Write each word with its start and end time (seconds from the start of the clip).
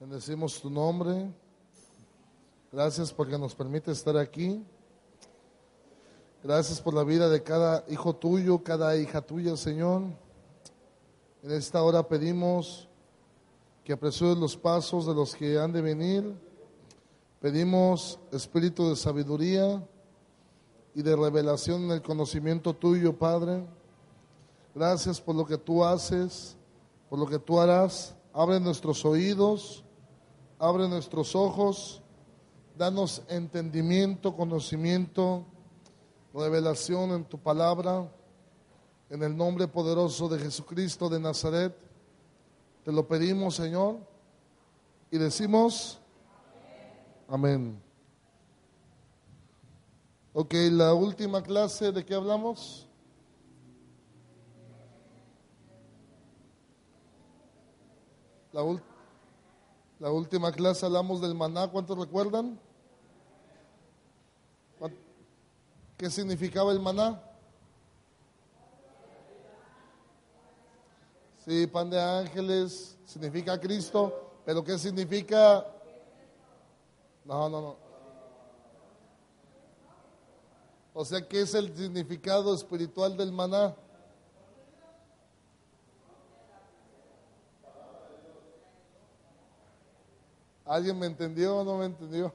Bendecimos 0.00 0.58
tu 0.58 0.70
nombre. 0.70 1.30
Gracias 2.72 3.12
porque 3.12 3.36
nos 3.36 3.54
permite 3.54 3.92
estar 3.92 4.16
aquí. 4.16 4.64
Gracias 6.42 6.80
por 6.80 6.94
la 6.94 7.04
vida 7.04 7.28
de 7.28 7.42
cada 7.42 7.84
hijo 7.86 8.16
tuyo, 8.16 8.64
cada 8.64 8.96
hija 8.96 9.20
tuya, 9.20 9.58
Señor. 9.58 10.04
En 11.42 11.50
esta 11.50 11.82
hora 11.82 12.02
pedimos 12.02 12.88
que 13.84 13.92
apresures 13.92 14.38
los 14.38 14.56
pasos 14.56 15.04
de 15.04 15.12
los 15.12 15.34
que 15.36 15.58
han 15.58 15.70
de 15.70 15.82
venir. 15.82 16.34
Pedimos 17.38 18.18
espíritu 18.32 18.88
de 18.88 18.96
sabiduría 18.96 19.86
y 20.94 21.02
de 21.02 21.14
revelación 21.14 21.82
en 21.82 21.90
el 21.90 22.00
conocimiento 22.00 22.72
tuyo, 22.72 23.18
Padre. 23.18 23.66
Gracias 24.74 25.20
por 25.20 25.34
lo 25.34 25.44
que 25.44 25.58
tú 25.58 25.84
haces, 25.84 26.56
por 27.10 27.18
lo 27.18 27.26
que 27.26 27.38
tú 27.38 27.60
harás. 27.60 28.14
Abre 28.32 28.58
nuestros 28.60 29.04
oídos, 29.04 29.84
abre 30.60 30.86
nuestros 30.86 31.34
ojos, 31.34 32.02
danos 32.76 33.22
entendimiento, 33.28 34.36
conocimiento, 34.36 35.46
revelación 36.34 37.12
en 37.12 37.24
tu 37.24 37.38
palabra. 37.38 38.06
En 39.08 39.22
el 39.22 39.36
nombre 39.36 39.66
poderoso 39.66 40.28
de 40.28 40.38
Jesucristo 40.38 41.08
de 41.08 41.18
Nazaret, 41.18 41.74
te 42.84 42.92
lo 42.92 43.08
pedimos, 43.08 43.56
Señor, 43.56 43.96
y 45.10 45.18
decimos, 45.18 45.98
amén. 47.26 47.82
Ok, 50.32 50.54
la 50.70 50.94
última 50.94 51.42
clase, 51.42 51.90
¿de 51.90 52.04
qué 52.04 52.14
hablamos? 52.14 52.86
La, 58.52 58.62
la 60.00 60.10
última 60.10 60.50
clase 60.50 60.86
hablamos 60.86 61.20
del 61.20 61.34
maná, 61.34 61.68
¿cuántos 61.68 61.96
recuerdan? 61.96 62.58
¿Qué 65.98 66.08
significaba 66.08 66.72
el 66.72 66.80
maná? 66.80 67.22
Sí, 71.44 71.66
pan 71.66 71.90
de 71.90 72.00
ángeles, 72.00 72.96
significa 73.04 73.60
Cristo, 73.60 74.32
pero 74.46 74.64
¿qué 74.64 74.78
significa? 74.78 75.66
No, 77.26 77.50
no, 77.50 77.60
no. 77.60 77.76
O 80.94 81.04
sea, 81.04 81.20
¿qué 81.28 81.42
es 81.42 81.54
el 81.54 81.76
significado 81.76 82.54
espiritual 82.54 83.18
del 83.18 83.32
maná? 83.32 83.76
¿Alguien 90.70 90.96
me 91.00 91.06
entendió 91.06 91.56
o 91.56 91.64
no 91.64 91.78
me 91.78 91.86
entendió? 91.86 92.32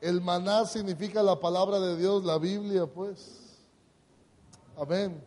El 0.00 0.22
maná 0.22 0.64
significa 0.64 1.22
la 1.22 1.38
palabra 1.38 1.78
de 1.78 1.98
Dios, 1.98 2.24
la 2.24 2.38
Biblia, 2.38 2.86
pues. 2.86 3.58
Amén. 4.74 5.22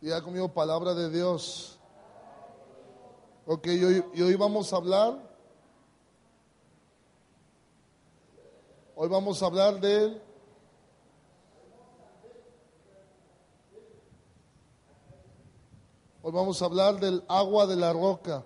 Ya 0.00 0.20
conmigo 0.20 0.48
palabra 0.48 0.92
de 0.92 1.08
Dios. 1.08 1.78
Ok, 3.46 3.68
y 3.68 3.84
hoy, 3.84 4.04
y 4.12 4.22
hoy 4.22 4.34
vamos 4.34 4.72
a 4.72 4.76
hablar. 4.76 5.18
Hoy 8.96 9.08
vamos 9.08 9.40
a 9.40 9.46
hablar 9.46 9.80
de 9.80 10.20
Hoy 16.22 16.32
vamos 16.32 16.60
a 16.60 16.64
hablar 16.64 16.98
del 16.98 17.22
agua 17.28 17.68
de 17.68 17.76
la 17.76 17.92
roca. 17.92 18.44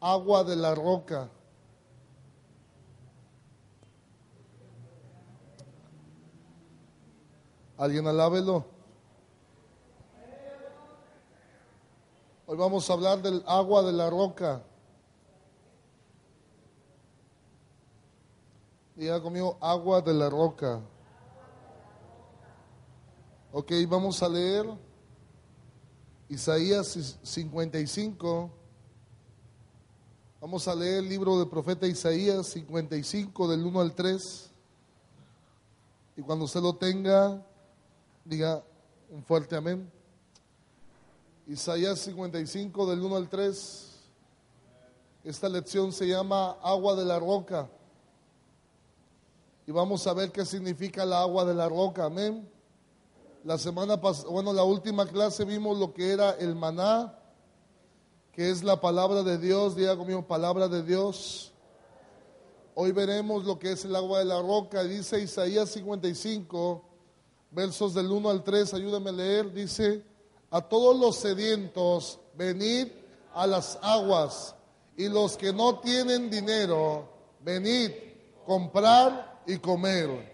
Agua 0.00 0.44
de 0.44 0.56
la 0.56 0.74
roca. 0.74 1.28
¿Alguien 7.76 8.06
alábelo? 8.06 8.64
Hoy 12.46 12.56
vamos 12.56 12.88
a 12.90 12.92
hablar 12.94 13.22
del 13.22 13.42
agua 13.46 13.82
de 13.82 13.92
la 13.92 14.10
roca. 14.10 14.62
Diga 18.96 19.22
conmigo, 19.22 19.56
agua 19.60 20.00
de 20.02 20.12
la 20.12 20.28
roca. 20.28 20.80
Ok, 23.52 23.72
vamos 23.88 24.22
a 24.22 24.28
leer 24.28 24.66
Isaías 26.28 27.18
55. 27.22 28.59
Vamos 30.40 30.66
a 30.68 30.74
leer 30.74 31.00
el 31.00 31.08
libro 31.10 31.38
del 31.38 31.48
profeta 31.48 31.86
Isaías 31.86 32.46
55 32.46 33.46
del 33.46 33.62
1 33.62 33.78
al 33.78 33.94
3. 33.94 34.50
Y 36.16 36.22
cuando 36.22 36.46
usted 36.46 36.62
lo 36.62 36.74
tenga, 36.76 37.44
diga 38.24 38.64
un 39.10 39.22
fuerte 39.22 39.54
amén. 39.54 39.92
Isaías 41.46 41.98
55 41.98 42.88
del 42.88 43.02
1 43.02 43.16
al 43.16 43.28
3. 43.28 43.86
Esta 45.24 45.46
lección 45.46 45.92
se 45.92 46.08
llama 46.08 46.52
agua 46.62 46.96
de 46.96 47.04
la 47.04 47.18
roca. 47.18 47.68
Y 49.66 49.72
vamos 49.72 50.06
a 50.06 50.14
ver 50.14 50.32
qué 50.32 50.46
significa 50.46 51.04
la 51.04 51.20
agua 51.20 51.44
de 51.44 51.52
la 51.52 51.68
roca. 51.68 52.06
Amén. 52.06 52.48
La 53.44 53.58
semana 53.58 54.00
pasada, 54.00 54.30
bueno, 54.30 54.54
la 54.54 54.64
última 54.64 55.04
clase 55.04 55.44
vimos 55.44 55.76
lo 55.78 55.92
que 55.92 56.10
era 56.10 56.30
el 56.30 56.54
maná 56.54 57.19
es 58.48 58.62
la 58.62 58.80
palabra 58.80 59.22
de 59.22 59.36
Dios, 59.36 59.76
diga 59.76 59.94
conmigo, 59.96 60.26
palabra 60.26 60.66
de 60.66 60.82
Dios. 60.82 61.52
Hoy 62.74 62.90
veremos 62.92 63.44
lo 63.44 63.58
que 63.58 63.72
es 63.72 63.84
el 63.84 63.94
agua 63.94 64.20
de 64.20 64.24
la 64.24 64.40
roca. 64.40 64.82
Dice 64.82 65.20
Isaías 65.20 65.68
55, 65.70 66.82
versos 67.50 67.92
del 67.92 68.10
1 68.10 68.30
al 68.30 68.42
3, 68.42 68.72
ayúdame 68.72 69.10
a 69.10 69.12
leer. 69.12 69.52
Dice, 69.52 70.02
a 70.50 70.62
todos 70.62 70.98
los 70.98 71.16
sedientos, 71.16 72.18
venid 72.34 72.88
a 73.34 73.46
las 73.46 73.78
aguas, 73.82 74.54
y 74.96 75.08
los 75.08 75.36
que 75.36 75.52
no 75.52 75.80
tienen 75.80 76.30
dinero, 76.30 77.08
venid, 77.44 77.90
comprar 78.46 79.42
y 79.46 79.58
comer. 79.58 80.32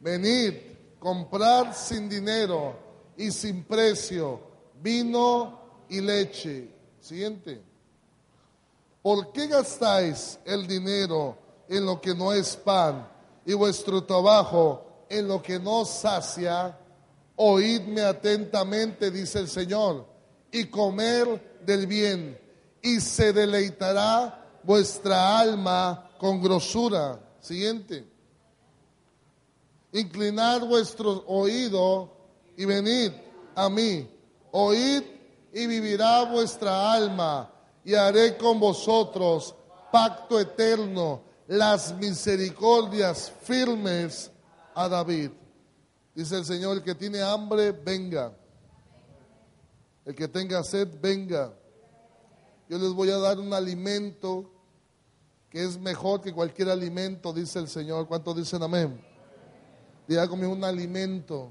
Venid, 0.00 0.54
comprar 0.98 1.74
sin 1.74 2.06
dinero 2.08 2.76
y 3.16 3.30
sin 3.30 3.64
precio, 3.64 4.40
vino 4.82 5.58
y 5.88 6.02
leche 6.02 6.75
Siguiente. 7.06 7.62
¿Por 9.00 9.30
qué 9.30 9.46
gastáis 9.46 10.40
el 10.44 10.66
dinero 10.66 11.38
en 11.68 11.86
lo 11.86 12.00
que 12.00 12.12
no 12.12 12.32
es 12.32 12.56
pan 12.56 13.08
y 13.44 13.54
vuestro 13.54 14.02
trabajo 14.02 15.04
en 15.08 15.28
lo 15.28 15.40
que 15.40 15.60
no 15.60 15.84
sacia? 15.84 16.76
Oídme 17.36 18.00
atentamente, 18.00 19.12
dice 19.12 19.38
el 19.38 19.46
Señor, 19.46 20.04
y 20.50 20.64
comer 20.64 21.60
del 21.64 21.86
bien, 21.86 22.40
y 22.82 22.98
se 22.98 23.32
deleitará 23.32 24.58
vuestra 24.64 25.38
alma 25.38 26.10
con 26.18 26.42
grosura. 26.42 27.20
Siguiente. 27.38 28.04
Inclinad 29.92 30.66
vuestro 30.66 31.22
oído 31.28 32.10
y 32.56 32.64
venid 32.64 33.12
a 33.54 33.68
mí. 33.68 34.10
Oíd 34.50 35.15
y 35.56 35.66
vivirá 35.66 36.22
vuestra 36.24 36.92
alma, 36.92 37.50
y 37.82 37.94
haré 37.94 38.36
con 38.36 38.60
vosotros 38.60 39.54
pacto 39.90 40.38
eterno, 40.38 41.22
las 41.46 41.96
misericordias 41.96 43.32
firmes 43.40 44.30
a 44.74 44.86
David. 44.86 45.30
Dice 46.14 46.36
el 46.36 46.44
Señor, 46.44 46.76
el 46.76 46.82
que 46.82 46.94
tiene 46.94 47.22
hambre, 47.22 47.72
venga. 47.72 48.36
El 50.04 50.14
que 50.14 50.28
tenga 50.28 50.62
sed, 50.62 50.88
venga. 51.00 51.54
Yo 52.68 52.76
les 52.76 52.92
voy 52.92 53.08
a 53.08 53.16
dar 53.16 53.38
un 53.38 53.54
alimento 53.54 54.50
que 55.48 55.64
es 55.64 55.78
mejor 55.78 56.20
que 56.20 56.34
cualquier 56.34 56.68
alimento, 56.68 57.32
dice 57.32 57.60
el 57.60 57.68
Señor. 57.68 58.06
¿Cuántos 58.06 58.36
dicen 58.36 58.62
amén? 58.62 59.02
Diga 60.06 60.30
un 60.30 60.64
alimento 60.64 61.50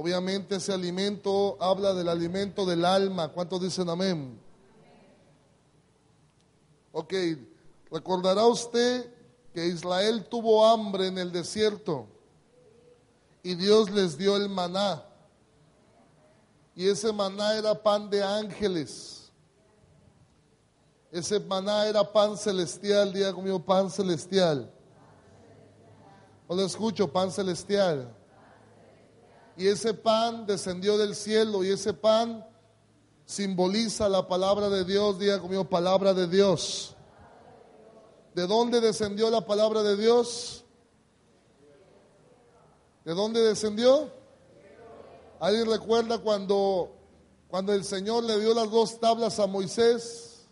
Obviamente 0.00 0.56
ese 0.56 0.72
alimento 0.72 1.58
habla 1.60 1.92
del 1.92 2.08
alimento 2.08 2.64
del 2.64 2.86
alma. 2.86 3.28
¿Cuántos 3.28 3.60
dicen 3.60 3.86
amén? 3.90 4.40
Ok, 6.90 7.12
recordará 7.90 8.46
usted 8.46 9.12
que 9.52 9.66
Israel 9.66 10.24
tuvo 10.24 10.66
hambre 10.66 11.08
en 11.08 11.18
el 11.18 11.30
desierto 11.30 12.06
y 13.42 13.54
Dios 13.54 13.90
les 13.90 14.16
dio 14.16 14.38
el 14.38 14.48
maná. 14.48 15.04
Y 16.74 16.88
ese 16.88 17.12
maná 17.12 17.56
era 17.56 17.74
pan 17.74 18.08
de 18.08 18.22
ángeles. 18.22 19.30
Ese 21.12 21.38
maná 21.40 21.84
era 21.84 22.10
pan 22.10 22.38
celestial, 22.38 23.12
diga 23.12 23.34
conmigo 23.34 23.62
pan 23.62 23.90
celestial. 23.90 24.72
No 26.48 26.56
lo 26.56 26.64
escucho, 26.64 27.06
pan 27.06 27.30
celestial 27.30 28.16
y 29.60 29.68
ese 29.68 29.92
pan 29.92 30.46
descendió 30.46 30.96
del 30.96 31.14
cielo 31.14 31.62
y 31.62 31.68
ese 31.68 31.92
pan 31.92 32.46
simboliza 33.26 34.08
la 34.08 34.26
palabra 34.26 34.70
de 34.70 34.86
Dios. 34.86 35.18
Diga 35.18 35.38
conmigo, 35.38 35.68
palabra 35.68 36.14
de 36.14 36.26
Dios. 36.26 36.96
¿De 38.34 38.46
dónde 38.46 38.80
descendió 38.80 39.28
la 39.28 39.44
palabra 39.44 39.82
de 39.82 39.98
Dios? 39.98 40.64
¿De 43.04 43.12
dónde 43.12 43.42
descendió? 43.42 44.10
¿Alguien 45.38 45.70
recuerda 45.70 46.16
cuando, 46.16 46.96
cuando 47.48 47.74
el 47.74 47.84
Señor 47.84 48.24
le 48.24 48.40
dio 48.40 48.54
las 48.54 48.70
dos 48.70 48.98
tablas 48.98 49.38
a 49.40 49.46
Moisés? 49.46 50.46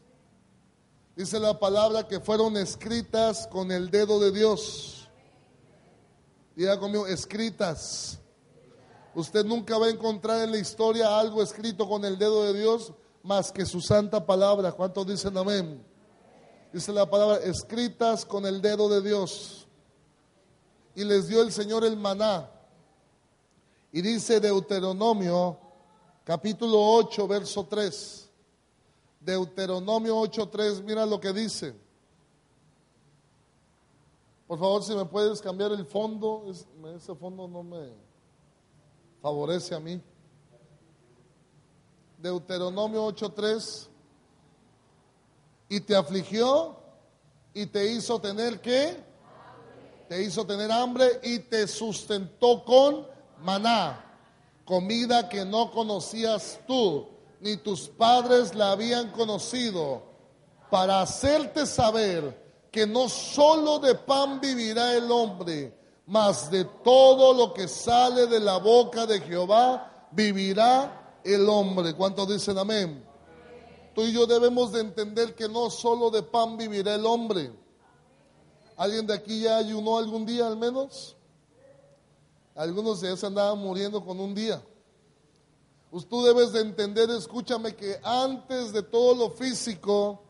Dice 1.16 1.40
la 1.40 1.58
palabra 1.58 2.06
que 2.06 2.20
fueron 2.20 2.58
escritas 2.58 3.46
con 3.46 3.72
el 3.72 3.90
dedo 3.90 4.20
de 4.20 4.32
Dios. 4.32 5.08
Diga 6.54 6.78
conmigo, 6.78 7.06
escritas. 7.06 8.20
Usted 9.18 9.44
nunca 9.44 9.76
va 9.76 9.86
a 9.86 9.90
encontrar 9.90 10.44
en 10.44 10.52
la 10.52 10.58
historia 10.58 11.18
algo 11.18 11.42
escrito 11.42 11.88
con 11.88 12.04
el 12.04 12.16
dedo 12.16 12.44
de 12.44 12.56
Dios 12.56 12.92
más 13.24 13.50
que 13.50 13.66
su 13.66 13.80
santa 13.80 14.24
palabra. 14.24 14.70
¿Cuántos 14.70 15.08
dicen 15.08 15.36
amén? 15.36 15.84
Dice 16.72 16.92
la 16.92 17.10
palabra, 17.10 17.38
escritas 17.38 18.24
con 18.24 18.46
el 18.46 18.62
dedo 18.62 18.88
de 18.88 19.02
Dios. 19.02 19.66
Y 20.94 21.02
les 21.02 21.26
dio 21.26 21.42
el 21.42 21.50
Señor 21.50 21.84
el 21.84 21.96
maná. 21.96 22.48
Y 23.90 24.02
dice 24.02 24.38
Deuteronomio, 24.38 25.58
capítulo 26.22 26.80
8, 26.80 27.26
verso 27.26 27.66
3. 27.66 28.30
Deuteronomio 29.18 30.16
8, 30.16 30.48
3, 30.48 30.82
mira 30.82 31.04
lo 31.04 31.18
que 31.18 31.32
dice. 31.32 31.74
Por 34.46 34.60
favor, 34.60 34.84
si 34.84 34.94
me 34.94 35.06
puedes 35.06 35.40
cambiar 35.40 35.72
el 35.72 35.84
fondo, 35.84 36.44
ese 36.94 37.16
fondo 37.16 37.48
no 37.48 37.64
me 37.64 38.07
favorece 39.20 39.74
a 39.74 39.80
mí. 39.80 40.00
Deuteronomio 42.18 43.04
8:3. 43.06 43.88
Y 45.68 45.80
te 45.80 45.94
afligió 45.94 46.76
y 47.52 47.66
te 47.66 47.92
hizo 47.92 48.20
tener 48.20 48.60
qué? 48.60 48.96
Te 50.08 50.22
hizo 50.22 50.46
tener 50.46 50.72
hambre 50.72 51.20
y 51.22 51.38
te 51.40 51.68
sustentó 51.68 52.64
con 52.64 53.06
maná, 53.42 54.04
comida 54.64 55.28
que 55.28 55.44
no 55.44 55.70
conocías 55.70 56.60
tú, 56.66 57.06
ni 57.40 57.56
tus 57.58 57.88
padres 57.88 58.54
la 58.54 58.72
habían 58.72 59.10
conocido, 59.10 60.02
para 60.70 61.02
hacerte 61.02 61.66
saber 61.66 62.68
que 62.70 62.86
no 62.86 63.08
solo 63.08 63.78
de 63.78 63.94
pan 63.94 64.40
vivirá 64.40 64.94
el 64.94 65.10
hombre, 65.10 65.77
mas 66.08 66.50
de 66.50 66.64
todo 66.64 67.34
lo 67.34 67.52
que 67.52 67.69
sale 67.69 68.26
de 68.26 68.40
la 68.40 68.56
boca 68.56 69.05
de 69.05 69.20
Jehová 69.20 70.08
vivirá 70.10 71.20
el 71.22 71.46
hombre. 71.50 71.94
¿Cuántos 71.94 72.26
dicen 72.31 72.56
amén? 72.56 73.05
Tú 73.94 74.02
y 74.05 74.12
yo 74.12 74.26
debemos 74.26 74.72
de 74.72 74.81
entender 74.81 75.34
que 75.34 75.50
no 75.50 75.69
solo 75.69 76.10
de 76.10 76.22
pan 76.22 76.56
vivirá 76.56 76.94
el 76.94 77.05
hombre. 77.05 77.52
¿Alguien 78.78 79.06
de 79.06 79.12
aquí 79.12 79.43
ya 79.43 79.58
ayunó 79.58 79.99
algún 79.99 80.25
día 80.25 80.46
al 80.46 80.56
menos? 80.56 81.14
Algunos 82.54 83.02
de 83.02 83.08
ellos 83.08 83.22
andaban 83.25 83.58
muriendo 83.58 84.02
con 84.02 84.19
un 84.19 84.34
día. 84.34 84.62
Tú 86.08 86.22
debes 86.22 86.52
de 86.52 86.61
entender, 86.62 87.11
escúchame, 87.11 87.76
que 87.76 88.00
antes 88.02 88.72
de 88.72 88.82
todo 88.82 89.14
lo 89.14 89.31
físico 89.31 90.22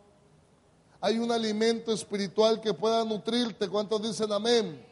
hay 1.00 1.18
un 1.18 1.30
alimento 1.30 1.92
espiritual 1.92 2.60
que 2.60 2.74
pueda 2.74 3.04
nutrirte. 3.04 3.68
¿Cuántos 3.68 4.02
dicen 4.02 4.32
amén? 4.32 4.87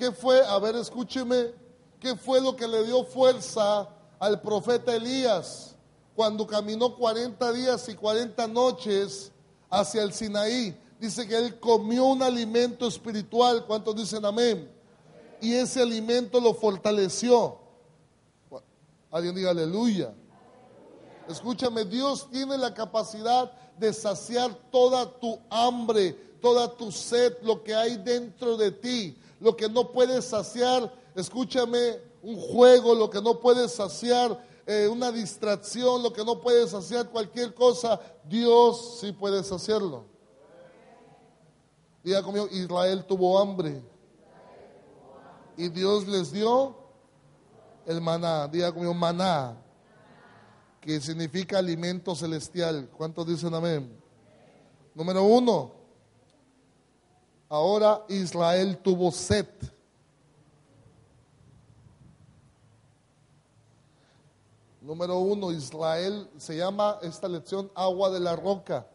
¿Qué 0.00 0.12
fue? 0.12 0.42
A 0.46 0.58
ver, 0.58 0.76
escúcheme. 0.76 1.52
¿Qué 2.00 2.16
fue 2.16 2.40
lo 2.40 2.56
que 2.56 2.66
le 2.66 2.84
dio 2.84 3.04
fuerza 3.04 3.86
al 4.18 4.40
profeta 4.40 4.96
Elías 4.96 5.76
cuando 6.16 6.46
caminó 6.46 6.96
40 6.96 7.52
días 7.52 7.86
y 7.90 7.94
40 7.94 8.48
noches 8.48 9.30
hacia 9.68 10.02
el 10.02 10.14
Sinaí? 10.14 10.74
Dice 10.98 11.28
que 11.28 11.36
él 11.36 11.60
comió 11.60 12.06
un 12.06 12.22
alimento 12.22 12.88
espiritual. 12.88 13.66
¿Cuántos 13.66 13.94
dicen 13.94 14.24
amén? 14.24 14.72
Y 15.38 15.52
ese 15.52 15.82
alimento 15.82 16.40
lo 16.40 16.54
fortaleció. 16.54 17.58
Alguien 19.10 19.34
diga 19.34 19.50
aleluya. 19.50 20.14
Escúchame, 21.28 21.84
Dios 21.84 22.26
tiene 22.30 22.56
la 22.56 22.72
capacidad 22.72 23.52
de 23.76 23.92
saciar 23.92 24.54
toda 24.70 25.04
tu 25.20 25.38
hambre, 25.50 26.12
toda 26.40 26.74
tu 26.74 26.90
sed, 26.90 27.34
lo 27.42 27.62
que 27.62 27.74
hay 27.74 27.98
dentro 27.98 28.56
de 28.56 28.70
ti 28.70 29.18
lo 29.40 29.56
que 29.56 29.68
no 29.68 29.90
puedes 29.90 30.26
saciar, 30.26 30.92
escúchame, 31.14 31.98
un 32.22 32.36
juego, 32.36 32.94
lo 32.94 33.08
que 33.08 33.20
no 33.20 33.40
puedes 33.40 33.72
saciar, 33.72 34.38
eh, 34.66 34.86
una 34.86 35.10
distracción, 35.10 36.02
lo 36.02 36.12
que 36.12 36.24
no 36.24 36.40
puedes 36.40 36.70
saciar, 36.70 37.08
cualquier 37.08 37.54
cosa, 37.54 37.98
Dios 38.24 38.98
sí 39.00 39.12
puede 39.12 39.42
saciarlo. 39.42 40.04
Diga 42.02 42.22
conmigo, 42.22 42.48
Israel 42.50 43.04
tuvo 43.04 43.38
hambre. 43.38 43.82
Y 45.56 45.68
Dios 45.68 46.06
les 46.06 46.32
dio 46.32 46.74
el 47.86 48.00
maná. 48.00 48.48
Diga 48.48 48.72
conmigo, 48.72 48.94
maná. 48.94 49.56
Que 50.80 51.00
significa 51.00 51.58
alimento 51.58 52.14
celestial. 52.14 52.88
¿Cuántos 52.96 53.26
dicen 53.26 53.54
amén? 53.54 54.00
Número 54.94 55.22
uno, 55.24 55.72
Ahora 57.50 58.04
Israel 58.08 58.78
tuvo 58.78 59.10
sed. 59.10 59.48
Número 64.80 65.18
uno, 65.18 65.50
Israel 65.50 66.30
se 66.38 66.56
llama 66.56 67.00
esta 67.02 67.26
lección 67.26 67.68
agua 67.74 68.08
de 68.10 68.20
la 68.20 68.36
roca. 68.36 68.86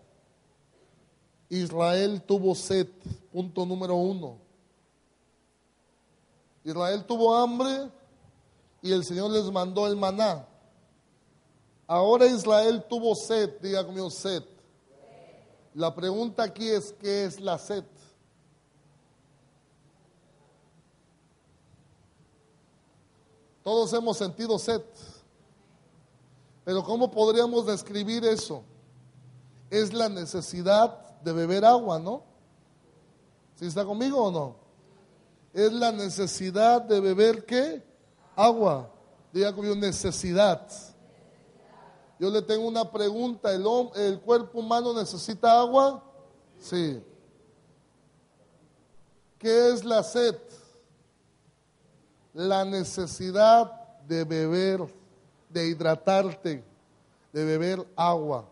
Israel 1.49 2.21
tuvo 2.21 2.55
sed, 2.55 2.87
punto 3.33 3.65
número 3.65 3.95
uno. 3.95 4.37
Israel 6.63 7.03
tuvo 7.05 7.35
hambre 7.35 7.91
y 8.81 8.93
el 8.93 9.03
Señor 9.03 9.31
les 9.31 9.51
mandó 9.51 9.85
el 9.85 9.97
maná. 9.97 10.47
Ahora 11.87 12.25
Israel 12.25 12.85
tuvo 12.87 13.15
sed, 13.15 13.59
diga 13.59 13.85
conmigo 13.85 14.09
sed. 14.09 14.43
La 15.73 15.93
pregunta 15.93 16.43
aquí 16.43 16.69
es, 16.69 16.93
¿qué 16.93 17.25
es 17.25 17.41
la 17.41 17.57
sed? 17.57 17.83
Todos 23.65 23.91
hemos 23.93 24.15
sentido 24.17 24.59
sed. 24.59 24.83
Pero 26.63 26.83
¿cómo 26.83 27.09
podríamos 27.09 27.65
describir 27.65 28.23
eso? 28.23 28.63
Es 29.71 29.91
la 29.91 30.07
necesidad 30.07 31.19
de 31.21 31.33
beber 31.33 31.65
agua, 31.65 31.97
¿no? 31.97 32.21
¿Sí 33.55 33.65
está 33.65 33.83
conmigo 33.83 34.25
o 34.25 34.31
no? 34.31 34.55
Es 35.51 35.73
la 35.73 35.91
necesidad 35.91 36.79
de 36.83 36.99
beber 36.99 37.43
qué? 37.43 37.83
Agua. 38.35 38.87
Diga 39.33 39.51
conmigo 39.51 39.73
necesidad. 39.73 40.67
Yo 42.19 42.29
le 42.29 42.43
tengo 42.43 42.67
una 42.67 42.91
pregunta. 42.91 43.51
¿El, 43.51 43.65
¿El 43.95 44.19
cuerpo 44.19 44.59
humano 44.59 44.93
necesita 44.93 45.59
agua? 45.59 46.03
Sí. 46.59 47.01
¿Qué 49.39 49.71
es 49.71 49.83
la 49.83 50.03
sed? 50.03 50.35
La 52.35 52.65
necesidad 52.65 53.71
de 54.05 54.25
beber, 54.25 54.85
de 55.49 55.67
hidratarte, 55.69 56.61
de 57.31 57.45
beber 57.45 57.87
agua. 57.95 58.45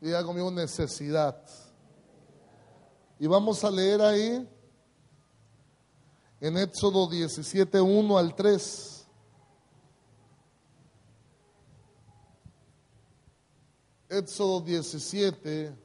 Diga 0.00 0.24
conmigo 0.24 0.52
necesidad. 0.52 1.36
Y 3.18 3.26
vamos 3.26 3.64
a 3.64 3.70
leer 3.72 4.00
ahí 4.00 4.48
en 6.40 6.56
Éxodo 6.56 7.08
17, 7.10 7.80
1 7.80 8.18
al 8.18 8.36
3. 8.36 9.08
Éxodo 14.10 14.60
17, 14.60 15.83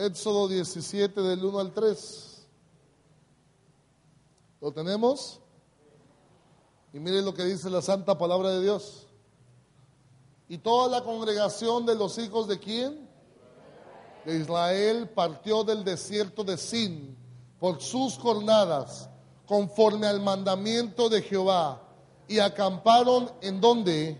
Éxodo 0.00 0.48
17 0.48 1.20
del 1.20 1.44
1 1.44 1.58
al 1.58 1.72
3. 1.74 2.46
¿Lo 4.62 4.72
tenemos? 4.72 5.40
Y 6.94 6.98
miren 6.98 7.24
lo 7.24 7.34
que 7.34 7.44
dice 7.44 7.68
la 7.68 7.82
santa 7.82 8.16
palabra 8.16 8.50
de 8.50 8.62
Dios. 8.62 9.06
Y 10.48 10.56
toda 10.58 10.88
la 10.88 11.04
congregación 11.04 11.84
de 11.84 11.94
los 11.94 12.16
hijos 12.16 12.48
de 12.48 12.58
quién? 12.58 13.08
De 14.24 14.38
Israel 14.38 15.08
partió 15.10 15.64
del 15.64 15.84
desierto 15.84 16.44
de 16.44 16.56
Sin 16.56 17.16
por 17.58 17.82
sus 17.82 18.16
jornadas, 18.16 19.10
conforme 19.46 20.06
al 20.06 20.20
mandamiento 20.20 21.08
de 21.08 21.22
Jehová. 21.22 21.86
y 22.26 22.38
acamparon 22.38 23.30
en 23.40 23.60
donde? 23.60 24.16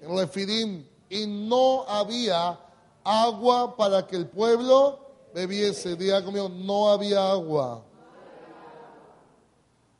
En 0.00 0.16
Refidim. 0.16 0.86
Y 1.10 1.26
no 1.26 1.84
había 1.88 2.63
agua 3.04 3.76
para 3.76 4.06
que 4.06 4.16
el 4.16 4.26
pueblo 4.26 4.98
bebiese. 5.34 5.94
Diga 5.96 6.24
conmigo, 6.24 6.48
no 6.48 6.88
había 6.88 7.30
agua. 7.30 7.84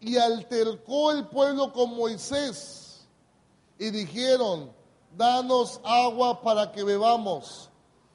Y 0.00 0.16
altercó 0.16 1.12
el 1.12 1.26
pueblo 1.28 1.72
con 1.72 1.94
Moisés 1.94 3.06
y 3.78 3.90
dijeron, 3.90 4.72
danos 5.16 5.80
agua 5.84 6.42
para 6.42 6.72
que 6.72 6.82
bebamos. 6.82 7.70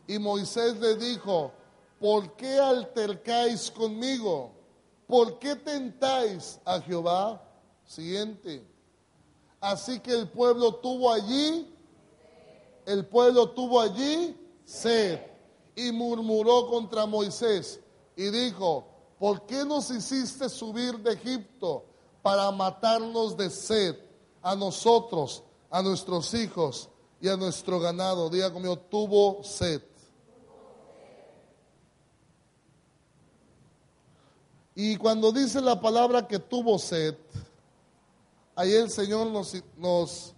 Y 0.08 0.20
Moisés 0.20 0.80
le 0.80 0.96
dijo, 0.96 1.52
¿por 2.00 2.36
qué 2.36 2.60
altercáis 2.60 3.72
conmigo? 3.72 4.52
¿Por 5.08 5.40
qué 5.40 5.56
tentáis 5.56 6.60
a 6.66 6.80
Jehová? 6.82 7.42
Siguiente. 7.86 8.64
Así 9.60 10.00
que 10.00 10.12
el 10.12 10.30
pueblo 10.30 10.76
tuvo 10.76 11.12
allí, 11.12 11.76
el 12.86 13.06
pueblo 13.06 13.50
tuvo 13.50 13.82
allí 13.82 14.38
sed 14.70 15.20
y 15.76 15.92
murmuró 15.92 16.68
contra 16.68 17.08
Moisés 17.08 17.80
y 18.16 18.30
dijo, 18.30 18.86
¿por 19.18 19.46
qué 19.48 19.66
nos 19.66 19.90
hiciste 19.90 20.48
subir 20.48 21.00
de 21.00 21.14
Egipto 21.14 21.86
para 22.22 22.52
matarnos 22.52 23.36
de 23.36 23.50
sed 23.50 23.96
a 24.42 24.56
nosotros, 24.56 25.44
a 25.72 25.82
nuestros 25.82 26.34
hijos 26.36 26.90
y 27.20 27.30
a 27.30 27.36
nuestro 27.36 27.80
ganado? 27.80 28.30
Diga 28.30 28.54
conmigo, 28.54 28.78
tuvo 28.78 29.44
sed. 29.44 29.82
Y 34.76 34.96
cuando 34.98 35.32
dice 35.32 35.62
la 35.62 35.82
palabra 35.82 36.28
que 36.28 36.38
tuvo 36.38 36.78
sed, 36.78 37.16
ahí 38.56 38.74
el 38.74 38.92
Señor 38.92 39.28
nos, 39.28 39.56
nos, 39.76 40.36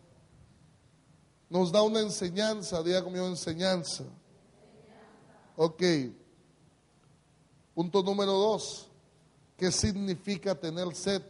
nos 1.50 1.72
da 1.72 1.82
una 1.82 2.00
enseñanza, 2.00 2.82
diga 2.82 3.04
conmigo 3.04 3.28
enseñanza. 3.28 4.06
Ok. 5.56 5.84
Punto 7.74 8.04
número 8.04 8.32
dos. 8.34 8.90
¿Qué 9.58 9.72
significa 9.72 10.56
tener 10.56 10.94
sed? 10.96 11.22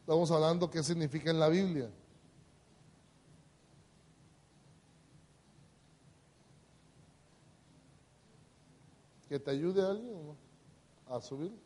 Estamos 0.00 0.30
hablando 0.30 0.70
qué 0.70 0.82
significa 0.82 1.30
en 1.30 1.40
la 1.40 1.48
Biblia. 1.48 1.90
¿Que 9.28 9.40
te 9.40 9.50
ayude 9.50 9.82
alguien 9.82 10.36
a 11.08 11.20
subir? 11.20 11.65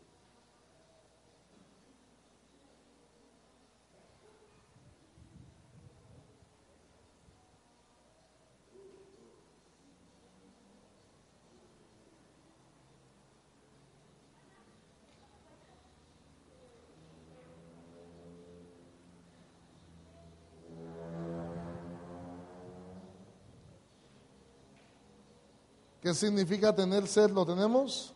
¿Qué 26.11 26.15
significa 26.15 26.75
tener 26.75 27.07
sed? 27.07 27.31
¿Lo 27.31 27.47
tenemos? 27.47 28.13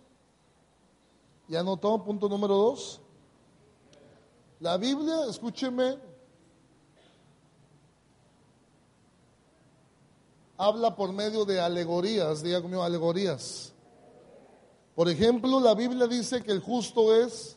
¿Ya 1.46 1.60
anotó? 1.60 2.02
Punto 2.02 2.28
número 2.28 2.56
dos. 2.56 3.00
La 4.58 4.76
Biblia, 4.76 5.26
escúcheme, 5.30 5.96
habla 10.58 10.96
por 10.96 11.12
medio 11.12 11.44
de 11.44 11.60
alegorías, 11.60 12.42
diga 12.42 12.60
conmigo, 12.60 12.82
alegorías. 12.82 13.72
Por 14.96 15.08
ejemplo, 15.08 15.60
la 15.60 15.76
Biblia 15.76 16.08
dice 16.08 16.42
que 16.42 16.50
el 16.50 16.58
justo 16.58 17.14
es 17.14 17.56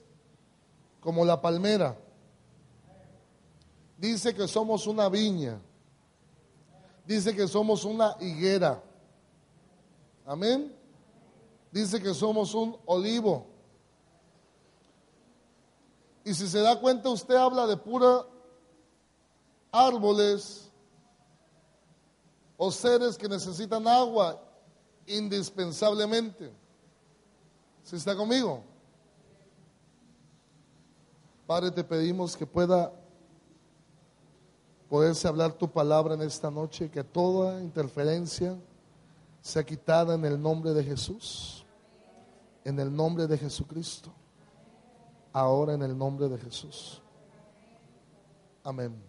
como 0.99 1.25
la 1.25 1.41
palmera. 1.41 1.97
Dice 3.97 4.35
que 4.35 4.47
somos 4.47 4.85
una 4.85 5.09
viña. 5.09 5.59
Dice 7.07 7.35
que 7.35 7.47
somos 7.47 7.83
una 7.83 8.15
higuera. 8.19 8.83
Amén. 10.27 10.75
Dice 11.71 12.01
que 12.01 12.13
somos 12.13 12.53
un 12.53 12.77
olivo. 12.85 13.47
Y 16.25 16.33
si 16.33 16.49
se 16.49 16.59
da 16.59 16.77
cuenta, 16.77 17.09
usted 17.09 17.35
habla 17.35 17.65
de 17.65 17.77
pura 17.77 18.25
árboles 19.71 20.69
o 22.57 22.69
seres 22.71 23.17
que 23.17 23.29
necesitan 23.29 23.87
agua 23.87 24.43
indispensablemente. 25.05 26.51
¿Si 27.83 27.95
está 27.95 28.13
conmigo? 28.13 28.63
Padre, 31.45 31.71
te 31.71 31.85
pedimos 31.85 32.35
que 32.35 32.45
pueda 32.45 32.91
poderse 34.89 35.25
hablar 35.25 35.53
tu 35.53 35.71
palabra 35.71 36.15
en 36.15 36.23
esta 36.23 36.51
noche, 36.51 36.91
que 36.91 37.05
toda 37.05 37.61
interferencia 37.61 38.57
sea 39.47 39.65
quitada 39.65 40.15
en 40.15 40.25
el 40.25 40.41
nombre 40.41 40.73
de 40.73 40.83
Jesús, 40.83 41.65
en 42.65 42.77
el 42.81 42.93
nombre 42.93 43.27
de 43.27 43.37
Jesucristo, 43.37 44.11
ahora 45.31 45.73
en 45.73 45.83
el 45.83 45.97
nombre 45.97 46.27
de 46.27 46.37
Jesús. 46.37 47.01
Amén. 48.61 49.01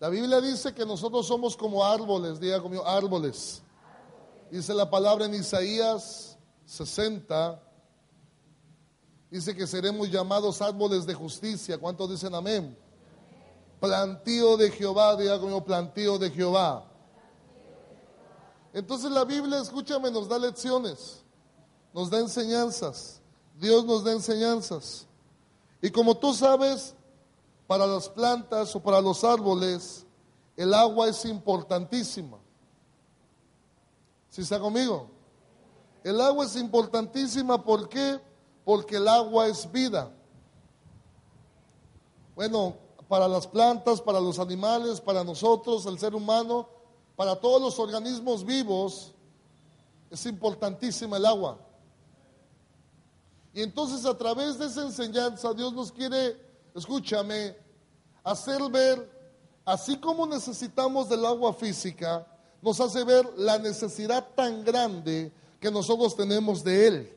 La 0.00 0.08
Biblia 0.08 0.40
dice 0.40 0.74
que 0.74 0.84
nosotros 0.84 1.28
somos 1.28 1.56
como 1.56 1.84
árboles, 1.84 2.40
diga 2.40 2.60
conmigo, 2.60 2.84
árboles. 2.84 3.62
Dice 4.50 4.74
la 4.74 4.90
palabra 4.90 5.26
en 5.26 5.34
Isaías 5.34 6.36
60, 6.64 7.62
dice 9.30 9.54
que 9.54 9.64
seremos 9.64 10.10
llamados 10.10 10.60
árboles 10.60 11.06
de 11.06 11.14
justicia. 11.14 11.78
¿Cuántos 11.78 12.10
dicen 12.10 12.34
amén? 12.34 12.76
Plantío 13.78 14.56
de 14.56 14.72
Jehová, 14.72 15.14
diga 15.14 15.38
conmigo, 15.38 15.64
plantío 15.64 16.18
de 16.18 16.30
Jehová. 16.30 16.95
Entonces 18.76 19.10
la 19.10 19.24
Biblia, 19.24 19.58
escúchame, 19.58 20.10
nos 20.10 20.28
da 20.28 20.38
lecciones, 20.38 21.24
nos 21.94 22.10
da 22.10 22.18
enseñanzas. 22.18 23.22
Dios 23.58 23.86
nos 23.86 24.04
da 24.04 24.12
enseñanzas. 24.12 25.06
Y 25.80 25.88
como 25.88 26.14
tú 26.14 26.34
sabes, 26.34 26.94
para 27.66 27.86
las 27.86 28.10
plantas 28.10 28.76
o 28.76 28.80
para 28.82 29.00
los 29.00 29.24
árboles, 29.24 30.04
el 30.58 30.74
agua 30.74 31.08
es 31.08 31.24
importantísima. 31.24 32.36
¿Sí 34.28 34.42
está 34.42 34.60
conmigo? 34.60 35.08
El 36.04 36.20
agua 36.20 36.44
es 36.44 36.54
importantísima, 36.54 37.64
¿por 37.64 37.88
qué? 37.88 38.20
Porque 38.62 38.96
el 38.96 39.08
agua 39.08 39.46
es 39.46 39.72
vida. 39.72 40.12
Bueno, 42.34 42.76
para 43.08 43.26
las 43.26 43.46
plantas, 43.46 44.02
para 44.02 44.20
los 44.20 44.38
animales, 44.38 45.00
para 45.00 45.24
nosotros, 45.24 45.86
el 45.86 45.98
ser 45.98 46.14
humano, 46.14 46.75
para 47.16 47.34
todos 47.34 47.60
los 47.60 47.78
organismos 47.78 48.44
vivos 48.44 49.14
es 50.10 50.26
importantísima 50.26 51.16
el 51.16 51.26
agua. 51.26 51.58
Y 53.54 53.62
entonces 53.62 54.04
a 54.04 54.16
través 54.16 54.58
de 54.58 54.66
esa 54.66 54.82
enseñanza 54.82 55.54
Dios 55.54 55.72
nos 55.72 55.90
quiere, 55.90 56.36
escúchame, 56.74 57.56
hacer 58.22 58.60
ver, 58.70 59.10
así 59.64 59.96
como 59.96 60.26
necesitamos 60.26 61.08
del 61.08 61.24
agua 61.24 61.54
física, 61.54 62.26
nos 62.60 62.78
hace 62.80 63.02
ver 63.02 63.26
la 63.38 63.58
necesidad 63.58 64.28
tan 64.34 64.62
grande 64.62 65.32
que 65.58 65.70
nosotros 65.70 66.14
tenemos 66.14 66.62
de 66.62 66.86
Él. 66.86 67.12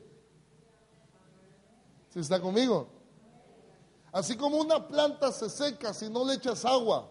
¿Sí 2.08 2.20
está 2.20 2.40
conmigo? 2.40 2.88
Así 4.12 4.36
como 4.36 4.56
una 4.56 4.88
planta 4.88 5.30
se 5.30 5.48
seca 5.48 5.94
si 5.94 6.08
no 6.08 6.24
le 6.24 6.34
echas 6.34 6.64
agua. 6.64 7.08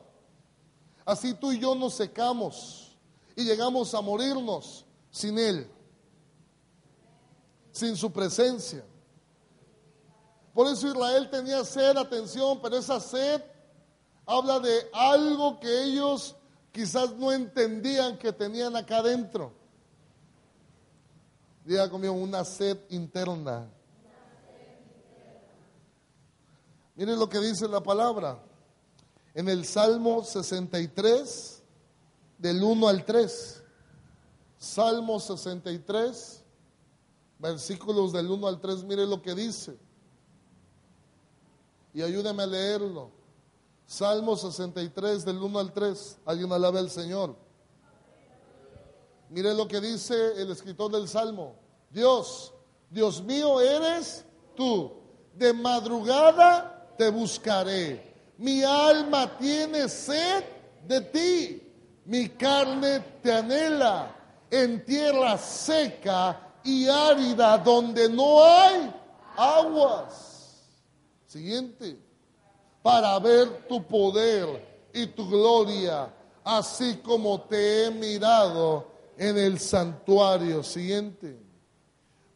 Así 1.09 1.33
tú 1.33 1.51
y 1.51 1.57
yo 1.57 1.73
nos 1.73 1.95
secamos 1.95 2.95
y 3.35 3.43
llegamos 3.43 3.95
a 3.95 4.01
morirnos 4.01 4.85
sin 5.09 5.39
Él, 5.39 5.67
sin 7.71 7.97
su 7.97 8.11
presencia. 8.11 8.85
Por 10.53 10.67
eso 10.67 10.87
Israel 10.87 11.27
tenía 11.31 11.65
sed, 11.65 11.97
atención, 11.97 12.59
pero 12.61 12.77
esa 12.77 12.99
sed 12.99 13.41
habla 14.23 14.59
de 14.59 14.87
algo 14.93 15.59
que 15.59 15.85
ellos 15.85 16.35
quizás 16.71 17.15
no 17.15 17.31
entendían 17.31 18.15
que 18.19 18.31
tenían 18.31 18.75
acá 18.75 18.97
adentro. 18.97 19.51
Diga 21.65 21.89
conmigo, 21.89 22.13
una 22.13 22.45
sed 22.45 22.77
interna. 22.89 23.67
Miren 26.93 27.17
lo 27.17 27.27
que 27.27 27.39
dice 27.39 27.67
la 27.67 27.81
palabra 27.81 28.43
en 29.33 29.49
el 29.49 29.65
Salmo 29.65 30.23
63, 30.23 31.61
del 32.37 32.63
1 32.63 32.87
al 32.87 33.05
3. 33.05 33.63
Salmo 34.57 35.19
63, 35.19 36.43
versículos 37.37 38.11
del 38.11 38.29
1 38.29 38.47
al 38.47 38.59
3, 38.59 38.83
mire 38.83 39.05
lo 39.05 39.21
que 39.21 39.35
dice. 39.35 39.77
Y 41.93 42.01
ayúdeme 42.01 42.43
a 42.43 42.47
leerlo. 42.47 43.11
Salmo 43.85 44.35
63 44.35 45.25
del 45.25 45.37
1 45.37 45.59
al 45.59 45.73
3. 45.73 46.19
Alguien 46.25 46.51
alabe 46.51 46.79
al 46.79 46.89
Señor. 46.89 47.35
Mire 49.29 49.53
lo 49.53 49.67
que 49.67 49.79
dice 49.79 50.41
el 50.41 50.51
escritor 50.51 50.91
del 50.91 51.07
Salmo. 51.07 51.55
Dios, 51.89 52.53
Dios 52.89 53.23
mío 53.23 53.59
eres 53.61 54.25
tú. 54.55 54.91
De 55.35 55.53
madrugada 55.53 56.93
te 56.97 57.09
buscaré. 57.09 58.08
Mi 58.39 58.63
alma 58.63 59.37
tiene 59.37 59.89
sed 59.89 60.45
de 60.87 61.01
ti. 61.01 61.61
Mi 62.05 62.29
carne 62.29 63.01
te 63.21 63.33
anhela 63.33 64.15
en 64.49 64.83
tierra 64.85 65.37
seca 65.37 66.39
y 66.63 66.87
árida 66.87 67.57
donde 67.57 68.07
no 68.07 68.41
hay 68.41 68.95
aguas. 69.35 70.55
Siguiente. 71.27 71.99
Para 72.81 73.19
ver 73.19 73.67
tu 73.67 73.83
poder 73.83 74.87
y 74.93 75.05
tu 75.07 75.29
gloria, 75.29 76.09
así 76.45 76.95
como 77.03 77.41
te 77.41 77.83
he 77.83 77.91
mirado 77.91 78.87
en 79.17 79.37
el 79.37 79.59
santuario. 79.59 80.63
Siguiente. 80.63 81.37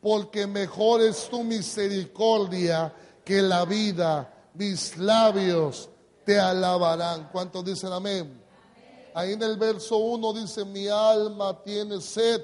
Porque 0.01 0.45
mejor 0.47 1.01
es 1.01 1.29
tu 1.29 1.43
misericordia 1.43 2.93
que 3.23 3.41
la 3.41 3.63
vida. 3.63 4.29
Mis 4.53 4.97
labios 4.97 5.89
te 6.25 6.39
alabarán. 6.39 7.29
¿Cuántos 7.31 7.63
dicen 7.65 7.91
amén? 7.91 8.41
Ahí 9.13 9.33
en 9.33 9.43
el 9.43 9.57
verso 9.57 9.97
1 9.97 10.33
dice, 10.33 10.65
mi 10.65 10.87
alma 10.87 11.61
tiene 11.61 12.01
sed, 12.01 12.43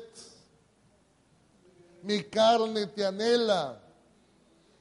mi 2.03 2.23
carne 2.23 2.85
te 2.87 3.05
anhela, 3.05 3.81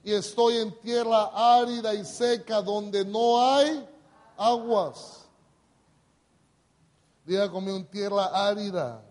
y 0.05 0.12
estoy 0.12 0.59
en 0.59 0.78
tierra 0.81 1.31
árida 1.35 1.95
y 1.95 2.05
seca 2.05 2.61
donde 2.61 3.05
no 3.05 3.40
hay 3.40 3.88
aguas. 4.37 5.25
Diga 7.25 7.50
conmigo, 7.50 7.76
en 7.78 7.87
tierra 7.87 8.26
árida. 8.26 9.02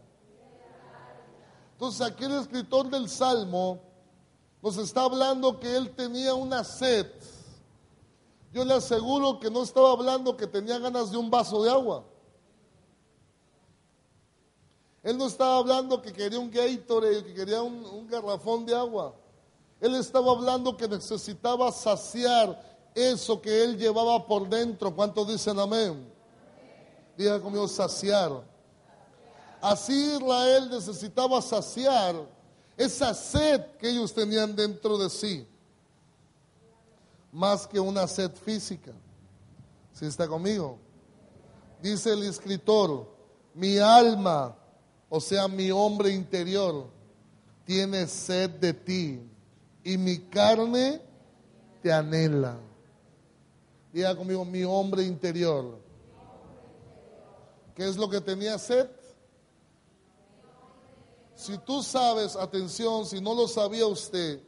Entonces 1.73 2.01
aquí 2.01 2.23
el 2.23 2.39
escritor 2.39 2.89
del 2.89 3.09
Salmo 3.09 3.79
nos 4.61 4.77
está 4.77 5.03
hablando 5.03 5.59
que 5.59 5.75
él 5.75 5.91
tenía 5.95 6.33
una 6.33 6.63
sed. 6.63 7.07
Yo 8.53 8.63
le 8.63 8.73
aseguro 8.73 9.39
que 9.39 9.49
no 9.49 9.63
estaba 9.63 9.91
hablando 9.91 10.35
que 10.35 10.47
tenía 10.47 10.79
ganas 10.79 11.11
de 11.11 11.17
un 11.17 11.29
vaso 11.29 11.63
de 11.63 11.69
agua. 11.69 12.03
Él 15.03 15.17
no 15.17 15.27
estaba 15.27 15.57
hablando 15.57 16.01
que 16.01 16.11
quería 16.11 16.39
un 16.39 16.51
Gatorade, 16.51 17.23
que 17.23 17.33
quería 17.33 17.61
un, 17.61 18.07
garrafón 18.07 18.65
de 18.65 18.75
agua. 18.75 19.13
Él 19.79 19.95
estaba 19.95 20.31
hablando 20.31 20.75
que 20.75 20.87
necesitaba 20.87 21.71
saciar 21.71 22.61
eso 22.95 23.39
que 23.41 23.63
él 23.63 23.77
llevaba 23.77 24.25
por 24.25 24.49
dentro. 24.49 24.93
¿Cuántos 24.93 25.27
dicen 25.27 25.59
amén? 25.59 26.11
Diga 27.15 27.39
conmigo, 27.39 27.67
saciar. 27.67 28.43
Así 29.61 30.15
Israel 30.15 30.69
necesitaba 30.69 31.41
saciar 31.41 32.15
esa 32.75 33.13
sed 33.13 33.61
que 33.79 33.89
ellos 33.89 34.13
tenían 34.13 34.55
dentro 34.55 34.97
de 34.97 35.09
sí, 35.09 35.47
más 37.31 37.67
que 37.67 37.79
una 37.79 38.07
sed 38.07 38.31
física. 38.31 38.91
Si 39.93 40.05
está 40.05 40.27
conmigo? 40.27 40.77
Dice 41.81 42.13
el 42.13 42.23
escritor, 42.23 43.07
mi 43.53 43.77
alma, 43.77 44.55
o 45.09 45.19
sea, 45.19 45.47
mi 45.47 45.71
hombre 45.71 46.11
interior, 46.11 46.87
tiene 47.65 48.07
sed 48.07 48.49
de 48.51 48.73
ti 48.73 49.21
y 49.83 49.97
mi 49.97 50.19
carne 50.19 51.01
te 51.81 51.91
anhela. 51.91 52.57
Diga 53.91 54.15
conmigo, 54.15 54.45
mi 54.45 54.63
hombre 54.63 55.03
interior. 55.03 55.79
¿Qué 57.75 57.87
es 57.87 57.95
lo 57.95 58.09
que 58.09 58.21
tenía 58.21 58.57
sed? 58.57 58.89
Si 61.35 61.57
tú 61.59 61.83
sabes, 61.83 62.35
atención, 62.35 63.05
si 63.05 63.21
no 63.21 63.35
lo 63.35 63.47
sabía 63.47 63.85
usted, 63.85 64.41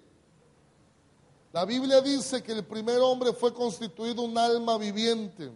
la 1.51 1.65
Biblia 1.65 2.01
dice 2.01 2.43
que 2.43 2.51
el 2.51 2.63
primer 2.63 2.99
hombre 2.99 3.33
fue 3.33 3.53
constituido 3.53 4.21
un 4.21 4.37
alma 4.37 4.77
viviente. 4.77 5.51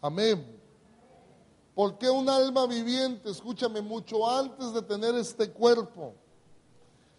Amén. 0.00 0.60
¿Por 1.74 1.96
qué 1.98 2.10
un 2.10 2.28
alma 2.28 2.66
viviente? 2.66 3.30
Escúchame, 3.30 3.80
mucho 3.80 4.28
antes 4.28 4.72
de 4.72 4.82
tener 4.82 5.14
este 5.14 5.50
cuerpo, 5.50 6.14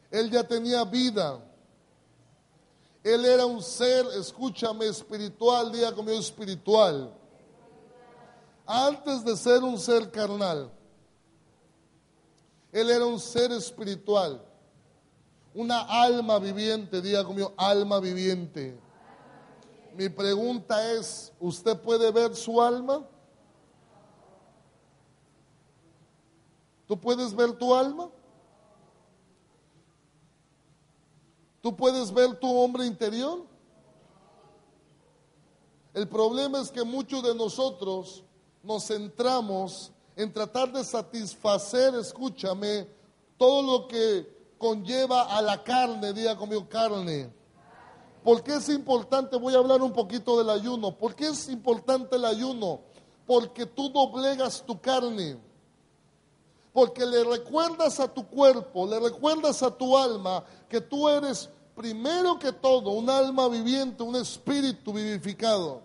él 0.09 0.29
ya 0.29 0.43
tenía 0.43 0.83
vida. 0.83 1.41
Él 3.03 3.25
era 3.25 3.45
un 3.45 3.63
ser, 3.63 4.05
escúchame, 4.19 4.85
espiritual, 4.87 5.71
diga 5.71 5.93
conmigo 5.93 6.19
espiritual. 6.19 7.11
Antes 8.65 9.23
de 9.23 9.35
ser 9.35 9.63
un 9.63 9.79
ser 9.79 10.11
carnal. 10.11 10.71
Él 12.71 12.89
era 12.89 13.05
un 13.05 13.19
ser 13.19 13.51
espiritual, 13.51 14.41
una 15.53 15.81
alma 15.81 16.39
viviente, 16.39 17.01
diga 17.01 17.23
conmigo, 17.23 17.53
alma 17.57 17.99
viviente. 17.99 18.79
Mi 19.95 20.07
pregunta 20.07 20.93
es, 20.93 21.33
¿usted 21.39 21.77
puede 21.79 22.11
ver 22.11 22.35
su 22.35 22.61
alma? 22.61 23.05
¿Tú 26.87 26.99
puedes 26.99 27.35
ver 27.35 27.53
tu 27.53 27.73
alma? 27.73 28.09
¿Tú 31.61 31.75
puedes 31.75 32.11
ver 32.13 32.39
tu 32.39 32.47
hombre 32.57 32.85
interior? 32.85 33.45
El 35.93 36.07
problema 36.07 36.61
es 36.61 36.71
que 36.71 36.83
muchos 36.83 37.21
de 37.23 37.35
nosotros 37.35 38.23
nos 38.63 38.87
centramos 38.87 39.91
en 40.15 40.31
tratar 40.31 40.71
de 40.71 40.83
satisfacer, 40.83 41.93
escúchame, 41.95 42.87
todo 43.37 43.61
lo 43.61 43.87
que 43.87 44.40
conlleva 44.61 45.23
a 45.23 45.41
la 45.41 45.63
carne, 45.63 46.13
diga 46.13 46.37
conmigo 46.37 46.69
carne. 46.69 47.33
¿Por 48.23 48.43
qué 48.43 48.55
es 48.55 48.69
importante? 48.69 49.35
Voy 49.35 49.55
a 49.55 49.57
hablar 49.57 49.81
un 49.81 49.91
poquito 49.91 50.37
del 50.37 50.51
ayuno. 50.51 50.95
¿Por 50.95 51.15
qué 51.15 51.29
es 51.29 51.49
importante 51.49 52.15
el 52.15 52.25
ayuno? 52.25 52.81
Porque 53.25 53.65
tú 53.65 53.89
doblegas 53.89 54.63
tu 54.63 54.79
carne. 54.79 55.39
Porque 56.71 57.03
le 57.05 57.23
recuerdas 57.23 57.99
a 57.99 58.07
tu 58.07 58.27
cuerpo, 58.27 58.85
le 58.85 58.99
recuerdas 58.99 59.63
a 59.63 59.75
tu 59.75 59.97
alma 59.97 60.43
que 60.69 60.79
tú 60.79 61.09
eres 61.09 61.49
primero 61.75 62.37
que 62.37 62.53
todo 62.53 62.91
un 62.91 63.09
alma 63.09 63.47
viviente, 63.47 64.03
un 64.03 64.15
espíritu 64.15 64.93
vivificado, 64.93 65.81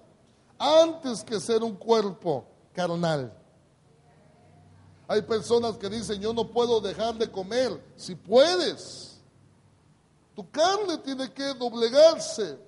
antes 0.59 1.25
que 1.25 1.41
ser 1.41 1.63
un 1.63 1.75
cuerpo 1.75 2.45
carnal. 2.75 3.33
Hay 5.09 5.23
personas 5.23 5.77
que 5.77 5.89
dicen, 5.89 6.21
yo 6.21 6.33
no 6.33 6.49
puedo 6.49 6.81
dejar 6.81 7.17
de 7.17 7.31
comer. 7.31 7.81
Si 7.95 8.15
puedes, 8.15 9.21
tu 10.35 10.49
carne 10.51 10.99
tiene 10.99 11.33
que 11.33 11.55
doblegarse. 11.55 12.59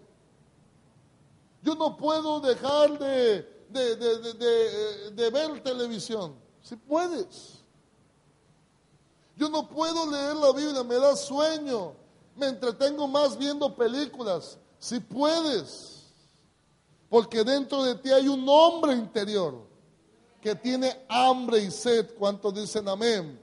Yo 1.63 1.75
no 1.75 1.97
puedo 1.97 2.39
dejar 2.41 2.97
de, 2.99 3.43
de, 3.69 5.31
ver 5.31 5.63
televisión. 5.63 6.37
Si 6.63 6.77
puedes. 6.77 7.59
Yo 9.37 9.49
no 9.49 9.69
puedo 9.69 10.11
leer 10.11 10.37
la 10.37 10.53
Biblia, 10.53 10.85
me 10.85 10.95
da 10.95 11.17
sueño. 11.17 11.95
Me 12.37 12.47
entretengo 12.47 13.09
más 13.09 13.37
viendo 13.37 13.75
películas. 13.75 14.59
Si 14.79 15.01
puedes. 15.01 16.05
Porque 17.09 17.43
dentro 17.43 17.83
de 17.83 17.97
ti 17.97 18.13
hay 18.13 18.29
un 18.29 18.49
hombre 18.49 18.93
interior 18.93 19.68
que 20.41 20.55
tiene 20.55 21.05
hambre 21.09 21.61
y 21.61 21.71
sed. 21.71 22.15
¿Cuántos 22.19 22.55
dicen 22.55 22.89
amén? 22.89 23.39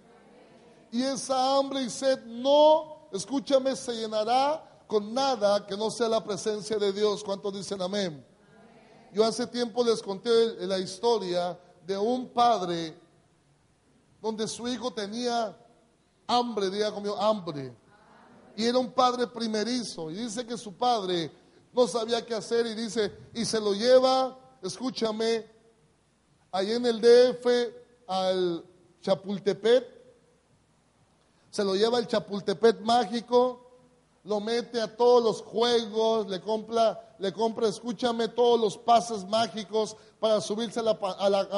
Y 0.91 1.03
esa 1.03 1.57
hambre 1.57 1.81
y 1.81 1.89
sed 1.89 2.23
no, 2.25 3.07
escúchame, 3.11 3.75
se 3.75 3.93
llenará 3.93 4.83
con 4.87 5.13
nada 5.13 5.65
que 5.65 5.75
no 5.75 5.89
sea 5.89 6.07
la 6.07 6.23
presencia 6.23 6.77
de 6.77 6.93
Dios. 6.93 7.23
¿Cuántos 7.23 7.53
dicen 7.53 7.81
amén? 7.81 8.25
Yo 9.11 9.23
hace 9.23 9.47
tiempo 9.47 9.83
les 9.83 10.01
conté 10.01 10.29
la 10.65 10.77
historia 10.77 11.57
de 11.85 11.97
un 11.97 12.29
padre 12.29 12.97
donde 14.21 14.47
su 14.47 14.67
hijo 14.67 14.91
tenía 14.91 15.55
hambre, 16.27 16.69
diga 16.69 16.91
conmigo, 16.91 17.15
hambre. 17.17 17.75
Y 18.55 18.65
era 18.65 18.77
un 18.77 18.91
padre 18.91 19.27
primerizo. 19.27 20.09
Y 20.09 20.15
dice 20.15 20.45
que 20.45 20.57
su 20.57 20.73
padre 20.73 21.31
no 21.73 21.87
sabía 21.87 22.25
qué 22.25 22.33
hacer 22.33 22.65
y 22.65 22.73
dice, 22.73 23.11
y 23.33 23.45
se 23.45 23.59
lo 23.59 23.73
lleva, 23.73 24.37
escúchame, 24.61 25.45
ahí 26.55 26.71
en 26.71 26.85
el 26.85 27.01
DF 27.01 27.45
al 28.07 28.63
Chapultepec, 29.01 29.85
se 31.49 31.65
lo 31.65 31.75
lleva 31.75 31.97
al 31.97 32.07
Chapultepec 32.07 32.79
mágico, 32.79 33.59
lo 34.23 34.39
mete 34.39 34.79
a 34.79 34.95
todos 34.95 35.21
los 35.21 35.41
juegos, 35.41 36.27
le 36.29 36.39
compra, 36.39 37.15
le 37.19 37.33
compra, 37.33 37.67
escúchame, 37.67 38.29
todos 38.29 38.57
los 38.57 38.77
pases 38.77 39.25
mágicos 39.25 39.97
para 40.17 40.39
subirse 40.39 40.79
a 40.79 40.83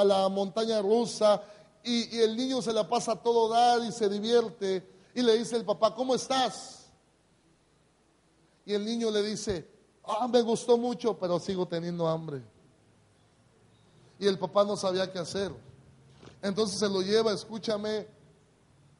la, 0.03 0.29
montaña 0.29 0.81
rusa 0.81 1.43
y, 1.83 2.17
y, 2.17 2.21
el 2.21 2.35
niño 2.35 2.63
se 2.63 2.73
la 2.73 2.89
pasa 2.89 3.11
a 3.11 3.21
todo 3.21 3.49
dar 3.49 3.81
y 3.83 3.91
se 3.91 4.09
divierte. 4.09 4.83
Y 5.13 5.21
le 5.21 5.37
dice 5.37 5.57
el 5.57 5.63
papá, 5.63 5.93
¿cómo 5.93 6.15
estás? 6.15 6.89
Y 8.65 8.73
el 8.73 8.83
niño 8.83 9.11
le 9.11 9.21
dice, 9.21 9.69
ah, 10.03 10.27
me 10.27 10.41
gustó 10.41 10.75
mucho, 10.75 11.17
pero 11.19 11.39
sigo 11.39 11.67
teniendo 11.67 12.07
hambre. 12.07 12.56
Y 14.19 14.27
el 14.27 14.37
papá 14.37 14.63
no 14.63 14.75
sabía 14.75 15.11
qué 15.11 15.19
hacer. 15.19 15.51
Entonces 16.41 16.79
se 16.79 16.89
lo 16.89 17.01
lleva, 17.01 17.33
escúchame, 17.33 18.07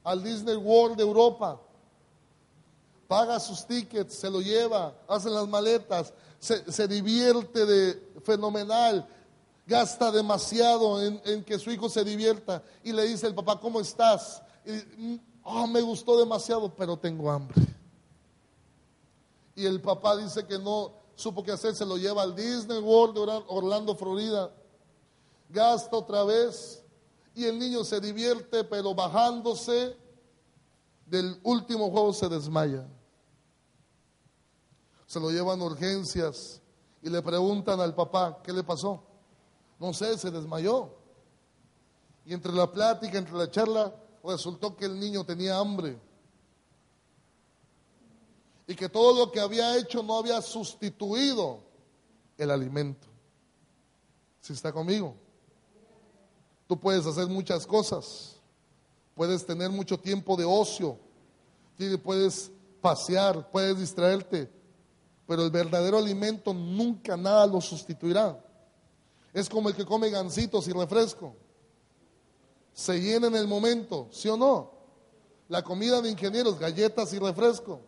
al 0.04 0.24
Disney 0.24 0.56
World 0.56 0.98
de 0.98 1.04
Europa. 1.04 1.60
Paga 3.08 3.40
sus 3.40 3.66
tickets, 3.66 4.16
se 4.16 4.30
lo 4.30 4.42
lleva, 4.42 4.94
hace 5.08 5.30
las 5.30 5.48
maletas, 5.48 6.14
se, 6.40 6.70
se 6.72 6.88
divierte 6.88 7.66
de 7.66 8.22
fenomenal, 8.24 9.08
gasta 9.66 10.12
demasiado 10.12 11.02
en, 11.02 11.22
en, 11.26 11.44
que 11.44 11.58
su 11.58 11.72
hijo 11.72 11.90
se 11.90 12.04
divierta 12.04 12.62
y 12.84 12.92
le 12.92 13.04
dice 13.04 13.28
el 13.28 13.36
papá, 13.36 13.60
¿cómo 13.60 13.80
estás? 13.80 14.42
Y, 14.66 15.22
oh, 15.44 15.68
me 15.68 15.82
gustó 15.82 16.20
demasiado, 16.20 16.74
pero 16.74 16.98
tengo 16.98 17.32
hambre. 17.32 17.62
Y 19.56 19.66
el 19.66 19.82
papá 19.82 20.18
dice 20.18 20.46
que 20.46 20.60
no 20.60 20.92
supo 21.16 21.44
qué 21.44 21.52
hacer, 21.52 21.76
se 21.76 21.86
lo 21.86 21.98
lleva 21.98 22.24
al 22.24 22.36
Disney 22.36 22.80
World 22.80 23.16
de 23.16 23.44
Orlando, 23.48 23.96
Florida, 23.96 24.52
gasta 25.50 25.96
otra 25.96 26.24
vez 26.24 26.84
y 27.34 27.46
el 27.46 27.60
niño 27.60 27.84
se 27.84 28.02
divierte, 28.02 28.64
pero 28.64 28.96
bajándose 28.96 29.96
del 31.06 31.40
último 31.44 31.92
juego 31.92 32.14
se 32.14 32.28
desmaya. 32.28 32.88
Se 35.06 35.20
lo 35.20 35.30
llevan 35.30 35.62
a 35.62 35.66
urgencias 35.66 36.62
y 37.02 37.10
le 37.10 37.22
preguntan 37.22 37.80
al 37.80 37.94
papá, 37.94 38.42
¿qué 38.44 38.52
le 38.52 38.64
pasó? 38.64 39.04
No 39.80 39.94
sé, 39.94 40.18
se 40.18 40.32
desmayó. 40.32 40.96
Y 42.26 42.34
entre 42.34 42.52
la 42.52 42.72
plática, 42.72 43.18
entre 43.18 43.36
la 43.36 43.50
charla, 43.50 43.94
resultó 44.24 44.76
que 44.76 44.86
el 44.86 45.00
niño 45.00 45.24
tenía 45.24 45.58
hambre. 45.58 45.98
Y 48.66 48.76
que 48.76 48.90
todo 48.90 49.26
lo 49.26 49.32
que 49.32 49.40
había 49.40 49.78
hecho 49.78 50.04
no 50.04 50.18
había 50.18 50.42
sustituido 50.42 51.60
el 52.38 52.52
alimento. 52.52 53.08
Si 54.42 54.54
está 54.54 54.74
conmigo. 54.74 55.16
Tú 56.68 56.80
puedes 56.80 57.06
hacer 57.06 57.28
muchas 57.28 57.66
cosas. 57.66 58.36
Puedes 59.16 59.46
tener 59.46 59.70
mucho 59.70 59.98
tiempo 59.98 60.36
de 60.36 60.46
ocio. 60.46 60.98
Puedes 62.04 62.52
pasear, 62.82 63.50
puedes 63.50 63.80
distraerte. 63.80 64.52
Pero 65.26 65.44
el 65.44 65.52
verdadero 65.52 65.98
alimento 65.98 66.54
nunca 66.54 67.18
nada 67.18 67.48
lo 67.48 67.62
sustituirá. 67.62 68.44
Es 69.34 69.50
como 69.50 69.70
el 69.70 69.76
que 69.76 69.86
come 69.86 70.10
gancitos 70.10 70.68
y 70.68 70.72
refresco. 70.72 71.36
Se 72.74 73.00
llena 73.00 73.28
en 73.28 73.36
el 73.36 73.48
momento, 73.48 74.08
¿sí 74.12 74.30
o 74.30 74.38
no? 74.38 74.72
La 75.50 75.64
comida 75.64 76.02
de 76.02 76.12
ingenieros, 76.12 76.60
galletas 76.60 77.14
y 77.14 77.20
refresco. 77.20 77.82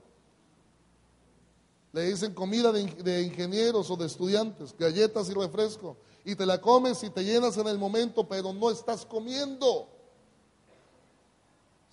Le 1.92 2.04
dicen 2.04 2.34
comida 2.34 2.72
de, 2.72 3.22
ingenieros 3.22 3.89
o 3.89 3.96
de 3.96 4.06
estudiantes, 4.06 4.76
galletas 4.78 5.30
y 5.30 5.34
refresco. 5.34 5.98
Y 6.26 6.36
te 6.36 6.46
la 6.46 6.60
comes 6.60 7.04
y 7.04 7.10
te 7.10 7.24
llenas 7.24 7.58
en 7.58 7.68
el 7.68 7.78
momento, 7.78 8.28
pero 8.28 8.54
no 8.54 8.70
estás 8.70 9.06
comiendo. 9.06 9.88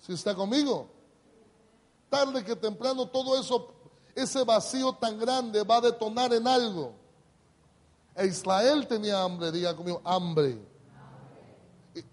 Si 0.05 0.13
está 0.13 0.35
conmigo. 0.35 0.87
Tarde 2.09 2.43
que 2.43 2.55
temprano 2.55 3.07
todo 3.07 3.39
eso, 3.39 3.73
ese 4.15 4.43
vacío 4.43 4.93
tan 4.93 5.19
grande 5.19 5.63
va 5.63 5.77
a 5.77 5.81
detonar 5.81 6.33
en 6.33 6.47
algo. 6.47 6.93
E 8.15 8.25
Israel 8.25 8.87
tenía 8.87 9.21
hambre, 9.21 9.51
diga 9.51 9.75
conmigo, 9.75 10.01
hambre. 10.03 10.57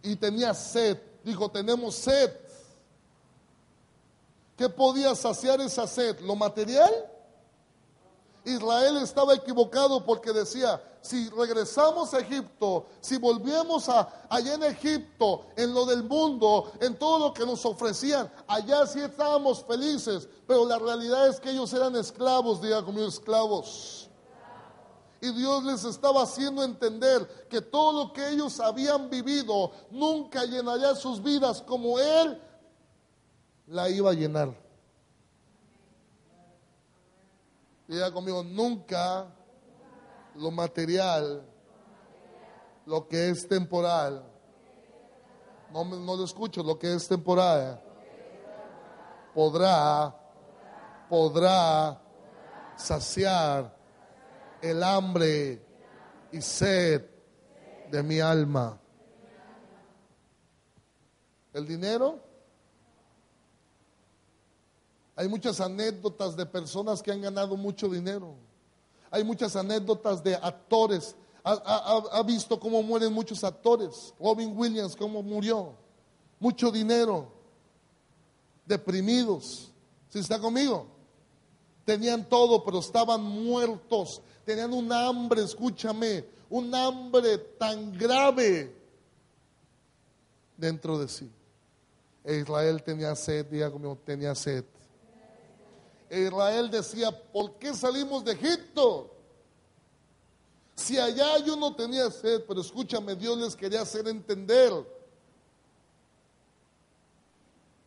Y, 0.02 0.16
tenía 0.16 0.52
sed. 0.54 0.98
Dijo, 1.22 1.50
tenemos 1.50 1.94
sed. 1.94 2.30
¿Qué 4.56 4.68
podía 4.68 5.14
saciar 5.14 5.60
esa 5.60 5.86
sed? 5.86 6.20
¿Lo 6.20 6.36
material? 6.36 6.92
Israel 8.44 8.98
estaba 8.98 9.34
equivocado 9.34 10.04
porque 10.04 10.32
decía, 10.32 10.82
si 11.00 11.28
regresamos 11.30 12.14
a 12.14 12.20
Egipto, 12.20 12.86
si 13.00 13.18
volvemos 13.18 13.88
a, 13.88 14.26
allá 14.28 14.54
en 14.54 14.64
Egipto, 14.64 15.46
en 15.56 15.72
lo 15.74 15.86
del 15.86 16.02
mundo, 16.02 16.72
en 16.80 16.98
todo 16.98 17.18
lo 17.28 17.34
que 17.34 17.44
nos 17.44 17.64
ofrecían, 17.64 18.30
allá 18.46 18.86
sí 18.86 19.00
estábamos 19.00 19.64
felices, 19.64 20.28
pero 20.46 20.66
la 20.66 20.78
realidad 20.78 21.28
es 21.28 21.40
que 21.40 21.50
ellos 21.50 21.72
eran 21.72 21.96
esclavos, 21.96 22.60
diga 22.60 22.84
conmigo, 22.84 23.06
esclavos. 23.06 24.08
Y 25.20 25.32
Dios 25.32 25.64
les 25.64 25.84
estaba 25.84 26.22
haciendo 26.22 26.62
entender 26.62 27.46
que 27.48 27.62
todo 27.62 28.04
lo 28.04 28.12
que 28.12 28.28
ellos 28.28 28.60
habían 28.60 29.08
vivido 29.08 29.72
nunca 29.90 30.44
llenaría 30.44 30.94
sus 30.94 31.22
vidas 31.22 31.62
como 31.62 31.98
Él 31.98 32.40
la 33.66 33.88
iba 33.88 34.10
a 34.10 34.14
llenar. 34.14 34.63
Diga 37.86 38.10
conmigo, 38.12 38.42
nunca 38.42 39.26
lo 40.36 40.50
material, 40.50 41.44
lo 42.86 43.06
que 43.06 43.30
es 43.30 43.46
temporal, 43.46 44.24
no, 45.70 45.84
no 45.84 46.16
lo 46.16 46.24
escucho, 46.24 46.62
lo 46.62 46.78
que 46.78 46.94
es 46.94 47.06
temporal, 47.06 47.82
podrá, 49.34 50.14
podrá 51.08 52.00
saciar 52.76 53.76
el 54.62 54.82
hambre 54.82 55.62
y 56.32 56.40
sed 56.40 57.04
de 57.90 58.02
mi 58.02 58.20
alma. 58.20 58.78
El 61.52 61.66
dinero. 61.66 62.33
Hay 65.16 65.28
muchas 65.28 65.60
anécdotas 65.60 66.36
de 66.36 66.46
personas 66.46 67.02
que 67.02 67.12
han 67.12 67.20
ganado 67.20 67.56
mucho 67.56 67.88
dinero. 67.88 68.34
Hay 69.10 69.22
muchas 69.24 69.54
anécdotas 69.56 70.22
de 70.22 70.34
actores. 70.34 71.14
Ha, 71.44 72.22
visto 72.26 72.58
cómo 72.58 72.82
mueren 72.82 73.12
muchos 73.12 73.44
actores. 73.44 74.14
Robin 74.18 74.56
Williams, 74.56 74.96
cómo 74.96 75.22
murió. 75.22 75.74
Mucho 76.40 76.70
dinero. 76.70 77.28
Deprimidos. 78.66 79.70
¿Si 80.08 80.18
está 80.18 80.38
conmigo? 80.38 80.86
Tenían 81.84 82.28
todo, 82.28 82.64
pero 82.64 82.78
estaban 82.78 83.22
muertos 83.22 84.22
tenían 84.44 84.72
un 84.72 84.92
hambre, 84.92 85.42
escúchame, 85.42 86.24
un 86.50 86.74
hambre 86.74 87.38
tan 87.38 87.96
grave 87.96 88.74
dentro 90.56 90.98
de 90.98 91.08
sí. 91.08 91.30
Israel 92.24 92.82
tenía 92.82 93.14
sed, 93.16 93.46
diga 93.46 93.70
tenía 94.04 94.34
sed. 94.34 94.64
Israel 96.20 96.70
decía, 96.70 97.10
¿por 97.32 97.58
qué 97.58 97.74
salimos 97.74 98.24
de 98.24 98.32
Egipto? 98.32 99.10
Si 100.74 100.98
allá 100.98 101.38
yo 101.38 101.56
no 101.56 101.74
tenía 101.74 102.10
sed, 102.10 102.44
pero 102.46 102.60
escúchame, 102.60 103.14
Dios 103.14 103.38
les 103.38 103.54
quería 103.56 103.82
hacer 103.82 104.08
entender 104.08 104.72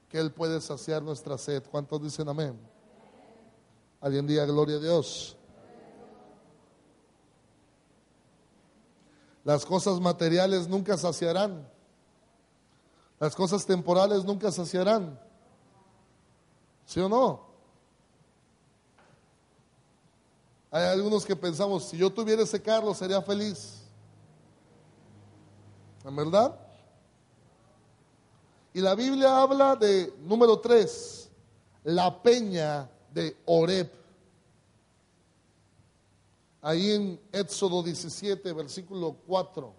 que 0.09 0.19
Él 0.19 0.31
puede 0.31 0.61
saciar 0.61 1.03
nuestra 1.03 1.37
sed. 1.37 1.63
¿Cuántos 1.69 2.01
dicen 2.01 2.29
amén? 2.29 2.57
Alguien 3.99 4.25
diga 4.25 4.45
gloria 4.45 4.77
a 4.77 4.79
Dios. 4.79 5.35
Las 9.43 9.65
cosas 9.65 9.99
materiales 9.99 10.67
nunca 10.67 10.97
saciarán. 10.97 11.69
Las 13.19 13.35
cosas 13.35 13.65
temporales 13.65 14.23
nunca 14.23 14.51
saciarán. 14.51 15.19
¿Sí 16.85 16.99
o 16.99 17.09
no? 17.09 17.46
Hay 20.69 20.83
algunos 20.83 21.25
que 21.25 21.35
pensamos, 21.35 21.85
si 21.85 21.97
yo 21.97 22.09
tuviera 22.09 22.43
ese 22.43 22.61
carro 22.61 22.93
sería 22.93 23.21
feliz. 23.21 23.83
¿En 26.03 26.15
verdad? 26.15 26.57
Y 28.73 28.81
la 28.81 28.95
Biblia 28.95 29.41
habla 29.41 29.75
de, 29.75 30.13
número 30.19 30.59
tres, 30.59 31.29
la 31.83 32.21
peña 32.21 32.89
de 33.13 33.35
Oreb 33.45 33.97
ahí 36.67 36.91
en 36.91 37.19
Éxodo 37.31 37.81
17, 37.81 38.51
versículo 38.51 39.15
4. 39.25 39.73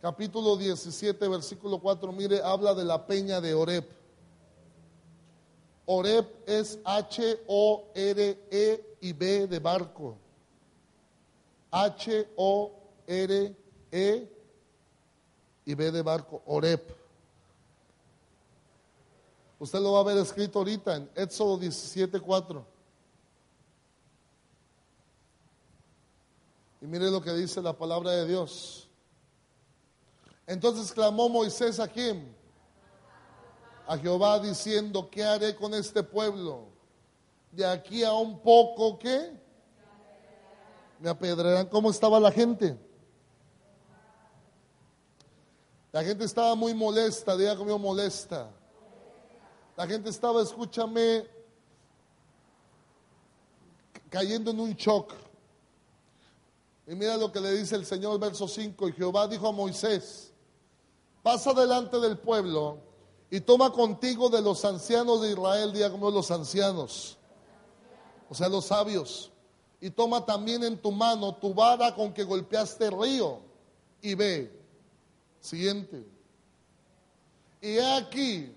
Capítulo 0.00 0.56
17, 0.56 1.28
versículo 1.28 1.80
4, 1.80 2.12
mire, 2.12 2.40
habla 2.40 2.72
de 2.72 2.84
la 2.84 3.04
peña 3.04 3.40
de 3.40 3.52
Oreb. 3.52 3.84
Oreb 5.86 6.24
es 6.46 6.78
H-O-R-E 6.84 8.91
y 9.02 9.12
B 9.12 9.46
de 9.46 9.58
barco. 9.58 10.16
H-O-R-E 11.70 13.52
y 15.64 15.74
B 15.74 15.92
de 15.92 16.02
barco, 16.02 16.42
Oreb. 16.46 16.80
Usted 19.58 19.78
lo 19.80 19.92
va 19.92 20.00
a 20.00 20.04
ver 20.04 20.16
escrito 20.16 20.58
ahorita 20.60 20.96
en 20.96 21.10
Éxodo 21.14 21.58
17, 21.58 22.18
4. 22.18 22.66
Y 26.80 26.86
mire 26.86 27.10
lo 27.10 27.20
que 27.20 27.32
dice 27.34 27.60
la 27.60 27.76
palabra 27.76 28.12
de 28.12 28.26
Dios. 28.26 28.88
Entonces 30.46 30.90
clamó 30.90 31.28
Moisés 31.28 31.78
a 31.78 31.86
quién? 31.86 32.34
a 33.86 33.98
Jehová 33.98 34.38
diciendo, 34.38 35.08
¿qué 35.10 35.24
haré 35.24 35.54
con 35.54 35.74
este 35.74 36.02
pueblo? 36.02 36.71
De 37.52 37.64
aquí 37.64 38.02
a 38.02 38.12
un 38.12 38.40
poco, 38.40 38.98
¿qué? 38.98 39.30
Me 40.98 41.08
apedrearán. 41.08 41.68
¿Cómo 41.68 41.90
estaba 41.90 42.18
la 42.18 42.32
gente? 42.32 42.76
La 45.92 46.02
gente 46.02 46.24
estaba 46.24 46.54
muy 46.54 46.72
molesta, 46.72 47.36
diga 47.36 47.54
conmigo 47.54 47.78
molesta. 47.78 48.50
La 49.76 49.86
gente 49.86 50.08
estaba, 50.08 50.42
escúchame, 50.42 51.26
cayendo 54.08 54.50
en 54.50 54.60
un 54.60 54.72
shock. 54.72 55.12
Y 56.86 56.94
mira 56.94 57.16
lo 57.16 57.30
que 57.30 57.40
le 57.40 57.52
dice 57.52 57.76
el 57.76 57.84
Señor, 57.84 58.18
verso 58.18 58.48
5. 58.48 58.88
Y 58.88 58.92
Jehová 58.92 59.28
dijo 59.28 59.46
a 59.46 59.52
Moisés, 59.52 60.32
pasa 61.22 61.52
delante 61.52 62.00
del 62.00 62.18
pueblo 62.18 62.78
y 63.30 63.40
toma 63.40 63.70
contigo 63.70 64.28
de 64.28 64.42
los 64.42 64.64
ancianos 64.64 65.20
de 65.22 65.32
Israel, 65.32 65.72
diga 65.72 65.88
los 65.88 66.30
ancianos, 66.30 67.18
o 68.32 68.34
sea, 68.34 68.48
los 68.48 68.64
sabios. 68.64 69.30
Y 69.78 69.90
toma 69.90 70.24
también 70.24 70.64
en 70.64 70.78
tu 70.78 70.90
mano 70.90 71.34
tu 71.34 71.52
vara 71.52 71.94
con 71.94 72.14
que 72.14 72.24
golpeaste 72.24 72.86
el 72.86 72.98
río 72.98 73.40
y 74.00 74.14
ve. 74.14 74.50
Siguiente. 75.38 76.02
Y 77.60 77.76
he 77.76 77.94
aquí 77.94 78.50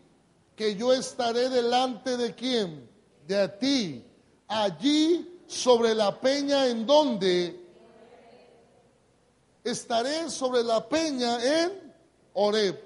que 0.55 0.77
yo 0.77 0.93
estaré 0.93 1.49
delante 1.49 2.15
de 2.15 2.33
quién? 2.33 2.89
De 3.27 3.49
ti, 3.49 4.05
allí 4.47 5.41
sobre 5.45 5.93
la 5.93 6.21
peña 6.21 6.67
en 6.67 6.85
donde 6.85 7.59
estaré 9.61 10.29
sobre 10.29 10.63
la 10.63 10.87
peña 10.87 11.63
en 11.63 11.93
Oreb. 12.33 12.81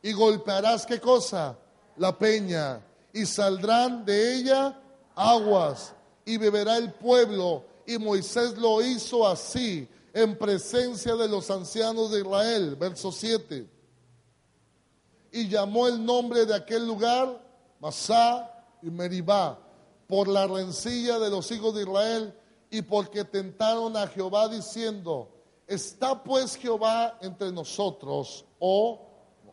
Y 0.00 0.12
golpearás 0.12 0.86
qué 0.86 1.00
cosa? 1.00 1.58
La 1.96 2.16
peña. 2.16 2.80
Y 3.12 3.26
saldrán 3.26 4.04
de 4.04 4.36
ella 4.36 4.80
aguas. 5.16 5.96
Y 6.24 6.36
beberá 6.36 6.76
el 6.76 6.92
pueblo. 6.92 7.64
Y 7.86 7.98
Moisés 7.98 8.56
lo 8.58 8.82
hizo 8.82 9.26
así 9.26 9.88
en 10.12 10.36
presencia 10.36 11.16
de 11.16 11.28
los 11.28 11.50
ancianos 11.50 12.10
de 12.10 12.20
Israel. 12.20 12.76
Verso 12.76 13.10
7. 13.10 13.68
Y 15.32 15.48
llamó 15.48 15.86
el 15.86 16.04
nombre 16.04 16.44
de 16.44 16.54
aquel 16.54 16.86
lugar 16.86 17.40
Masá 17.80 18.50
y 18.82 18.90
Meribá, 18.90 19.58
por 20.06 20.28
la 20.28 20.46
rencilla 20.46 21.18
de 21.18 21.30
los 21.30 21.50
hijos 21.50 21.74
de 21.74 21.82
Israel 21.82 22.34
y 22.70 22.82
porque 22.82 23.24
tentaron 23.24 23.96
a 23.96 24.06
Jehová 24.06 24.48
diciendo, 24.48 25.28
¿está 25.66 26.22
pues 26.22 26.56
Jehová 26.56 27.18
entre 27.20 27.50
nosotros 27.50 28.44
o, 28.58 29.00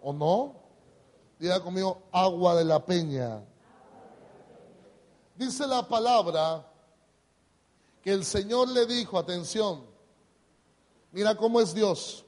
o 0.01 0.13
no? 0.13 0.55
Diga 1.39 1.61
conmigo, 1.61 2.03
agua 2.11 2.55
de 2.55 2.65
la 2.65 2.83
peña. 2.83 3.41
Dice 5.37 5.65
la 5.67 5.87
palabra 5.87 6.65
que 8.01 8.11
el 8.11 8.25
Señor 8.25 8.67
le 8.69 8.85
dijo, 8.85 9.17
atención, 9.17 9.87
Mira 11.11 11.35
cómo 11.35 11.59
es 11.59 11.73
Dios. 11.73 12.23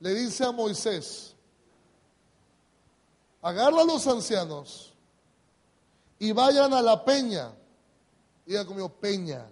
Le 0.00 0.14
dice 0.14 0.44
a 0.44 0.52
Moisés, 0.52 1.34
agarra 3.42 3.80
a 3.80 3.84
los 3.84 4.06
ancianos 4.06 4.92
y 6.18 6.32
vayan 6.32 6.72
a 6.72 6.82
la 6.82 7.04
peña. 7.04 7.52
Diga 8.46 8.64
conmigo, 8.64 8.88
peña. 8.88 9.46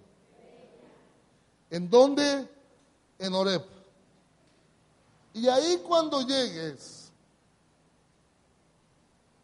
¿En 1.71 1.89
dónde? 1.89 2.49
En 3.19 3.35
Oreb. 3.35 3.65
Y 5.35 5.49
ahí 5.49 5.83
cuando 5.87 6.23
llegues, 6.23 7.11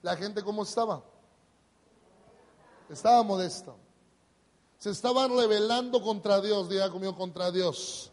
la 0.03 0.17
gente 0.17 0.43
cómo 0.43 0.63
estaba? 0.63 1.03
Estaba 2.89 3.23
modesta. 3.23 3.75
Se 4.79 4.91
estaban 4.91 5.35
rebelando 5.37 6.03
contra 6.03 6.41
Dios, 6.41 6.69
diga 6.69 6.91
conmigo, 6.91 7.17
contra 7.17 7.51
Dios. 7.51 8.13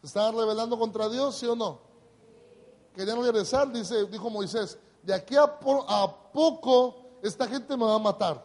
¿Se 0.00 0.06
estaban 0.06 0.36
rebelando 0.36 0.78
contra 0.78 1.08
Dios, 1.08 1.36
sí 1.36 1.46
o 1.46 1.54
no? 1.54 1.80
Querían 2.94 3.22
regresar, 3.22 3.72
dice, 3.72 4.06
dijo 4.06 4.28
Moisés, 4.30 4.78
de 5.02 5.14
aquí 5.14 5.36
a, 5.36 5.42
a 5.42 6.32
poco 6.32 6.96
esta 7.22 7.46
gente 7.46 7.76
me 7.76 7.84
va 7.84 7.94
a 7.94 7.98
matar. 7.98 8.44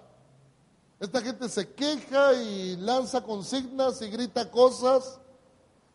Esta 0.99 1.21
gente 1.21 1.47
se 1.49 1.73
queja 1.73 2.33
y 2.33 2.75
lanza 2.77 3.23
consignas 3.23 4.01
y 4.01 4.09
grita 4.09 4.49
cosas 4.51 5.19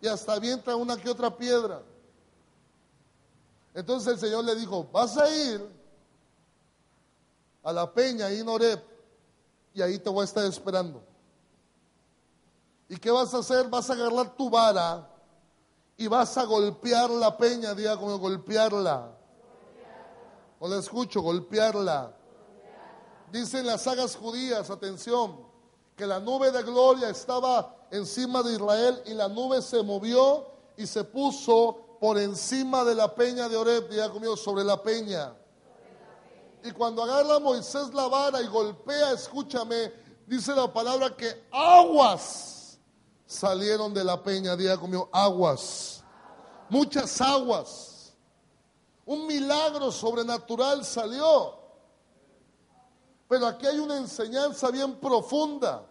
y 0.01 0.07
hasta 0.07 0.35
avienta 0.35 0.75
una 0.77 0.97
que 0.97 1.11
otra 1.11 1.37
piedra. 1.37 1.83
Entonces 3.75 4.15
el 4.15 4.19
Señor 4.19 4.45
le 4.45 4.55
dijo, 4.55 4.89
vas 4.93 5.17
a 5.19 5.29
ir 5.29 5.84
a 7.65 7.73
la 7.73 7.93
peña 7.93 8.27
ahí 8.27 8.41
en 8.41 8.49
Oreb 8.49 8.81
y 9.73 9.83
ahí 9.83 9.99
te 9.99 10.11
voy 10.11 10.21
a 10.23 10.25
estar 10.25 10.45
esperando. 10.45 11.03
¿Y 12.89 12.97
qué 12.97 13.11
vas 13.11 13.33
a 13.35 13.39
hacer? 13.39 13.69
Vas 13.69 13.89
a 13.91 13.95
agarrar 13.95 14.37
tu 14.37 14.51
vara 14.51 15.09
y 15.97 16.07
vas 16.07 16.37
a 16.37 16.45
golpear 16.45 17.11
la 17.11 17.37
peña, 17.37 17.75
diga 17.75 17.97
como 17.97 18.19
golpearla. 18.19 19.17
O 20.61 20.69
la 20.69 20.79
escucho, 20.79 21.23
golpearla. 21.23 22.15
Dicen 23.33 23.67
las 23.67 23.83
sagas 23.83 24.15
judías, 24.15 24.71
atención, 24.71 25.41
que 25.97 26.07
la 26.07 26.21
nube 26.21 26.53
de 26.53 26.63
gloria 26.63 27.09
estaba 27.09 27.75
encima 27.91 28.43
de 28.43 28.53
Israel 28.53 29.03
y 29.07 29.15
la 29.15 29.29
nube 29.29 29.63
se 29.63 29.83
movió 29.83 30.47
y 30.77 30.87
se 30.87 31.03
puso 31.05 31.97
por 32.01 32.19
encima 32.19 32.85
de 32.85 32.95
la 32.95 33.15
peña 33.15 33.49
de 33.49 33.57
Oreb, 33.57 33.89
diga 33.89 34.11
conmigo, 34.11 34.37
sobre 34.37 34.63
la 34.63 34.83
peña. 34.83 35.35
Y 36.65 36.71
cuando 36.71 37.03
agarra 37.03 37.39
Moisés 37.39 37.93
la 37.93 38.09
vara 38.09 38.41
y 38.41 38.47
golpea, 38.47 39.13
escúchame, 39.13 39.93
dice 40.27 40.55
la 40.55 40.73
palabra 40.73 41.15
que 41.15 41.47
aguas 41.53 42.79
salieron 43.27 43.93
de 43.93 44.03
la 44.03 44.23
peña, 44.23 44.57
día 44.57 44.79
conmigo, 44.79 45.11
aguas, 45.13 46.03
muchas 46.71 47.21
aguas. 47.21 48.15
Un 49.05 49.27
milagro 49.27 49.93
sobrenatural 49.93 50.87
salió. 50.87 51.59
Pero 53.29 53.47
aquí 53.47 53.67
hay 53.67 53.79
una 53.79 53.99
enseñanza 53.99 54.71
bien 54.71 54.95
profunda. 54.99 55.85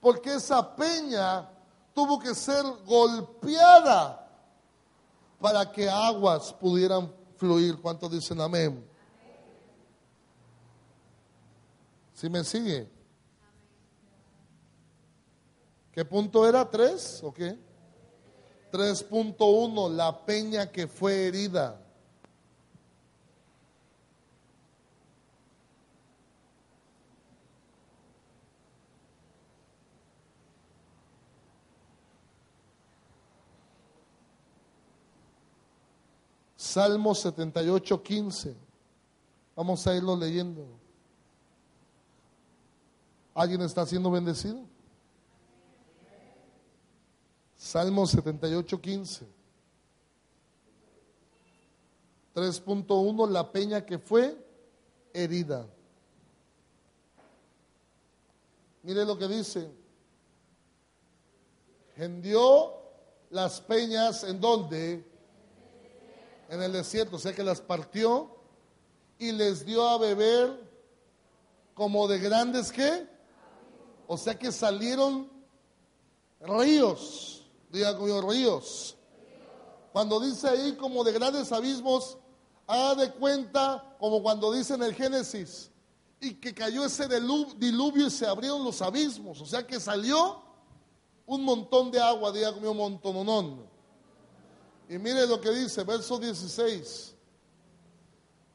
Porque 0.00 0.32
esa 0.32 0.74
peña 0.74 1.46
tuvo 1.92 2.18
que 2.18 2.34
ser 2.34 2.64
golpeada 2.86 4.26
para 5.38 5.70
que 5.70 5.90
aguas 5.90 6.54
pudieran 6.54 7.17
fluir. 7.38 7.80
¿Cuántos 7.80 8.10
dicen 8.10 8.40
amén? 8.40 8.84
¿Sí 12.12 12.28
me 12.28 12.44
sigue? 12.44 12.88
¿Qué 15.92 16.04
punto 16.04 16.46
era? 16.46 16.68
¿Tres 16.68 17.20
o 17.22 17.32
qué? 17.32 17.58
3.1, 18.70 19.90
la 19.90 20.24
peña 20.26 20.70
que 20.70 20.86
fue 20.86 21.28
herida. 21.28 21.80
Salmo 36.68 37.14
78, 37.14 38.02
15. 38.02 38.54
Vamos 39.56 39.86
a 39.86 39.96
irlo 39.96 40.14
leyendo. 40.14 40.66
¿Alguien 43.34 43.62
está 43.62 43.86
siendo 43.86 44.10
bendecido? 44.10 44.66
Salmo 47.56 48.06
78, 48.06 48.80
15. 48.82 49.26
3.1, 52.34 53.30
la 53.30 53.50
peña 53.50 53.86
que 53.86 53.98
fue 53.98 54.36
herida. 55.14 55.66
Mire 58.82 59.06
lo 59.06 59.16
que 59.16 59.26
dice. 59.26 59.70
Hendió 61.96 62.74
las 63.30 63.58
peñas 63.58 64.22
en 64.24 64.38
donde? 64.38 65.07
En 66.48 66.62
el 66.62 66.72
desierto, 66.72 67.16
o 67.16 67.18
sea 67.18 67.34
que 67.34 67.42
las 67.42 67.60
partió 67.60 68.36
y 69.18 69.32
les 69.32 69.64
dio 69.64 69.86
a 69.86 69.98
beber 69.98 70.68
como 71.74 72.08
de 72.08 72.18
grandes 72.18 72.72
que, 72.72 73.06
o 74.06 74.16
sea 74.16 74.38
que 74.38 74.50
salieron 74.50 75.30
ríos 76.40 77.38
Diga 77.70 77.96
conmigo, 77.96 78.22
ríos. 78.22 78.96
Cuando 79.92 80.20
dice 80.20 80.48
ahí 80.48 80.72
como 80.76 81.04
de 81.04 81.12
grandes 81.12 81.52
abismos, 81.52 82.16
haga 82.66 82.94
de 82.94 83.12
cuenta 83.12 83.96
como 83.98 84.22
cuando 84.22 84.52
dice 84.52 84.74
en 84.74 84.82
el 84.82 84.94
Génesis, 84.94 85.70
y 86.20 86.34
que 86.34 86.54
cayó 86.54 86.84
ese 86.84 87.06
diluvio 87.56 88.06
y 88.06 88.10
se 88.10 88.26
abrieron 88.26 88.64
los 88.64 88.80
abismos. 88.82 89.40
O 89.40 89.46
sea 89.46 89.66
que 89.66 89.78
salió 89.78 90.42
un 91.26 91.44
montón 91.44 91.90
de 91.90 92.00
agua, 92.00 92.32
diga 92.32 92.52
conmigo, 92.52 92.74
montononón. 92.74 93.68
Y 94.88 94.98
mire 94.98 95.26
lo 95.26 95.40
que 95.40 95.50
dice, 95.50 95.84
verso 95.84 96.18
16. 96.18 97.14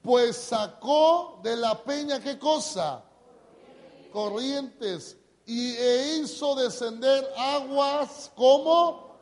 Pues 0.02 0.36
sacó 0.36 1.39
de 1.43 1.56
la 1.56 1.82
peña 1.84 2.19
qué 2.19 2.39
cosa? 2.39 3.04
Corrientes. 4.12 5.17
Y 5.46 5.76
e 5.76 6.17
hizo 6.17 6.56
descender 6.56 7.30
aguas 7.38 8.32
como 8.36 9.15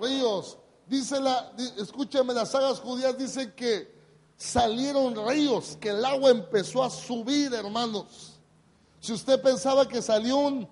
ríos. 0.00 0.56
Dice 0.86 1.20
la, 1.20 1.52
escúchame, 1.76 2.32
las 2.32 2.50
sagas 2.50 2.80
judías 2.80 3.16
dicen 3.18 3.52
que 3.54 3.94
salieron 4.36 5.14
ríos, 5.28 5.76
que 5.78 5.90
el 5.90 6.04
agua 6.04 6.30
empezó 6.30 6.82
a 6.82 6.88
subir, 6.88 7.52
hermanos. 7.52 8.38
Si 9.00 9.12
usted 9.12 9.40
pensaba 9.42 9.86
que 9.86 10.00
salió 10.00 10.38
un 10.38 10.68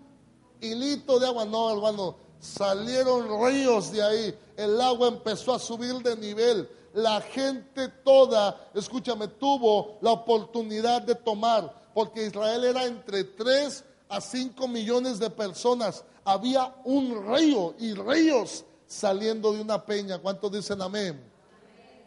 hilito 0.61 1.19
de 1.19 1.27
agua, 1.27 1.45
no, 1.45 1.71
hermano, 1.71 2.17
salieron 2.41 3.45
ríos 3.45 3.93
de 3.93 4.03
ahí. 4.03 4.39
El 4.57 4.81
agua 4.81 5.09
empezó 5.09 5.55
a 5.55 5.59
subir 5.59 5.95
de 6.03 6.17
nivel. 6.17 6.69
La 6.93 7.21
gente 7.21 7.89
toda, 8.05 8.71
escúchame, 8.75 9.29
tuvo 9.29 9.99
la 10.01 10.13
oportunidad 10.13 11.03
de 11.03 11.15
tomar, 11.15 11.91
porque 11.95 12.27
Israel 12.27 12.65
era 12.65 12.85
entre 12.85 13.25
3 13.25 13.85
a 14.09 14.21
5 14.21 14.67
millones 14.69 15.19
de 15.19 15.29
personas. 15.29 16.05
Había 16.25 16.75
un 16.85 17.35
río 17.35 17.75
y 17.79 17.95
ríos 17.95 18.65
saliendo 18.87 19.53
de 19.53 19.61
una 19.61 19.85
peña. 19.85 20.19
¿Cuántos 20.19 20.51
dicen 20.53 20.81
amén? 20.81 21.23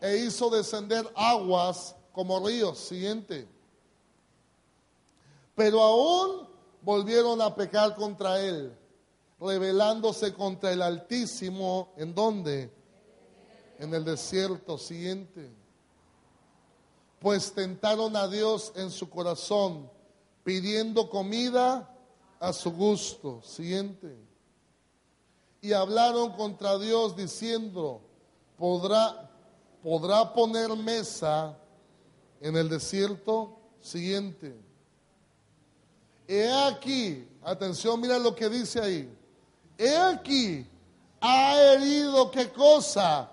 E 0.02 0.18
hizo 0.18 0.50
descender 0.50 1.08
aguas 1.15 1.96
como 2.12 2.46
ríos. 2.46 2.80
Siguiente. 2.80 3.48
Pero 5.56 5.82
aún 5.82 6.48
volvieron 6.82 7.42
a 7.42 7.54
pecar 7.54 7.96
contra 7.96 8.42
él, 8.42 8.76
rebelándose 9.39 10.34
contra 10.34 10.71
el 10.71 10.82
Altísimo. 10.82 11.93
¿En 11.97 12.13
dónde? 12.13 12.71
En 13.80 13.93
el 13.93 14.04
desierto. 14.04 14.78
Siguiente. 14.78 15.49
Pues 17.19 17.54
tentaron 17.54 18.15
a 18.15 18.28
Dios 18.28 18.71
en 18.75 18.91
su 18.91 19.10
corazón, 19.10 19.89
pidiendo 20.43 21.10
comida 21.10 21.93
a 22.39 22.54
su 22.54 22.71
gusto. 22.71 23.41
Siguiente 23.43 24.30
y 25.62 25.73
hablaron 25.73 26.32
contra 26.34 26.78
Dios 26.78 27.15
diciendo, 27.15 28.02
¿podrá, 28.58 29.30
podrá 29.84 30.34
poner 30.34 30.69
mesa 30.75 31.58
en 32.39 32.56
el 32.56 32.69
desierto? 32.69 33.58
Siguiente. 33.82 34.56
He 36.28 36.52
aquí, 36.52 37.28
atención, 37.43 37.99
mira 37.99 38.17
lo 38.19 38.36
que 38.36 38.49
dice 38.49 38.80
ahí. 38.80 39.17
He 39.82 39.96
aquí, 39.96 40.70
ha 41.22 41.56
herido 41.58 42.30
qué 42.32 42.52
cosa? 42.52 43.30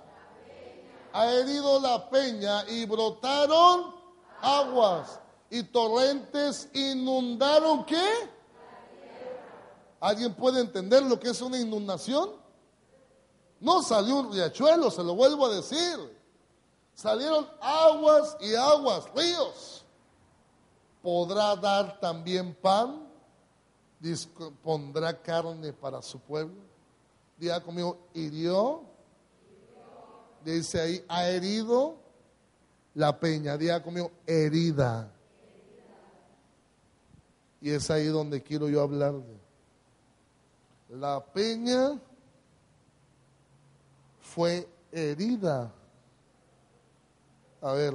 Ha 1.12 1.32
herido 1.32 1.80
la 1.80 2.08
peña 2.08 2.64
y 2.68 2.86
brotaron 2.86 3.92
aguas 4.40 5.18
y 5.50 5.64
torrentes 5.64 6.68
inundaron 6.72 7.84
qué? 7.84 8.30
¿Alguien 9.98 10.34
puede 10.34 10.60
entender 10.60 11.02
lo 11.02 11.18
que 11.18 11.30
es 11.30 11.40
una 11.42 11.58
inundación? 11.58 12.30
No 13.58 13.82
salió 13.82 14.20
un 14.20 14.32
riachuelo, 14.32 14.88
se 14.92 15.02
lo 15.02 15.16
vuelvo 15.16 15.46
a 15.46 15.54
decir. 15.56 16.16
Salieron 16.94 17.48
aguas 17.60 18.36
y 18.40 18.54
aguas, 18.54 19.04
ríos. 19.16 19.84
¿Podrá 21.02 21.56
dar 21.56 21.98
también 21.98 22.54
pan? 22.54 23.05
¿Pondrá 24.62 25.20
carne 25.20 25.72
para 25.72 26.02
su 26.02 26.18
pueblo? 26.18 26.54
Diga 27.38 27.62
conmigo, 27.62 27.98
hirió. 28.14 28.82
Dice 30.44 30.80
ahí, 30.80 31.04
ha 31.08 31.28
herido 31.28 31.96
la 32.94 33.18
peña. 33.18 33.56
Diga 33.56 33.82
conmigo, 33.82 34.10
herida. 34.26 35.12
Y 37.60 37.70
es 37.70 37.90
ahí 37.90 38.06
donde 38.06 38.42
quiero 38.42 38.68
yo 38.68 38.80
hablar 38.80 39.14
de. 39.14 39.40
La 40.88 41.24
peña 41.24 42.00
fue 44.20 44.68
herida. 44.92 45.72
A 47.60 47.72
ver, 47.72 47.94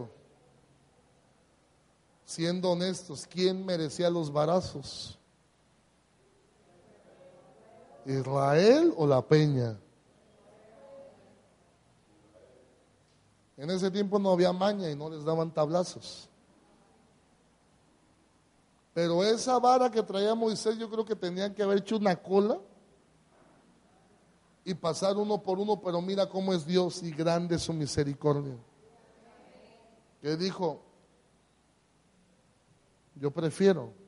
siendo 2.26 2.72
honestos, 2.72 3.26
¿quién 3.28 3.66
merecía 3.66 4.10
los 4.10 4.32
barazos? 4.32 5.18
¿Israel 8.06 8.94
o 8.98 9.06
la 9.06 9.22
peña? 9.22 9.78
En 13.58 13.70
ese 13.70 13.92
tiempo 13.92 14.18
no 14.18 14.32
había 14.32 14.52
maña 14.52 14.90
y 14.90 14.96
no 14.96 15.10
les 15.10 15.24
daban 15.24 15.54
tablazos. 15.54 16.30
Pero 18.94 19.24
esa 19.24 19.60
vara 19.60 19.90
que 19.90 20.02
traía 20.02 20.34
Moisés 20.36 20.78
yo 20.78 20.90
creo 20.90 21.06
que 21.06 21.16
tenían 21.16 21.54
que 21.54 21.64
haber 21.64 21.78
hecho 21.78 21.98
una 21.98 22.16
cola 22.16 22.60
y 24.66 24.74
pasar 24.74 25.16
uno 25.18 25.42
por 25.42 25.60
uno, 25.60 25.80
pero 25.80 26.02
mira 26.02 26.28
cómo 26.28 26.54
es 26.54 26.66
Dios 26.66 27.02
y 27.04 27.12
grande 27.12 27.58
su 27.58 27.74
misericordia. 27.74 28.58
Que 30.22 30.36
dijo, 30.36 30.82
yo 33.16 33.32
prefiero 33.32 34.01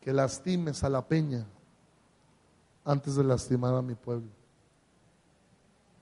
que 0.00 0.12
lastimes 0.12 0.82
a 0.82 0.88
la 0.88 1.06
peña 1.06 1.46
antes 2.84 3.16
de 3.16 3.24
lastimar 3.24 3.74
a 3.74 3.82
mi 3.82 3.94
pueblo. 3.94 4.28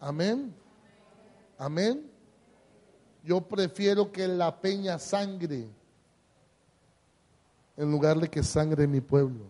Amén. 0.01 0.55
Amén. 1.59 2.09
Yo 3.25 3.41
prefiero 3.41 4.11
que 4.13 4.29
la 4.29 4.61
peña 4.61 4.99
sangre 4.99 5.69
en 7.77 7.91
lugar 7.91 8.19
de 8.19 8.29
que 8.29 8.43
sangre 8.43 8.87
mi 8.87 9.01
pueblo. 9.01 9.45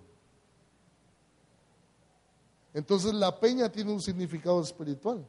Entonces 2.75 3.15
la 3.15 3.39
peña 3.39 3.71
tiene 3.71 3.93
un 3.93 4.01
significado 4.01 4.61
espiritual. 4.63 5.25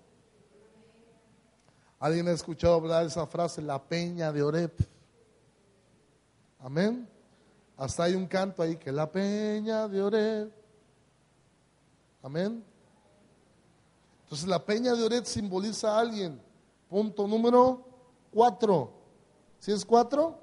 ¿Alguien 2.00 2.28
ha 2.28 2.32
escuchado 2.32 2.76
hablar 2.76 3.06
esa 3.06 3.26
frase, 3.28 3.62
la 3.62 3.82
peña 3.82 4.32
de 4.32 4.44
Oreb? 4.44 4.72
Amén. 6.60 7.08
Hasta 7.80 8.04
hay 8.04 8.14
un 8.14 8.28
canto 8.28 8.62
ahí 8.62 8.78
que 8.78 8.92
la 8.92 9.12
peña 9.12 9.88
de 9.88 10.04
Oreb. 10.04 10.52
Amén. 12.22 12.64
Entonces 14.24 14.48
la 14.48 14.64
peña 14.64 14.94
de 14.94 15.04
Oreb 15.04 15.26
simboliza 15.26 15.96
a 15.96 16.00
alguien. 16.00 16.40
Punto 16.88 17.28
número 17.28 17.84
cuatro. 18.32 18.92
¿Sí 19.60 19.72
es 19.72 19.84
cuatro? 19.84 20.38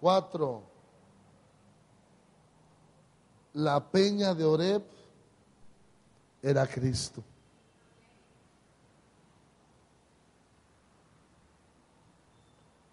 Cuatro 0.00 0.76
la 3.56 3.80
peña 3.80 4.34
de 4.34 4.44
Oreb 4.44 4.82
era 6.42 6.66
Cristo. 6.66 7.24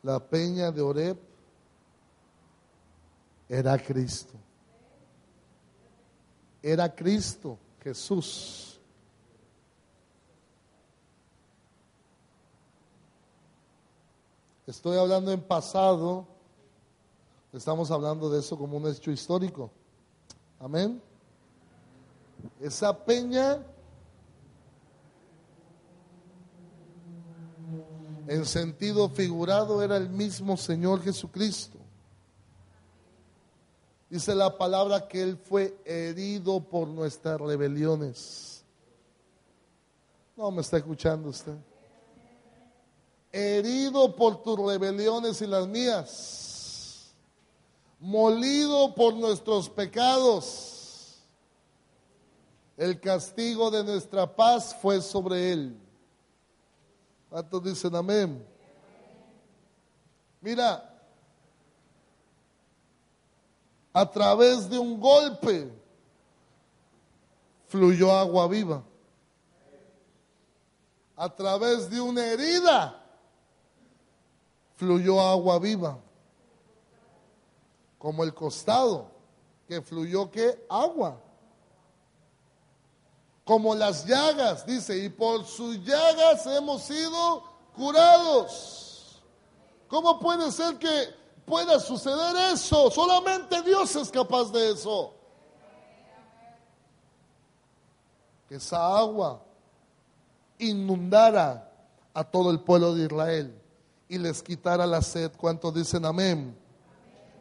La 0.04 0.20
peña 0.20 0.70
de 0.70 0.82
Oreb 0.82 1.18
era 3.48 3.78
Cristo. 3.78 4.34
Era 6.62 6.94
Cristo, 6.94 7.58
Jesús. 7.82 8.80
Estoy 14.68 14.98
hablando 14.98 15.32
en 15.32 15.42
pasado, 15.42 16.26
estamos 17.54 17.89
hablando 17.89 18.30
de 18.30 18.39
eso 18.39 18.58
como 18.58 18.78
un 18.78 18.88
hecho 18.88 19.10
histórico. 19.12 19.72
Amén. 20.60 21.02
Esa 22.60 22.97
peña 23.06 23.66
en 28.28 28.45
sentido 28.45 29.09
figurado 29.09 29.82
era 29.84 29.97
el 29.97 30.09
mismo 30.09 30.57
Señor 30.57 31.03
Jesucristo. 31.03 31.78
Dice 34.09 34.36
la 34.36 34.57
palabra 34.57 35.07
que 35.07 35.21
Él 35.21 35.38
fue 35.38 35.78
herido 35.86 36.59
por 36.59 36.88
nuestras 36.88 37.39
rebeliones. 37.39 38.63
No 40.36 40.51
me 40.51 40.61
está 40.61 40.78
escuchando 40.78 41.30
usted. 41.30 41.55
Herido 43.32 44.15
por 44.15 44.43
tus 44.43 44.59
rebeliones 44.59 45.41
y 45.41 45.47
las 45.47 45.67
mías 45.67 46.43
molido 48.03 48.93
por 48.93 49.13
nuestros 49.13 49.69
pecados. 49.69 51.24
El 52.76 52.99
castigo 52.99 53.71
de 53.71 53.82
nuestra 53.82 54.36
paz 54.36 54.76
fue 54.82 55.01
sobre 55.01 55.53
él. 55.53 55.78
¿Cuántos 57.34 57.64
dicen 57.64 57.96
amén? 57.96 58.46
Mira, 60.40 60.88
a 63.92 64.12
través 64.12 64.70
de 64.70 64.78
un 64.78 65.00
golpe 65.00 65.74
fluyó 67.70 68.12
agua 68.12 68.48
viva. 68.48 68.84
a 71.16 71.28
través 71.28 71.90
de 71.90 72.00
una 72.00 72.24
herida 72.24 73.04
fluyó 74.76 75.20
agua 75.20 75.58
viva, 75.58 75.98
como 77.98 78.24
el 78.24 78.32
costado, 78.36 79.10
que 79.68 79.82
fluyó 79.82 80.30
qué? 80.30 80.64
Agua. 80.70 81.20
Como 83.46 83.76
las 83.76 84.06
llagas, 84.06 84.66
dice, 84.66 84.98
y 84.98 85.10
por 85.10 85.46
sus 85.46 85.84
llagas 85.84 86.46
hemos 86.48 86.84
sido 86.84 87.44
curados. 87.76 89.22
¿Cómo 89.88 90.18
puede 90.20 90.52
ser 90.52 90.78
que 90.78 91.14
pueda 91.46 91.80
suceder 91.80 92.54
eso? 92.54 92.89
Solamente 92.89 93.62
Dios 93.62 93.96
es 93.96 94.10
capaz 94.10 94.52
de 94.52 94.72
eso. 94.72 95.14
Que 98.48 98.56
esa 98.56 98.98
agua 98.98 99.41
inundara 100.58 101.70
a 102.14 102.24
todo 102.24 102.50
el 102.50 102.60
pueblo 102.62 102.96
de 102.96 103.06
Israel 103.06 103.62
y 104.08 104.18
les 104.18 104.41
quitara 104.41 104.88
la 104.88 105.02
sed. 105.02 105.32
¿Cuántos 105.38 105.74
dicen 105.74 106.06
amén? 106.06 106.56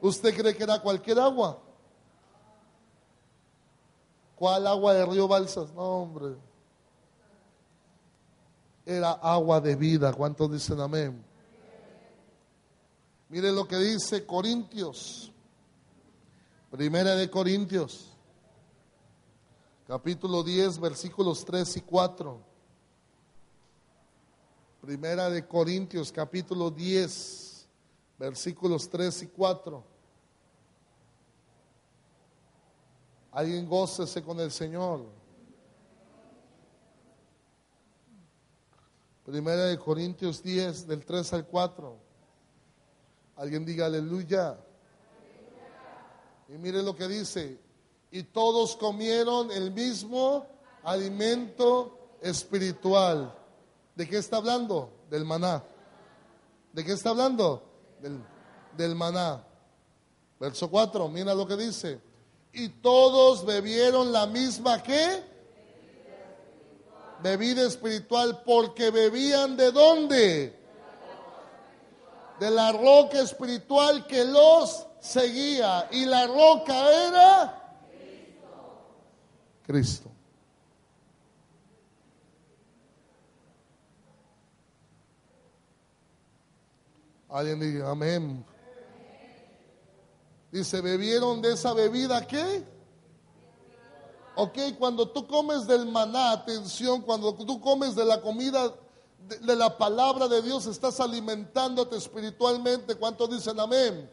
¿Usted 0.01 0.37
cree 0.37 0.57
que 0.57 0.65
era 0.65 0.81
cualquier 0.81 1.21
agua? 1.21 1.59
¿Cuál 4.43 4.67
agua 4.67 4.93
de 4.93 5.07
río 5.07 5.29
Balsas? 5.29 5.73
No, 5.73 6.03
hombre. 6.03 6.35
Era 8.85 9.13
agua 9.13 9.61
de 9.61 9.77
vida. 9.77 10.13
¿Cuántos 10.13 10.51
dicen 10.51 10.81
amén? 10.81 11.25
Mire 13.29 13.53
lo 13.53 13.69
que 13.69 13.77
dice 13.77 14.27
Corintios. 14.27 15.31
Primera 16.73 17.15
de 17.15 17.31
Corintios. 17.31 18.17
Capítulo 19.87 20.43
10, 20.43 20.81
versículos 20.81 21.45
3 21.45 21.77
y 21.77 21.81
4. 21.83 22.41
Primera 24.81 25.31
de 25.31 25.47
Corintios 25.47 26.11
capítulo 26.11 26.69
10, 26.69 27.69
versículos 28.19 28.91
3 28.91 29.23
y 29.23 29.27
4. 29.29 29.92
Alguien 33.33 33.67
gócese 33.67 34.23
con 34.23 34.39
el 34.41 34.51
Señor. 34.51 35.05
Primera 39.25 39.65
de 39.65 39.79
Corintios 39.79 40.43
10, 40.43 40.87
del 40.87 41.05
3 41.05 41.33
al 41.33 41.47
4. 41.47 41.97
Alguien 43.37 43.65
diga 43.65 43.87
aleluya. 43.87 44.59
Y 46.49 46.53
mire 46.59 46.83
lo 46.83 46.95
que 46.95 47.09
dice. 47.09 47.59
Y 48.11 48.23
todos 48.25 48.77
comieron 48.77 49.51
el 49.51 49.71
mismo 49.71 50.47
alimento 50.85 52.17
espiritual 52.21 53.35
¿De 53.95 54.09
qué 54.09 54.19
está 54.19 54.39
hablando? 54.39 54.91
Del 55.11 55.25
maná. 55.25 55.63
¿De 56.73 56.85
qué 56.85 56.93
está 56.93 57.11
hablando? 57.11 57.63
Del, 58.77 58.95
maná. 58.95 59.45
Verso 60.41 60.71
4, 60.71 61.09
mira 61.09 61.35
lo 61.35 61.47
que 61.47 61.57
dice. 61.57 62.01
Y 62.53 62.69
todos 62.69 63.47
bebieron 63.47 64.13
la 64.13 64.27
misma 64.27 64.83
qué? 64.83 65.23
Bebida 67.23 67.67
espiritual 67.67 68.43
porque 68.45 68.91
bebían 68.91 69.57
de 69.57 69.73
dónde? 69.73 70.59
De 72.39 72.51
la 72.51 72.73
roca 72.73 73.21
espiritual 73.21 74.07
que 74.07 74.25
los 74.25 74.87
seguía. 75.01 75.89
Y 75.93 76.05
la 76.05 76.27
roca 76.27 77.09
era 77.09 77.63
Cristo. 79.65 80.11
Alguien 87.31 87.61
diga 87.61 87.91
amén. 87.91 88.45
Dice, 90.53 90.83
¿bebieron 90.83 91.41
de 91.41 91.55
esa 91.55 91.73
bebida 91.73 92.27
qué? 92.27 92.63
Ok, 94.35 94.59
cuando 94.79 95.09
tú 95.09 95.27
comes 95.27 95.67
del 95.67 95.87
maná, 95.87 96.33
atención, 96.33 97.01
cuando 97.01 97.35
tú 97.35 97.59
comes 97.59 97.97
de 97.97 98.05
la 98.05 98.21
comida, 98.21 98.71
de, 99.41 99.57
la 99.57 99.79
palabra 99.79 100.29
de 100.29 100.43
Dios, 100.43 100.67
estás 100.67 101.01
alimentándote 101.01 101.97
espiritualmente. 101.97 102.97
¿Cuántos 102.97 103.31
dicen 103.31 103.59
amén? 103.59 104.11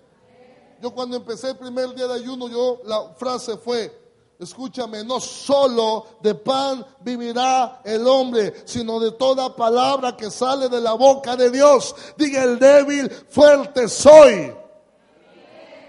Yo 0.82 0.92
cuando 0.92 1.18
empecé 1.18 1.50
el 1.50 1.58
primer 1.58 1.94
día 1.94 2.08
de 2.08 2.14
ayuno, 2.14 2.48
yo 2.48 2.80
la 2.86 3.14
frase 3.16 3.58
fue, 3.58 4.00
Escúchame, 4.40 5.04
no 5.04 5.20
solo 5.20 6.06
de 6.22 6.34
pan 6.34 6.86
vivirá 7.02 7.82
el 7.84 8.08
hombre, 8.08 8.64
sino 8.64 8.98
de 8.98 9.12
toda 9.12 9.54
palabra 9.54 10.16
que 10.16 10.32
sale 10.32 10.70
de 10.70 10.80
la 10.80 10.94
boca 10.94 11.36
de 11.36 11.52
Dios. 11.52 11.94
Diga 12.18 12.46
el 12.46 12.58
débil, 12.58 13.10
fuerte 13.10 13.90
soy. 13.90 14.54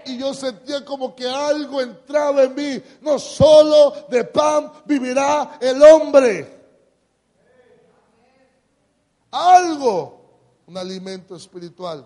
Y 0.05 0.17
yo 0.17 0.33
sentía 0.33 0.83
como 0.83 1.15
que 1.15 1.27
algo 1.27 1.81
entraba 1.81 2.43
en 2.43 2.55
mí. 2.55 2.83
No 3.01 3.19
solo 3.19 3.93
de 4.09 4.23
pan 4.23 4.71
vivirá 4.85 5.57
el 5.61 5.81
hombre. 5.81 6.61
Algo, 9.31 10.21
un 10.67 10.77
alimento 10.77 11.35
espiritual. 11.35 12.05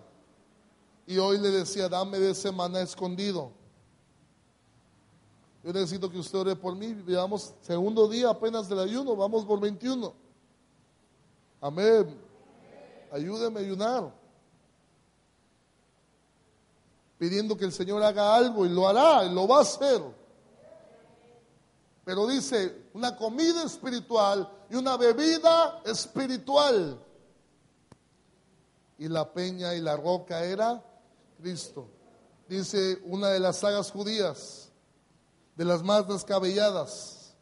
Y 1.08 1.18
hoy 1.18 1.40
le 1.40 1.50
decía, 1.50 1.90
dame 1.90 2.20
de 2.20 2.32
ese 2.32 2.52
maná 2.52 2.82
escondido 2.82 3.52
yo 5.66 5.74
necesito 5.74 6.12
que 6.12 6.20
usted 6.20 6.38
ore 6.38 6.56
por 6.56 6.76
mí. 6.76 6.94
Veamos, 6.94 7.56
segundo 7.62 8.08
día 8.08 8.30
apenas 8.30 8.70
del 8.70 8.78
ayuno, 8.78 9.16
vamos 9.16 9.44
por 9.46 9.60
21. 9.60 10.14
Amén. 11.60 12.16
Ayúdeme 13.12 13.60
a 13.60 13.64
ayunar. 13.64 14.14
Pidiendo 17.26 17.58
que 17.58 17.66
el 17.66 17.72
Señor 17.72 18.04
haga 18.04 18.36
algo 18.36 18.68
y 18.68 18.70
lo 18.70 18.88
hará, 18.88 19.26
y 19.26 19.34
lo 19.34 19.48
va 19.48 19.58
a 19.58 19.62
hacer. 19.62 20.00
Pero 22.04 22.28
dice, 22.28 22.84
una 22.94 23.16
comida 23.16 23.64
espiritual 23.64 24.48
y 24.70 24.76
una 24.76 24.96
bebida 24.96 25.82
espiritual. 25.86 27.04
Y 29.00 29.08
la 29.08 29.34
peña 29.34 29.74
y 29.74 29.82
la 29.82 29.98
roca 29.98 30.46
era 30.46 30.84
Cristo. 31.42 31.88
Dice 32.48 33.02
una 33.06 33.30
de 33.30 33.40
las 33.40 33.58
sagas 33.58 33.90
judías 33.90 34.70
de 35.56 35.66
las 35.66 35.82
más 35.82 36.08
descabelladas. 36.08 37.34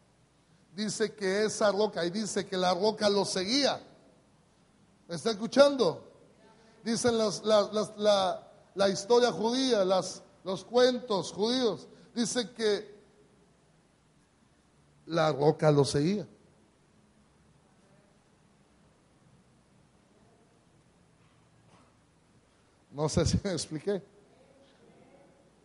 Dice 0.74 1.14
que 1.14 1.44
esa 1.44 1.74
roca, 1.74 2.06
y 2.06 2.10
dice 2.10 2.46
que 2.46 2.56
la 2.56 2.74
roca 2.74 3.10
lo 3.10 3.26
seguía. 3.26 3.84
¿Me 5.10 5.16
está 5.16 5.32
escuchando? 5.32 6.10
Dicen 6.86 7.18
las, 7.18 7.44
la, 7.44 8.43
la, 8.76 8.90
historia 8.90 9.32
judía, 9.32 9.84
las, 9.86 10.24
los 10.44 10.64
cuentos 10.64 11.32
judíos. 11.32 11.88
Dice 12.14 12.52
que 12.52 12.94
la 15.06 15.32
roca 15.32 15.72
lo 15.72 15.86
seguía. 15.86 16.28
No 22.92 23.10
sé 23.10 23.26
si 23.26 23.40
me 23.44 23.52
expliqué. 23.52 24.02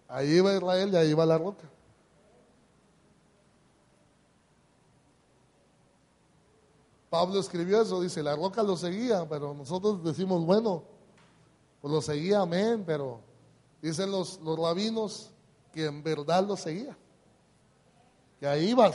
Ahí 0.08 0.30
iba 0.36 0.54
Israel 0.54 0.90
y 0.92 0.96
ahí 0.96 1.10
iba 1.10 1.26
la 1.26 1.36
roca. 1.36 1.68
Pablo 7.10 7.40
escribió 7.40 7.80
eso, 7.80 8.00
dice, 8.00 8.22
la 8.22 8.36
roca 8.36 8.62
lo 8.62 8.76
seguía, 8.76 9.26
pero 9.28 9.54
nosotros 9.54 10.04
decimos, 10.04 10.44
bueno, 10.44 10.84
pues 11.80 11.92
lo 11.92 12.02
seguía, 12.02 12.40
amén, 12.40 12.84
pero 12.86 13.20
dicen 13.80 14.10
los, 14.10 14.40
los 14.40 14.58
rabinos 14.58 15.30
que 15.72 15.86
en 15.86 16.02
verdad 16.02 16.46
lo 16.46 16.56
seguía, 16.56 16.96
que 18.40 18.46
ahí 18.46 18.70
iba. 18.70 18.92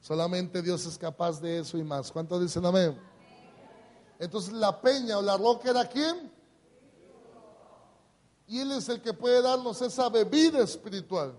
Solamente 0.00 0.62
Dios 0.62 0.86
es 0.86 0.96
capaz 0.96 1.40
de 1.40 1.58
eso 1.58 1.78
y 1.78 1.82
más. 1.82 2.12
¿Cuántos 2.12 2.40
dicen 2.40 2.64
amén? 2.64 2.98
Entonces 4.18 4.52
la 4.52 4.80
peña 4.80 5.18
o 5.18 5.22
la 5.22 5.36
roca 5.36 5.70
era 5.70 5.88
quién? 5.88 6.32
Y 8.46 8.60
Él 8.60 8.72
es 8.72 8.88
el 8.88 9.02
que 9.02 9.12
puede 9.12 9.42
darnos 9.42 9.82
esa 9.82 10.08
bebida 10.08 10.60
espiritual 10.60 11.34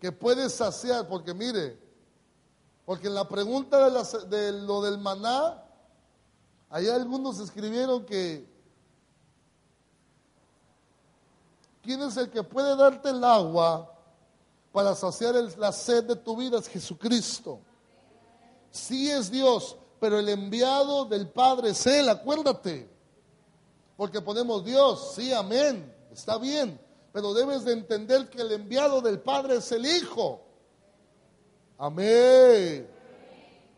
que 0.00 0.12
puede 0.12 0.48
saciar, 0.48 1.08
porque 1.08 1.34
mire, 1.34 1.78
porque 2.84 3.08
en 3.08 3.14
la 3.14 3.28
pregunta 3.28 3.90
de, 4.26 4.52
lo 4.52 4.82
del 4.82 4.98
maná, 4.98 5.64
hay 6.70 6.88
algunos 6.88 7.38
escribieron 7.40 8.04
que 8.04 8.46
¿quién 11.82 12.02
es 12.02 12.16
el 12.16 12.30
que 12.30 12.42
puede 12.42 12.76
darte 12.76 13.10
el 13.10 13.24
agua 13.24 13.94
para 14.72 14.94
saciar 14.94 15.34
la 15.56 15.72
sed 15.72 16.04
de 16.04 16.16
tu 16.16 16.36
vida? 16.36 16.58
Es 16.58 16.68
Jesucristo. 16.68 17.60
Sí 18.70 19.10
es 19.10 19.30
Dios, 19.30 19.76
pero 19.98 20.18
el 20.18 20.28
enviado 20.28 21.06
del 21.06 21.28
Padre 21.28 21.70
es 21.70 21.86
Él, 21.86 22.08
acuérdate. 22.08 22.88
Porque 23.96 24.20
ponemos 24.20 24.64
Dios, 24.64 25.14
sí, 25.14 25.32
amén, 25.32 25.92
está 26.12 26.38
bien, 26.38 26.78
pero 27.12 27.34
debes 27.34 27.64
de 27.64 27.72
entender 27.72 28.28
que 28.28 28.42
el 28.42 28.52
enviado 28.52 29.00
del 29.00 29.20
Padre 29.20 29.56
es 29.56 29.72
el 29.72 29.86
Hijo. 29.86 30.42
Amén. 31.78 32.88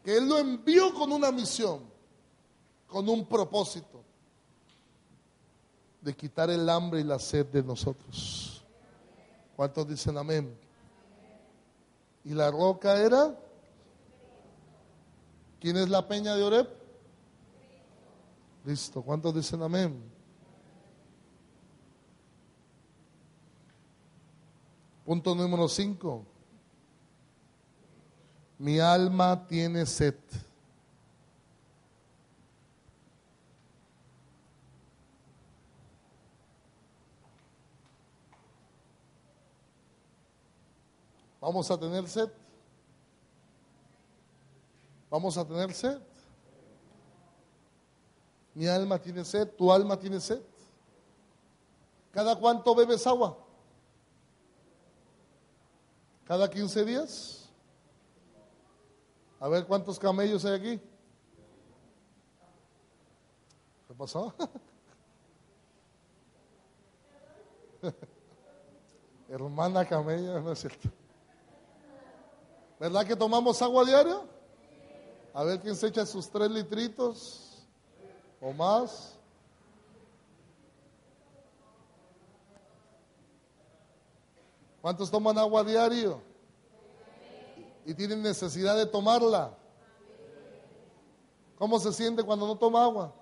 que 0.03 0.16
Él 0.16 0.28
lo 0.28 0.38
envió 0.38 0.93
con 0.95 1.12
una 1.12 1.30
misión, 1.30 1.89
con 2.91 3.09
un 3.09 3.24
propósito 3.24 4.03
de 6.01 6.14
quitar 6.14 6.51
el 6.51 6.68
hambre 6.68 7.01
y 7.01 7.05
la 7.05 7.18
sed 7.18 7.47
de 7.47 7.62
nosotros. 7.62 8.64
¿Cuántos 9.55 9.86
dicen 9.86 10.18
amén? 10.18 10.59
¿Y 12.24 12.34
la 12.34 12.51
roca 12.51 13.01
era? 13.01 13.34
¿Quién 15.61 15.76
es 15.76 15.88
la 15.88 16.07
peña 16.07 16.34
de 16.34 16.43
Oreb? 16.43 16.68
Listo. 18.64 19.03
¿Cuántos 19.03 19.34
dicen 19.34 19.62
amén? 19.62 20.03
Punto 25.05 25.34
número 25.34 25.68
5. 25.68 26.24
Mi 28.59 28.78
alma 28.78 29.47
tiene 29.47 29.86
sed. 29.86 30.14
Vamos 41.41 41.70
a 41.70 41.78
tener 41.78 42.07
sed. 42.07 42.30
Vamos 45.09 45.36
a 45.36 45.45
tener 45.45 45.72
sed. 45.72 45.99
Mi 48.55 48.66
alma 48.66 48.99
tiene 48.99 49.24
sed, 49.24 49.49
tu 49.57 49.72
alma 49.72 49.99
tiene 49.99 50.20
sed. 50.20 50.43
¿Cada 52.12 52.36
cuánto 52.36 52.74
bebes 52.74 53.07
agua? 53.07 53.38
¿Cada 56.24 56.51
15 56.51 56.84
días? 56.84 57.49
A 59.38 59.49
ver 59.49 59.66
cuántos 59.66 59.99
camellos 59.99 60.45
hay 60.45 60.53
aquí. 60.55 60.80
¿Qué 63.88 63.95
pasó? 63.95 64.34
Hermana 69.28 69.88
camella, 69.88 70.38
no 70.41 70.53
es 70.53 70.59
cierto. 70.61 70.91
¿Verdad 72.81 73.07
que 73.07 73.14
tomamos 73.14 73.61
agua 73.61 73.85
diario? 73.85 74.24
A 75.35 75.45
ver 75.45 75.61
quién 75.61 75.76
se 75.76 75.89
echa 75.89 76.07
sus 76.07 76.31
tres 76.31 76.51
litritos 76.51 77.68
o 78.41 78.55
más. 78.55 79.18
¿Cuántos 84.81 85.11
toman 85.11 85.37
agua 85.37 85.62
diario? 85.62 86.22
Y 87.85 87.93
tienen 87.93 88.22
necesidad 88.22 88.74
de 88.78 88.87
tomarla. 88.87 89.53
¿Cómo 91.59 91.78
se 91.78 91.93
siente 91.93 92.22
cuando 92.22 92.47
no 92.47 92.57
toma 92.57 92.85
agua? 92.85 93.12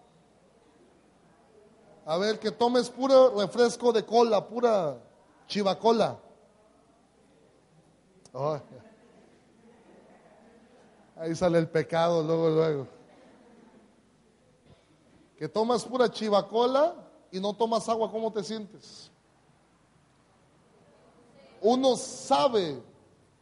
A 2.07 2.17
ver, 2.17 2.39
que 2.39 2.53
tomes 2.53 2.89
puro 2.89 3.37
refresco 3.37 3.93
de 3.93 4.07
cola, 4.07 4.47
pura 4.47 4.97
chivacola. 5.49 6.17
Oh. 8.33 8.61
Ahí 11.19 11.35
sale 11.35 11.59
el 11.59 11.69
pecado 11.69 12.23
luego, 12.23 12.49
luego. 12.51 12.87
Que 15.37 15.49
tomas 15.49 15.85
pura 15.85 16.11
chivacola 16.11 16.95
y 17.31 17.41
no 17.41 17.55
tomas 17.55 17.89
agua, 17.89 18.11
¿cómo 18.11 18.33
te 18.33 18.43
sientes? 18.45 19.11
Uno 21.61 21.97
sabe 21.97 22.81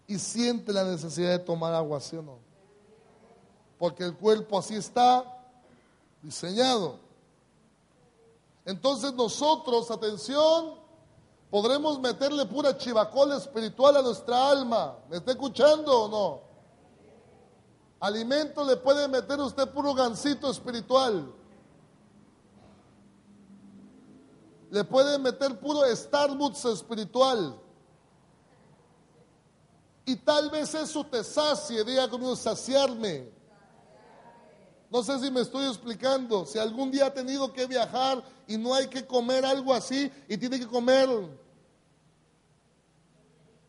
y 0.06 0.18
siente 0.18 0.72
la 0.72 0.84
necesidad 0.84 1.30
de 1.30 1.38
tomar 1.38 1.74
agua, 1.74 2.00
¿sí 2.00 2.16
o 2.16 2.22
no? 2.22 2.38
Porque 3.78 4.04
el 4.04 4.16
cuerpo 4.16 4.58
así 4.58 4.74
está 4.74 5.24
diseñado. 6.22 6.98
Entonces 8.64 9.12
nosotros, 9.12 9.90
atención, 9.90 10.74
podremos 11.50 12.00
meterle 12.00 12.46
pura 12.46 12.76
chivacola 12.76 13.36
espiritual 13.36 13.98
a 13.98 14.02
nuestra 14.02 14.48
alma. 14.48 14.96
¿Me 15.10 15.18
está 15.18 15.32
escuchando 15.32 16.04
o 16.04 16.08
no? 16.08 16.45
Alimento 17.98 18.64
le 18.64 18.76
puede 18.76 19.08
meter 19.08 19.40
usted 19.40 19.68
puro 19.70 19.94
gancito 19.94 20.50
espiritual. 20.50 21.32
Le 24.70 24.84
puede 24.84 25.18
meter 25.18 25.58
puro 25.58 25.80
Starbucks 25.94 26.64
espiritual. 26.66 27.58
Y 30.04 30.16
tal 30.16 30.50
vez 30.50 30.74
eso 30.74 31.04
te 31.04 31.24
sacie, 31.24 31.82
diga 31.84 32.08
conmigo, 32.08 32.36
saciarme. 32.36 33.28
No 34.90 35.02
sé 35.02 35.18
si 35.18 35.30
me 35.30 35.40
estoy 35.40 35.66
explicando. 35.66 36.46
Si 36.46 36.58
algún 36.58 36.90
día 36.90 37.06
ha 37.06 37.14
tenido 37.14 37.52
que 37.52 37.66
viajar 37.66 38.22
y 38.46 38.56
no 38.56 38.74
hay 38.74 38.86
que 38.86 39.04
comer 39.04 39.44
algo 39.44 39.72
así 39.74 40.12
y 40.28 40.36
tiene 40.36 40.60
que 40.60 40.66
comer 40.66 41.08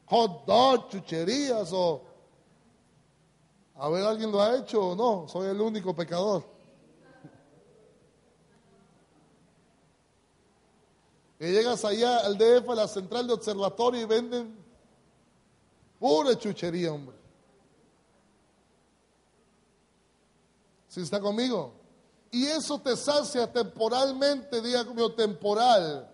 hot 0.06 0.46
dog, 0.46 0.90
chucherías 0.90 1.72
o 1.74 2.07
a 3.80 3.90
ver, 3.90 4.04
¿alguien 4.04 4.32
lo 4.32 4.42
ha 4.42 4.58
hecho 4.58 4.90
o 4.90 4.96
no? 4.96 5.28
Soy 5.28 5.50
el 5.50 5.62
único 5.62 5.96
pecador. 5.96 6.44
Que 11.38 11.52
llegas 11.52 11.86
allá 11.86 12.18
al 12.20 12.36
DF, 12.36 12.68
a 12.70 12.76
la 12.76 12.88
central 12.88 13.28
de 13.28 13.34
observatorio 13.34 14.02
y 14.02 14.06
venden 14.06 14.58
pura 16.00 16.36
chuchería, 16.36 16.92
hombre. 16.92 17.16
¿Sí 20.88 21.02
está 21.02 21.20
conmigo? 21.20 21.74
Y 22.32 22.48
eso 22.48 22.80
te 22.80 22.96
sacia 22.96 23.52
temporalmente, 23.52 24.60
diga 24.62 24.84
conmigo, 24.84 25.14
temporal. 25.14 26.12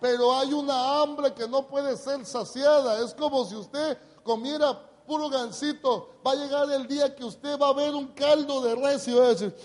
Pero 0.00 0.34
hay 0.34 0.54
una 0.54 1.02
hambre 1.02 1.34
que 1.34 1.46
no 1.46 1.66
puede 1.66 1.94
ser 1.98 2.24
saciada. 2.24 3.04
Es 3.04 3.12
como 3.12 3.44
si 3.44 3.56
usted 3.56 3.98
comiera 4.22 4.87
puro 5.08 5.28
gancito, 5.28 6.20
va 6.24 6.32
a 6.32 6.36
llegar 6.36 6.70
el 6.70 6.86
día 6.86 7.16
que 7.16 7.24
usted 7.24 7.58
va 7.58 7.70
a 7.70 7.72
ver 7.72 7.94
un 7.94 8.08
caldo 8.08 8.62
de 8.62 8.76
res 8.76 9.08
y 9.08 9.14
va 9.14 9.24
a 9.24 9.28
decir, 9.30 9.56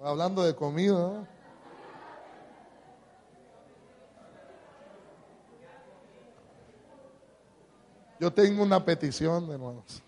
hablando 0.00 0.42
de 0.42 0.54
comida, 0.54 1.28
Yo 8.20 8.30
tengo 8.30 8.62
una 8.62 8.84
petición, 8.84 9.50
hermanos. 9.50 10.02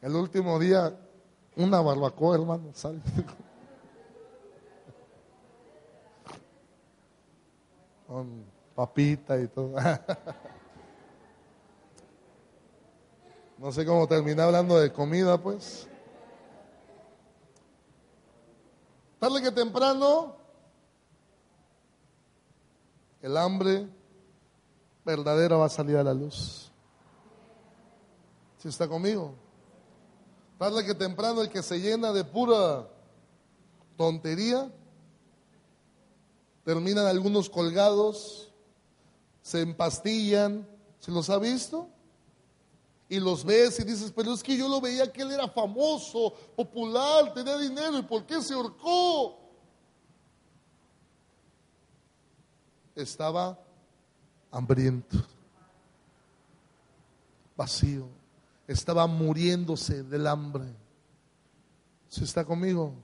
El 0.00 0.16
último 0.16 0.58
día, 0.58 0.98
una 1.54 1.82
barbacoa, 1.82 2.36
hermano, 2.36 2.70
sale. 2.72 3.02
Con 8.06 8.46
papita 8.74 9.38
y 9.38 9.48
todo. 9.48 9.76
No 13.58 13.72
sé 13.72 13.86
cómo 13.86 14.06
terminé 14.06 14.42
hablando 14.42 14.78
de 14.78 14.92
comida, 14.92 15.40
pues. 15.40 15.88
Tarde 19.18 19.42
que 19.42 19.50
temprano, 19.50 20.36
el 23.22 23.34
hambre 23.36 23.88
verdadera 25.06 25.56
va 25.56 25.66
a 25.66 25.70
salir 25.70 25.96
a 25.96 26.04
la 26.04 26.12
luz. 26.12 26.70
Si 28.58 28.68
está 28.68 28.86
conmigo. 28.86 29.34
Tarde 30.58 30.84
que 30.84 30.94
temprano, 30.94 31.40
el 31.40 31.48
que 31.48 31.62
se 31.62 31.80
llena 31.80 32.12
de 32.12 32.24
pura 32.24 32.86
tontería, 33.96 34.70
terminan 36.62 37.06
algunos 37.06 37.48
colgados, 37.48 38.52
se 39.40 39.62
empastillan. 39.62 40.68
¿Se 40.98 41.10
los 41.10 41.30
ha 41.30 41.38
visto? 41.38 41.88
Y 43.08 43.20
los 43.20 43.44
ves 43.44 43.78
y 43.78 43.84
dices, 43.84 44.12
pero 44.14 44.32
es 44.32 44.42
que 44.42 44.56
yo 44.56 44.68
lo 44.68 44.80
veía 44.80 45.12
que 45.12 45.22
él 45.22 45.30
era 45.30 45.48
famoso, 45.48 46.32
popular, 46.56 47.32
tenía 47.32 47.56
dinero, 47.56 47.98
¿y 47.98 48.02
por 48.02 48.26
qué 48.26 48.42
se 48.42 48.54
ahorcó? 48.54 49.38
Estaba 52.96 53.58
hambriento, 54.50 55.18
vacío, 57.56 58.08
estaba 58.66 59.06
muriéndose 59.06 60.02
del 60.02 60.26
hambre. 60.26 60.64
¿Se 62.08 62.24
está 62.24 62.44
conmigo? 62.44 62.94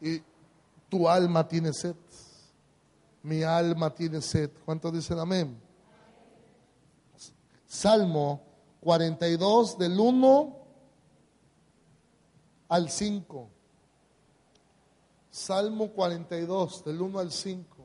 Y 0.00 0.20
tu 0.88 1.08
alma 1.08 1.46
tiene 1.46 1.72
sed, 1.72 1.94
mi 3.22 3.42
alma 3.42 3.94
tiene 3.94 4.20
sed. 4.20 4.50
¿Cuántos 4.64 4.92
dicen 4.92 5.18
amén? 5.18 5.58
Salmo 7.66 8.47
42 8.88 9.76
del 9.76 10.00
1 10.00 10.56
al 12.70 12.88
5. 12.88 13.50
Salmo 15.30 15.90
42 15.90 16.84
del 16.86 17.02
1 17.02 17.18
al 17.18 17.30
5. 17.30 17.76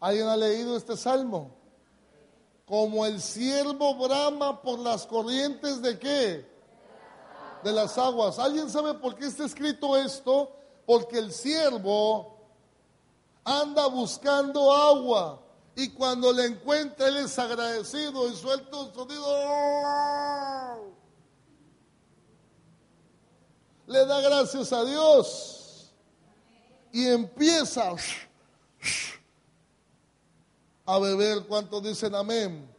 ¿Alguien 0.00 0.26
ha 0.26 0.36
leído 0.36 0.76
este 0.76 0.96
salmo? 0.96 1.54
Como 2.66 3.06
el 3.06 3.20
siervo 3.20 3.94
brama 3.94 4.60
por 4.60 4.80
las 4.80 5.06
corrientes 5.06 5.80
de 5.80 5.96
qué? 5.96 6.44
De 7.62 7.70
las 7.70 7.96
aguas. 7.98 8.40
¿Alguien 8.40 8.68
sabe 8.68 8.94
por 8.94 9.14
qué 9.14 9.26
está 9.26 9.44
escrito 9.44 9.96
esto? 9.96 10.50
Porque 10.84 11.18
el 11.18 11.30
siervo 11.30 12.33
anda 13.44 13.86
buscando 13.86 14.72
agua 14.72 15.40
y 15.76 15.88
cuando 15.90 16.32
le 16.32 16.46
encuentra 16.46 17.08
él 17.08 17.18
es 17.18 17.38
agradecido 17.38 18.28
y 18.28 18.36
suelta 18.36 18.76
un 18.76 18.94
sonido. 18.94 20.94
Le 23.86 24.06
da 24.06 24.20
gracias 24.20 24.72
a 24.72 24.84
Dios 24.84 25.92
y 26.92 27.08
empieza 27.08 27.94
a 30.86 30.98
beber. 30.98 31.44
¿Cuántos 31.46 31.82
dicen 31.82 32.14
amén? 32.14 32.70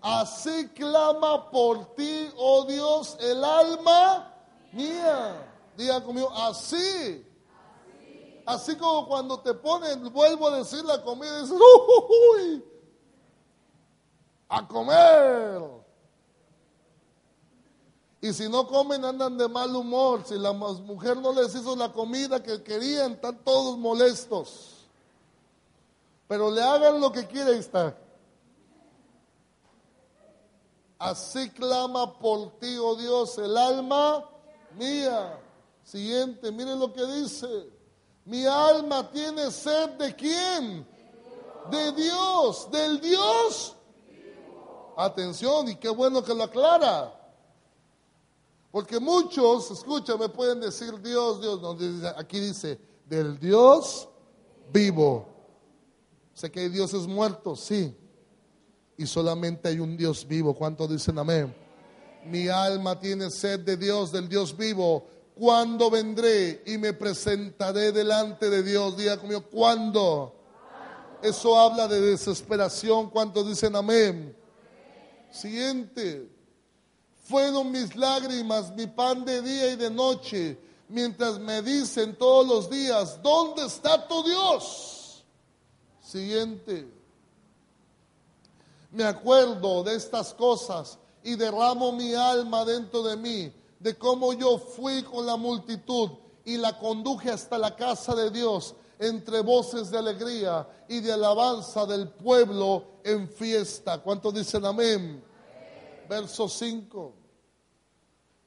Así 0.00 0.68
clama 0.68 1.50
por 1.50 1.94
ti, 1.94 2.30
oh 2.36 2.64
Dios, 2.64 3.16
el 3.20 3.44
alma 3.44 4.32
mía. 4.72 5.44
Diga 5.76 6.02
conmigo, 6.02 6.32
así. 6.34 7.24
Así 8.48 8.76
como 8.76 9.06
cuando 9.06 9.38
te 9.40 9.52
ponen, 9.52 10.10
vuelvo 10.10 10.48
a 10.48 10.56
decir 10.56 10.82
la 10.82 11.02
comida, 11.02 11.42
dices, 11.42 11.54
uy, 11.54 12.64
a 14.48 14.66
comer. 14.66 15.62
Y 18.22 18.32
si 18.32 18.48
no 18.48 18.66
comen, 18.66 19.04
andan 19.04 19.36
de 19.36 19.46
mal 19.48 19.76
humor. 19.76 20.22
Si 20.24 20.38
la 20.38 20.54
mujer 20.54 21.18
no 21.18 21.30
les 21.34 21.54
hizo 21.54 21.76
la 21.76 21.92
comida 21.92 22.42
que 22.42 22.62
querían, 22.62 23.12
están 23.12 23.36
todos 23.44 23.76
molestos. 23.76 24.86
Pero 26.26 26.50
le 26.50 26.62
hagan 26.62 27.02
lo 27.02 27.12
que 27.12 27.26
quieren 27.26 27.58
estar. 27.58 27.98
Así 30.98 31.50
clama 31.50 32.18
por 32.18 32.58
ti, 32.58 32.78
oh 32.78 32.96
Dios, 32.96 33.36
el 33.36 33.54
alma 33.54 34.24
mía. 34.74 35.38
Siguiente, 35.84 36.50
miren 36.50 36.78
lo 36.78 36.90
que 36.94 37.04
dice. 37.04 37.77
Mi 38.28 38.44
alma 38.44 39.10
tiene 39.10 39.50
sed 39.50 39.92
de 39.92 40.14
quién? 40.14 40.86
De 41.70 41.92
Dios, 41.92 42.70
del 42.70 43.00
Dios. 43.00 43.74
Atención, 44.98 45.68
y 45.68 45.76
qué 45.76 45.88
bueno 45.88 46.22
que 46.22 46.34
lo 46.34 46.44
aclara. 46.44 47.14
Porque 48.70 49.00
muchos, 49.00 49.70
escúchame, 49.70 50.28
pueden 50.28 50.60
decir 50.60 51.00
Dios, 51.00 51.40
Dios. 51.40 51.58
Aquí 52.18 52.38
dice, 52.38 52.78
del 53.06 53.38
Dios 53.38 54.06
vivo. 54.70 55.26
Sé 56.34 56.50
que 56.50 56.60
hay 56.60 56.68
dioses 56.68 57.06
muertos, 57.06 57.60
sí. 57.60 57.96
Y 58.98 59.06
solamente 59.06 59.70
hay 59.70 59.80
un 59.80 59.96
Dios 59.96 60.28
vivo. 60.28 60.54
¿Cuántos 60.54 60.90
dicen 60.90 61.18
amén? 61.18 61.54
Mi 62.26 62.48
alma 62.48 63.00
tiene 63.00 63.30
sed 63.30 63.60
de 63.60 63.78
Dios, 63.78 64.12
del 64.12 64.28
Dios 64.28 64.54
vivo 64.54 65.06
cuando 65.38 65.88
vendré 65.88 66.64
y 66.66 66.78
me 66.78 66.92
presentaré 66.92 67.92
delante 67.92 68.50
de 68.50 68.62
Dios. 68.62 68.96
Diga 68.96 69.16
conmigo, 69.16 69.42
¿cuándo? 69.42 70.34
Eso 71.22 71.58
habla 71.58 71.86
de 71.86 72.00
desesperación. 72.00 73.08
¿Cuántos 73.08 73.46
dicen 73.46 73.76
amén? 73.76 74.36
Siguiente. 75.30 76.28
Fueron 77.24 77.70
mis 77.70 77.94
lágrimas, 77.94 78.74
mi 78.74 78.86
pan 78.88 79.24
de 79.24 79.40
día 79.42 79.72
y 79.72 79.76
de 79.76 79.90
noche, 79.90 80.58
mientras 80.88 81.38
me 81.38 81.60
dicen 81.62 82.16
todos 82.16 82.46
los 82.46 82.70
días, 82.70 83.22
¿dónde 83.22 83.66
está 83.66 84.08
tu 84.08 84.22
Dios? 84.22 85.24
Siguiente. 86.00 86.88
Me 88.90 89.04
acuerdo 89.04 89.84
de 89.84 89.94
estas 89.94 90.32
cosas 90.32 90.98
y 91.22 91.36
derramo 91.36 91.92
mi 91.92 92.14
alma 92.14 92.64
dentro 92.64 93.02
de 93.02 93.16
mí 93.16 93.52
de 93.78 93.96
cómo 93.96 94.32
yo 94.32 94.58
fui 94.58 95.02
con 95.02 95.26
la 95.26 95.36
multitud 95.36 96.10
y 96.44 96.56
la 96.56 96.78
conduje 96.78 97.30
hasta 97.30 97.58
la 97.58 97.76
casa 97.76 98.14
de 98.14 98.30
Dios 98.30 98.74
entre 98.98 99.40
voces 99.40 99.90
de 99.90 99.98
alegría 99.98 100.66
y 100.88 101.00
de 101.00 101.12
alabanza 101.12 101.86
del 101.86 102.08
pueblo 102.08 103.00
en 103.04 103.28
fiesta. 103.28 103.98
¿Cuántos 103.98 104.34
dicen 104.34 104.64
amén? 104.64 105.22
Verso 106.08 106.48
5. 106.48 107.14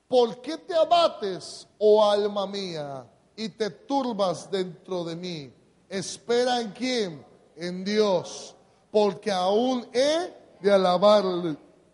¿Por 0.07 0.41
qué 0.41 0.57
te 0.57 0.75
abates, 0.75 1.67
oh 1.77 2.03
alma 2.03 2.45
mía, 2.45 3.05
y 3.35 3.47
te 3.49 3.69
turbas 3.69 4.51
dentro 4.51 5.05
de 5.05 5.15
mí? 5.15 5.53
Espera 5.87 6.59
en 6.59 6.71
quién? 6.71 7.25
En 7.55 7.85
Dios, 7.85 8.55
porque 8.91 9.31
aún 9.31 9.87
he 9.93 10.33
de 10.59 10.71
alabar 10.71 11.23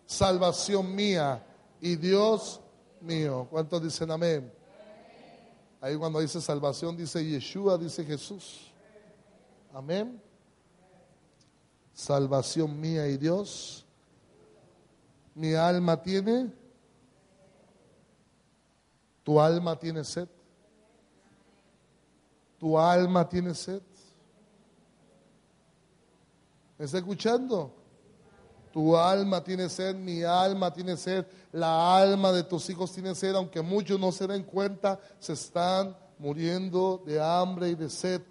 salvación 0.06 0.96
mía 0.96 1.46
y 1.80 1.96
Dios 1.96 2.60
mío. 3.08 3.48
¿Cuántos 3.50 3.82
dicen 3.82 4.12
amén? 4.12 4.52
Ahí 5.80 5.96
cuando 5.96 6.20
dice 6.20 6.42
salvación 6.42 6.98
dice 6.98 7.24
Yeshua, 7.26 7.78
dice 7.78 8.04
Jesús. 8.04 8.72
Amén. 9.74 10.22
Salvación 11.94 12.80
mía 12.80 13.08
y 13.08 13.18
Dios. 13.18 13.86
Mi 15.34 15.54
alma 15.54 16.02
tiene. 16.02 16.52
Tu 19.24 19.40
alma 19.40 19.78
tiene 19.78 20.04
sed. 20.04 20.28
Tu 22.60 22.78
alma 22.78 23.28
tiene 23.28 23.54
sed. 23.54 23.82
¿Me 26.78 26.86
está 26.86 26.98
escuchando? 26.98 27.74
Tu 28.78 28.96
alma 28.96 29.44
tiene 29.44 29.70
sed, 29.70 29.96
mi 29.96 30.22
alma 30.22 30.72
tiene 30.72 30.96
sed, 30.98 31.26
la 31.52 31.98
alma 31.98 32.32
de 32.32 32.44
tus 32.44 32.70
hijos 32.70 32.92
tiene 32.92 33.16
sed, 33.16 33.34
aunque 33.34 33.60
muchos 33.60 34.00
no 34.00 34.12
se 34.12 34.28
den 34.28 34.44
cuenta, 34.44 35.00
se 35.20 35.34
están 35.34 35.98
muriendo 36.20 37.02
de 37.04 37.20
hambre 37.20 37.70
y 37.70 37.74
de 37.74 37.90
sed. 37.90 38.22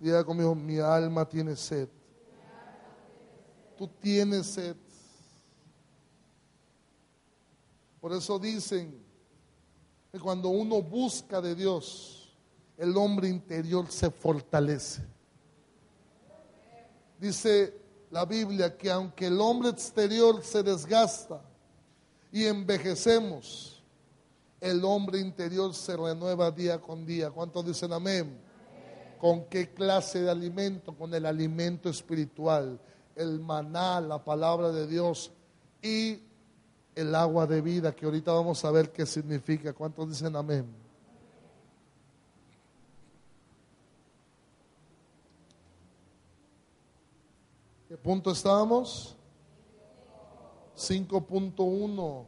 Diga 0.00 0.24
conmigo, 0.24 0.54
mi 0.54 0.78
alma 0.78 1.28
tiene 1.28 1.54
sed. 1.56 1.90
Tú 3.76 3.86
tienes 4.00 4.46
sed. 4.46 4.74
Por 8.00 8.14
eso 8.14 8.38
dicen 8.38 8.98
que 10.10 10.18
cuando 10.18 10.48
uno 10.48 10.80
busca 10.80 11.42
de 11.42 11.54
Dios, 11.54 12.34
el 12.78 12.96
hombre 12.96 13.28
interior 13.28 13.90
se 13.90 14.10
fortalece. 14.10 15.13
Dice 17.24 17.72
la 18.10 18.26
Biblia 18.26 18.76
que 18.76 18.90
aunque 18.90 19.28
el 19.28 19.40
hombre 19.40 19.70
exterior 19.70 20.44
se 20.44 20.62
desgasta 20.62 21.40
y 22.30 22.44
envejecemos, 22.44 23.82
el 24.60 24.84
hombre 24.84 25.20
interior 25.20 25.72
se 25.72 25.96
renueva 25.96 26.50
día 26.50 26.78
con 26.78 27.06
día. 27.06 27.30
¿Cuántos 27.30 27.64
dicen 27.64 27.94
amén? 27.94 28.38
¿Con 29.18 29.46
qué 29.46 29.72
clase 29.72 30.20
de 30.20 30.30
alimento? 30.30 30.94
Con 30.94 31.14
el 31.14 31.24
alimento 31.24 31.88
espiritual, 31.88 32.78
el 33.16 33.40
maná, 33.40 34.02
la 34.02 34.22
palabra 34.22 34.70
de 34.70 34.86
Dios 34.86 35.32
y 35.80 36.18
el 36.94 37.14
agua 37.14 37.46
de 37.46 37.62
vida, 37.62 37.96
que 37.96 38.04
ahorita 38.04 38.32
vamos 38.32 38.62
a 38.66 38.70
ver 38.70 38.92
qué 38.92 39.06
significa. 39.06 39.72
¿Cuántos 39.72 40.10
dicen 40.10 40.36
amén? 40.36 40.83
Punto 48.04 48.32
estábamos? 48.32 49.16
5.1. 50.76 52.26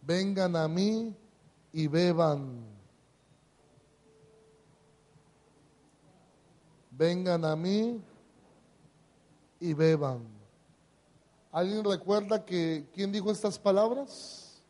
Vengan 0.00 0.56
a 0.56 0.66
mí 0.66 1.14
y 1.70 1.86
beban. 1.86 2.64
Vengan 6.90 7.44
a 7.44 7.54
mí 7.54 8.00
y 9.60 9.74
beban. 9.74 10.26
¿Alguien 11.52 11.84
recuerda 11.84 12.42
que 12.42 12.88
quién 12.94 13.12
dijo 13.12 13.30
estas 13.30 13.58
palabras? 13.58 14.62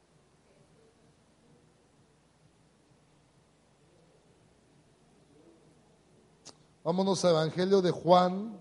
Vámonos 6.82 7.24
al 7.24 7.30
Evangelio 7.32 7.80
de 7.80 7.92
Juan, 7.92 8.58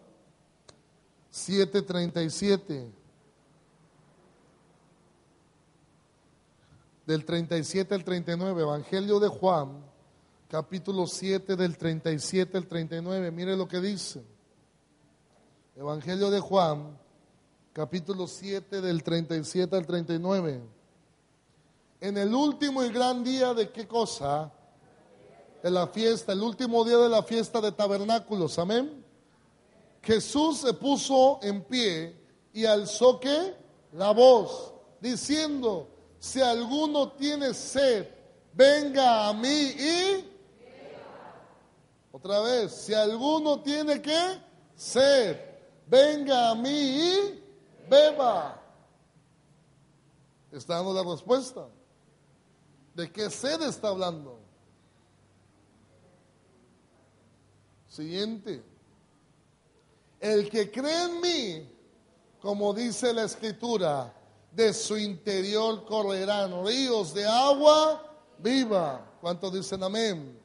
7:37. 1.37 2.91
Del 7.05 7.23
37 7.23 7.95
al 7.95 8.03
39, 8.03 8.63
Evangelio 8.63 9.19
de 9.19 9.29
Juan, 9.29 9.81
capítulo 10.49 11.07
7 11.07 11.55
del 11.55 11.77
37 11.77 12.57
al 12.57 12.67
39. 12.67 13.31
Mire 13.31 13.55
lo 13.55 13.67
que 13.67 13.79
dice. 13.79 14.23
Evangelio 15.75 16.29
de 16.29 16.39
Juan, 16.39 16.97
capítulo 17.71 18.27
7 18.27 18.81
del 18.81 19.03
37 19.03 19.75
al 19.75 19.85
39. 19.85 20.61
En 22.01 22.17
el 22.17 22.33
último 22.33 22.83
y 22.83 22.89
gran 22.89 23.23
día 23.23 23.53
de 23.53 23.71
qué 23.71 23.87
cosa? 23.87 24.51
de 25.61 25.71
la 25.71 25.87
fiesta, 25.87 26.33
el 26.33 26.41
último 26.41 26.83
día 26.85 26.97
de 26.97 27.09
la 27.09 27.23
fiesta 27.23 27.59
de 27.61 27.71
tabernáculos, 27.71 28.57
amén. 28.59 29.03
Jesús 30.07 30.59
se 30.59 30.73
puso 30.73 31.37
en 31.41 31.61
pie 31.65 32.17
y 32.53 32.63
alzó 32.63 33.19
que 33.19 33.53
la 33.91 34.11
voz, 34.11 34.73
diciendo, 35.01 35.89
si 36.17 36.39
alguno 36.39 37.11
tiene 37.11 37.53
sed, 37.53 38.07
venga 38.53 39.27
a 39.27 39.33
mí 39.33 39.49
y... 39.49 40.33
Otra 42.13 42.39
vez, 42.39 42.71
si 42.71 42.93
alguno 42.93 43.59
tiene 43.59 44.01
que 44.01 44.41
sed, 44.77 45.41
venga 45.87 46.51
a 46.51 46.55
mí 46.55 46.69
y 46.69 47.43
beba. 47.89 48.63
Está 50.53 50.75
dando 50.75 50.93
la 50.93 51.03
respuesta. 51.03 51.67
¿De 52.95 53.11
qué 53.11 53.29
sed 53.29 53.61
está 53.61 53.89
hablando? 53.89 54.39
Siguiente. 57.89 58.76
El 60.19 60.49
que 60.49 60.71
cree 60.71 61.05
en 61.05 61.21
mí, 61.21 61.69
como 62.41 62.73
dice 62.73 63.13
la 63.13 63.25
escritura, 63.25 64.13
de 64.51 64.73
su 64.73 64.97
interior 64.97 65.85
correrán 65.85 66.65
ríos 66.65 67.13
de 67.13 67.25
agua 67.25 68.03
viva. 68.39 69.05
¿Cuántos 69.21 69.53
dicen 69.53 69.83
amén? 69.83 70.39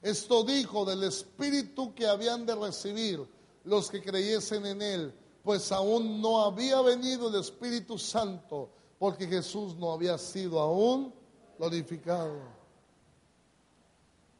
Esto 0.00 0.44
dijo 0.44 0.84
del 0.84 1.02
Espíritu 1.02 1.94
que 1.94 2.06
habían 2.06 2.46
de 2.46 2.54
recibir 2.54 3.26
los 3.64 3.90
que 3.90 4.00
creyesen 4.00 4.64
en 4.64 4.80
Él, 4.80 5.14
pues 5.42 5.70
aún 5.72 6.22
no 6.22 6.42
había 6.42 6.80
venido 6.80 7.28
el 7.28 7.34
Espíritu 7.34 7.98
Santo, 7.98 8.70
porque 8.98 9.26
Jesús 9.26 9.74
no 9.76 9.92
había 9.92 10.16
sido 10.16 10.60
aún 10.60 11.12
glorificado. 11.58 12.38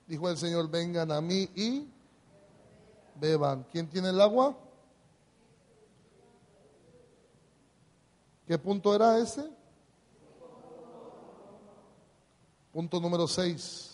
Dijo 0.07 0.31
el 0.31 0.39
Señor, 0.39 0.71
vengan 0.71 1.11
a 1.11 1.21
mí 1.21 1.51
y 1.57 1.89
beban. 3.21 3.65
¿Quién 3.71 3.89
tiene 3.89 4.11
el 4.11 4.21
agua? 4.21 4.57
¿Qué 8.47 8.59
punto 8.59 8.95
era 8.95 9.19
ese? 9.19 9.51
Punto 12.73 13.01
número 13.01 13.27
6. 13.27 13.93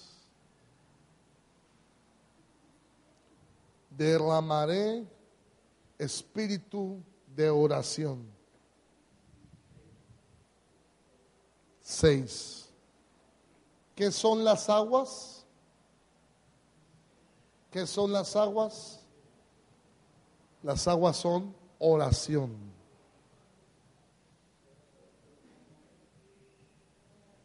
Derramaré 3.90 5.06
espíritu 5.98 7.02
de 7.26 7.48
oración. 7.48 8.26
6. 11.80 12.68
¿Qué 13.94 14.10
son 14.10 14.44
las 14.44 14.68
aguas? 14.68 15.46
¿Qué 17.70 17.86
son 17.86 18.12
las 18.12 18.34
aguas? 18.36 19.01
Las 20.62 20.86
aguas 20.86 21.16
son 21.16 21.54
oración. 21.78 22.72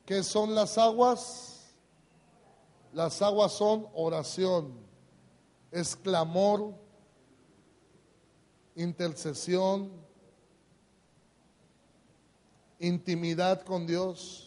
¿Qué 0.06 0.24
son 0.24 0.56
las 0.56 0.78
aguas? 0.78 1.76
Las 2.94 3.22
aguas 3.22 3.52
son 3.52 3.88
oración, 3.94 4.74
es 5.72 5.96
clamor, 5.96 6.74
intercesión, 8.76 9.92
intimidad 12.80 13.64
con 13.64 13.86
Dios. 13.86 14.47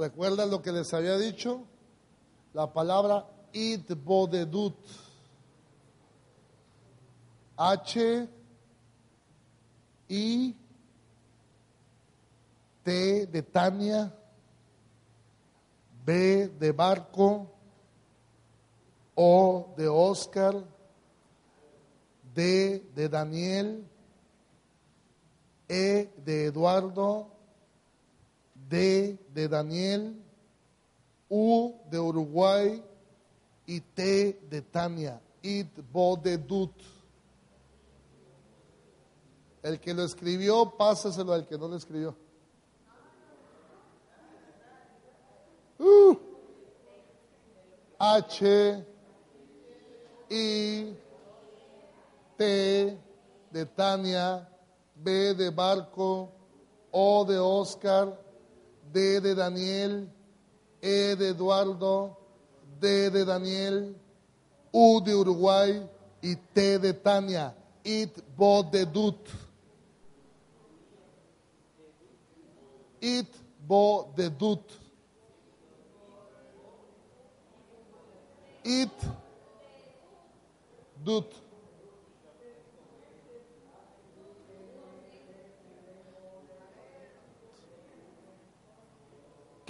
¿Recuerdan 0.00 0.50
lo 0.50 0.62
que 0.62 0.72
les 0.72 0.94
había 0.94 1.18
dicho? 1.18 1.66
La 2.54 2.72
palabra 2.72 3.26
itbodedut. 3.52 4.74
H 7.54 8.28
I 10.08 10.56
T 12.82 13.26
de 13.26 13.42
Tania, 13.42 14.10
B 16.06 16.48
de 16.48 16.72
barco, 16.72 17.52
O 19.14 19.74
de 19.76 19.86
Oscar, 19.86 20.64
D 22.34 22.86
de 22.94 23.08
Daniel, 23.10 23.86
E 25.68 26.10
de 26.24 26.46
Eduardo, 26.46 27.39
D 28.70 29.18
de 29.34 29.48
Daniel, 29.48 30.14
U 31.28 31.74
de 31.90 31.98
Uruguay 31.98 32.84
y 33.66 33.80
T 33.80 34.40
de 34.48 34.62
Tania, 34.62 35.20
It 35.42 35.68
Bodedut. 35.92 36.72
El 39.62 39.80
que 39.80 39.92
lo 39.92 40.04
escribió, 40.04 40.70
pásaselo 40.76 41.32
al 41.32 41.46
que 41.46 41.58
no 41.58 41.66
lo 41.66 41.76
escribió. 41.76 42.16
Uh. 45.78 46.16
H 47.98 48.86
I 50.30 50.96
T 52.36 52.98
de 53.50 53.66
Tania, 53.66 54.48
B 54.94 55.34
de 55.34 55.50
barco, 55.50 56.30
O 56.92 57.24
de 57.24 57.38
Oscar, 57.38 58.29
D 58.92 59.20
de 59.20 59.34
Daniel, 59.34 60.08
E 60.82 61.14
de 61.16 61.28
Eduardo, 61.28 62.16
D 62.80 63.10
de 63.10 63.24
Daniel, 63.24 63.94
U 64.72 65.00
de 65.00 65.14
Uruguay 65.14 65.88
y 66.22 66.36
T 66.36 66.78
de 66.78 66.92
Tania. 66.92 67.54
It 67.84 68.22
Bodedut. 68.36 69.28
It 73.00 73.28
Bodedut. 73.66 74.64
It 78.64 78.90
Dut. 81.02 81.49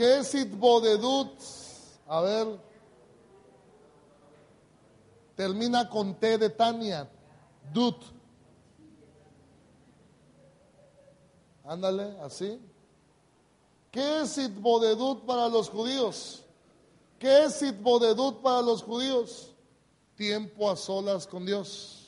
¿Qué 0.01 0.21
es 0.21 0.35
Itbodedut? 0.35 1.39
A 2.09 2.23
ver. 2.23 2.59
Termina 5.37 5.91
con 5.91 6.15
T 6.15 6.39
de 6.39 6.49
Tania. 6.49 7.07
Dut. 7.71 8.03
Ándale, 11.65 12.19
así. 12.23 12.59
¿Qué 13.91 14.23
es 14.23 14.39
Itbodedut 14.39 15.27
para 15.27 15.51
los 15.51 15.69
judíos? 15.69 16.45
¿Qué 17.19 17.45
es 17.45 17.61
Itbodedut 17.61 18.41
para 18.41 18.63
los 18.63 18.83
judíos? 18.83 19.55
Tiempo 20.17 20.71
a 20.71 20.77
solas 20.77 21.27
con 21.27 21.45
Dios. 21.45 22.07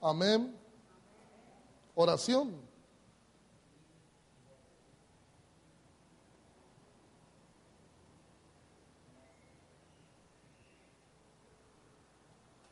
Amén. 0.00 0.52
Oración. 1.94 2.65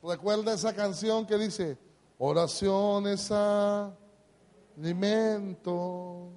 Recuerda 0.06 0.52
esa 0.52 0.74
canción 0.74 1.26
que 1.26 1.38
dice, 1.38 1.78
oración 2.18 3.06
es 3.06 3.32
alimento. 4.76 6.30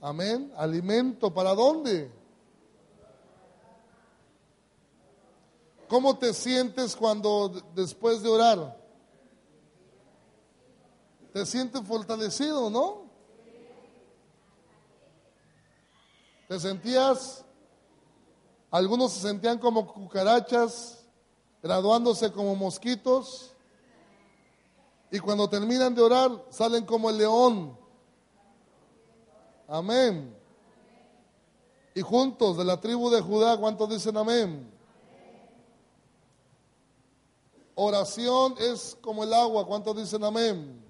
Amén. 0.00 0.52
Alimento, 0.56 1.34
¿para 1.34 1.52
dónde? 1.52 2.12
¿Cómo 5.88 6.16
te 6.16 6.32
sientes 6.32 6.94
cuando 6.94 7.48
después 7.74 8.22
de 8.22 8.28
orar? 8.28 8.80
¿Te 11.32 11.44
sientes 11.44 11.82
fortalecido, 11.82 12.70
no? 12.70 13.10
¿Te 16.46 16.60
sentías? 16.60 17.44
Algunos 18.70 19.10
se 19.10 19.22
sentían 19.22 19.58
como 19.58 19.92
cucarachas 19.92 20.99
graduándose 21.62 22.32
como 22.32 22.54
mosquitos. 22.56 23.54
Y 25.10 25.18
cuando 25.18 25.48
terminan 25.48 25.94
de 25.94 26.02
orar, 26.02 26.30
salen 26.50 26.84
como 26.84 27.10
el 27.10 27.18
león. 27.18 27.76
Amén. 29.66 30.36
Y 31.94 32.00
juntos 32.00 32.56
de 32.56 32.64
la 32.64 32.80
tribu 32.80 33.10
de 33.10 33.20
Judá, 33.20 33.56
¿cuántos 33.58 33.88
dicen 33.88 34.16
amén? 34.16 34.70
Oración 37.74 38.54
es 38.58 38.96
como 39.00 39.24
el 39.24 39.32
agua, 39.32 39.66
¿cuántos 39.66 39.96
dicen 39.96 40.22
amén? 40.22 40.80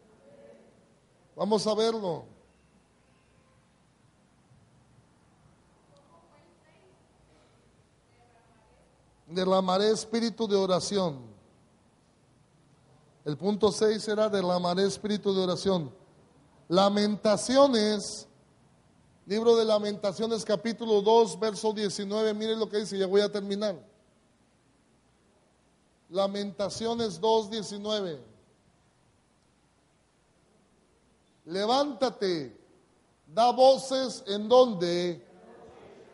Vamos 1.37 1.67
a 1.67 1.75
verlo. 1.75 2.25
Derramaré 9.31 9.93
espíritu 9.93 10.49
de 10.49 10.57
oración. 10.57 11.21
El 13.25 13.37
punto 13.37 13.71
6 13.71 14.09
era 14.09 14.29
derramaré 14.29 14.85
espíritu 14.85 15.33
de 15.33 15.43
oración. 15.43 15.93
Lamentaciones, 16.69 18.27
libro 19.27 19.57
de 19.57 19.65
Lamentaciones 19.65 20.45
capítulo 20.45 21.01
2, 21.01 21.39
verso 21.39 21.73
19, 21.73 22.35
miren 22.35 22.59
lo 22.59 22.69
que 22.69 22.79
dice, 22.79 22.99
ya 22.99 23.07
voy 23.07 23.21
a 23.21 23.31
terminar. 23.31 23.77
Lamentaciones 26.09 27.21
2, 27.21 27.51
19. 27.51 28.21
Levántate, 31.45 32.59
da 33.33 33.53
voces 33.53 34.25
en 34.27 34.49
donde, 34.49 35.25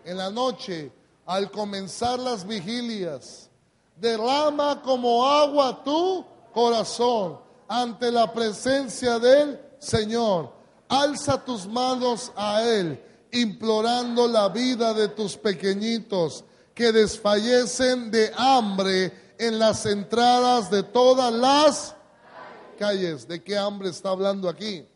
en 0.04 0.16
la 0.18 0.30
noche, 0.30 0.92
al 1.26 1.50
comenzar 1.50 2.18
las 2.18 2.46
vigilias. 2.46 3.50
Derrama 3.96 4.80
como 4.82 5.26
agua 5.26 5.82
tú 5.84 6.24
corazón 6.54 7.38
ante 7.68 8.10
la 8.12 8.32
presencia 8.32 9.18
del 9.18 9.60
Señor. 9.78 10.52
Alza 10.88 11.44
tus 11.44 11.66
manos 11.66 12.32
a 12.36 12.62
Él, 12.62 13.02
implorando 13.32 14.28
la 14.28 14.48
vida 14.48 14.94
de 14.94 15.08
tus 15.08 15.36
pequeñitos 15.36 16.44
que 16.74 16.92
desfallecen 16.92 18.10
de 18.10 18.32
hambre 18.36 19.34
en 19.38 19.58
las 19.58 19.84
entradas 19.86 20.70
de 20.70 20.82
todas 20.84 21.32
las 21.32 21.96
calles. 22.78 23.26
¿De 23.26 23.42
qué 23.42 23.58
hambre 23.58 23.88
está 23.88 24.10
hablando 24.10 24.48
aquí? 24.48 24.86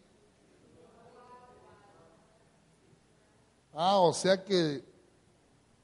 Ah, 3.74 3.98
o 3.98 4.12
sea 4.12 4.44
que 4.44 4.89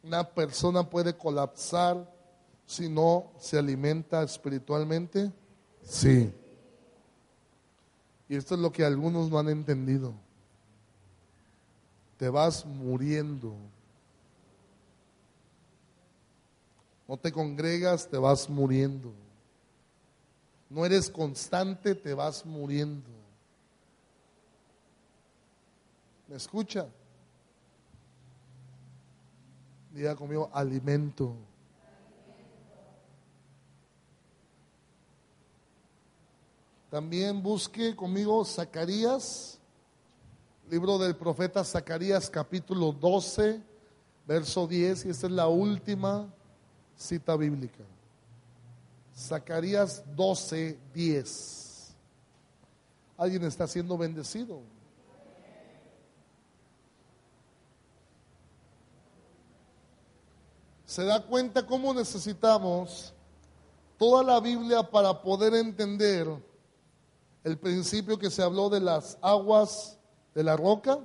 una 0.06 0.22
persona 0.22 0.88
puede 0.88 1.16
colapsar 1.16 2.08
si 2.64 2.88
no 2.88 3.32
se 3.38 3.58
alimenta 3.58 4.22
espiritualmente. 4.22 5.32
Sí. 5.82 6.32
Y 8.28 8.36
esto 8.36 8.54
es 8.54 8.60
lo 8.60 8.70
que 8.70 8.84
algunos 8.84 9.28
no 9.28 9.38
han 9.38 9.48
entendido. 9.48 10.14
Te 12.18 12.28
vas 12.28 12.64
muriendo. 12.64 13.54
No 17.08 17.16
te 17.16 17.32
congregas, 17.32 18.08
te 18.08 18.16
vas 18.16 18.48
muriendo. 18.48 19.12
No 20.70 20.84
eres 20.86 21.10
constante, 21.10 21.94
te 21.94 22.14
vas 22.14 22.46
muriendo. 22.46 23.10
¿Me 26.28 26.36
escucha? 26.36 26.86
Diga 29.96 30.14
conmigo, 30.14 30.50
alimento. 30.52 31.34
También 36.90 37.42
busque 37.42 37.96
conmigo 37.96 38.44
Zacarías, 38.44 39.58
libro 40.68 40.98
del 40.98 41.16
profeta 41.16 41.64
Zacarías 41.64 42.28
capítulo 42.28 42.92
12, 42.92 43.62
verso 44.26 44.66
10, 44.66 45.06
y 45.06 45.08
esta 45.08 45.28
es 45.28 45.32
la 45.32 45.46
última 45.46 46.30
cita 46.94 47.34
bíblica. 47.34 47.82
Zacarías 49.16 50.04
12, 50.14 50.78
10. 50.92 51.94
Alguien 53.16 53.44
está 53.44 53.66
siendo 53.66 53.96
bendecido. 53.96 54.60
Se 60.96 61.04
da 61.04 61.20
cuenta 61.20 61.66
cómo 61.66 61.92
necesitamos 61.92 63.12
toda 63.98 64.22
la 64.22 64.40
Biblia 64.40 64.82
para 64.82 65.20
poder 65.20 65.52
entender 65.52 66.26
el 67.44 67.58
principio 67.58 68.18
que 68.18 68.30
se 68.30 68.42
habló 68.42 68.70
de 68.70 68.80
las 68.80 69.18
aguas 69.20 69.98
de 70.34 70.42
la 70.42 70.56
roca? 70.56 70.98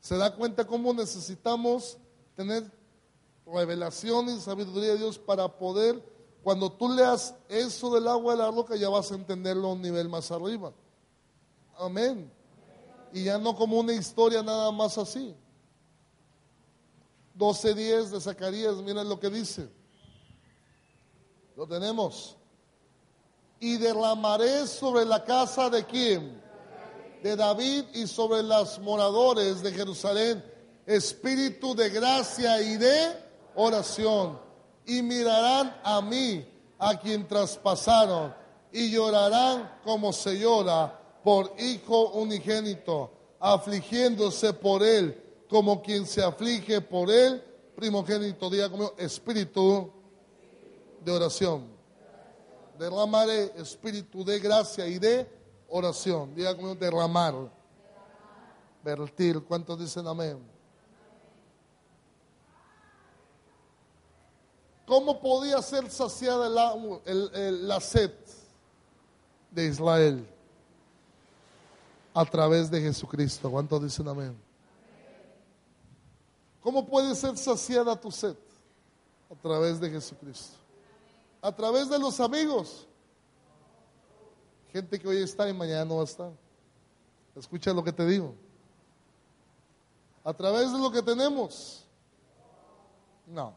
¿Se 0.00 0.18
da 0.18 0.36
cuenta 0.36 0.66
cómo 0.66 0.92
necesitamos 0.92 1.96
tener 2.36 2.70
revelación 3.46 4.28
y 4.28 4.38
sabiduría 4.38 4.90
de 4.90 4.98
Dios 4.98 5.18
para 5.18 5.48
poder, 5.48 6.04
cuando 6.42 6.70
tú 6.70 6.90
leas 6.90 7.34
eso 7.48 7.94
del 7.94 8.06
agua 8.06 8.34
de 8.34 8.42
la 8.42 8.50
roca, 8.50 8.76
ya 8.76 8.90
vas 8.90 9.10
a 9.10 9.14
entenderlo 9.14 9.68
a 9.68 9.72
un 9.72 9.80
nivel 9.80 10.10
más 10.10 10.30
arriba? 10.30 10.74
Amén. 11.78 12.30
Y 13.14 13.24
ya 13.24 13.38
no 13.38 13.56
como 13.56 13.80
una 13.80 13.94
historia 13.94 14.42
nada 14.42 14.70
más 14.70 14.98
así. 14.98 15.34
12.10 17.38 18.10
de 18.10 18.20
Zacarías, 18.20 18.76
miren 18.76 19.08
lo 19.08 19.18
que 19.18 19.30
dice. 19.30 19.68
Lo 21.56 21.66
tenemos 21.66 22.36
y 23.60 23.76
derramaré 23.76 24.66
sobre 24.66 25.04
la 25.04 25.24
casa 25.24 25.70
de 25.70 25.84
quién? 25.84 26.40
De 27.22 27.34
David 27.34 27.84
y 27.94 28.06
sobre 28.06 28.42
los 28.42 28.78
moradores 28.78 29.62
de 29.62 29.72
Jerusalén 29.72 30.42
espíritu 30.88 31.74
de 31.74 31.90
gracia 31.90 32.60
y 32.62 32.76
de 32.78 33.12
oración. 33.54 34.40
Y 34.86 35.02
mirarán 35.02 35.78
a 35.84 36.00
mí, 36.00 36.44
a 36.78 36.98
quien 36.98 37.28
traspasaron, 37.28 38.34
y 38.72 38.90
llorarán 38.90 39.80
como 39.84 40.12
se 40.12 40.38
llora 40.38 40.98
por 41.22 41.52
hijo 41.58 42.10
unigénito, 42.12 43.10
afligiéndose 43.38 44.54
por 44.54 44.82
él, 44.82 45.22
como 45.48 45.82
quien 45.82 46.06
se 46.06 46.22
aflige 46.22 46.80
por 46.80 47.10
él, 47.10 47.42
primogénito. 47.74 48.50
Diga 48.50 48.68
conmigo, 48.68 48.94
espíritu 48.98 49.90
de 51.04 51.12
oración 51.12 51.78
derramaré 52.78 53.52
espíritu 53.56 54.24
de 54.24 54.38
gracia 54.38 54.86
y 54.86 54.98
de 54.98 55.28
oración. 55.68 56.34
Diga 56.34 56.54
conmigo, 56.54 56.74
derramar. 56.76 57.34
Vertir. 58.82 59.42
¿Cuántos 59.42 59.78
dicen 59.78 60.06
amén? 60.06 60.38
¿Cómo 64.86 65.20
podía 65.20 65.60
ser 65.60 65.90
saciada 65.90 66.48
la 66.48 67.80
sed 67.80 68.12
de 69.50 69.66
Israel? 69.66 70.26
A 72.14 72.24
través 72.24 72.70
de 72.70 72.80
Jesucristo. 72.80 73.50
¿Cuántos 73.50 73.82
dicen 73.82 74.08
amén? 74.08 74.47
¿Cómo 76.62 76.86
puede 76.86 77.14
ser 77.14 77.36
saciada 77.36 77.98
tu 77.98 78.10
sed? 78.10 78.36
A 79.30 79.34
través 79.34 79.78
de 79.80 79.90
Jesucristo 79.90 80.58
a 81.40 81.52
través 81.54 81.88
de 81.88 81.98
los 81.98 82.20
amigos. 82.20 82.86
Gente 84.72 84.98
que 84.98 85.08
hoy 85.08 85.22
está 85.22 85.48
y 85.48 85.52
mañana 85.52 85.84
no 85.84 85.96
va 85.96 86.02
a 86.02 86.04
estar. 86.04 86.32
Escucha 87.34 87.72
lo 87.72 87.82
que 87.82 87.92
te 87.92 88.04
digo. 88.04 88.34
A 90.24 90.34
través 90.34 90.72
de 90.72 90.78
lo 90.78 90.90
que 90.90 91.00
tenemos. 91.00 91.86
No. 93.26 93.54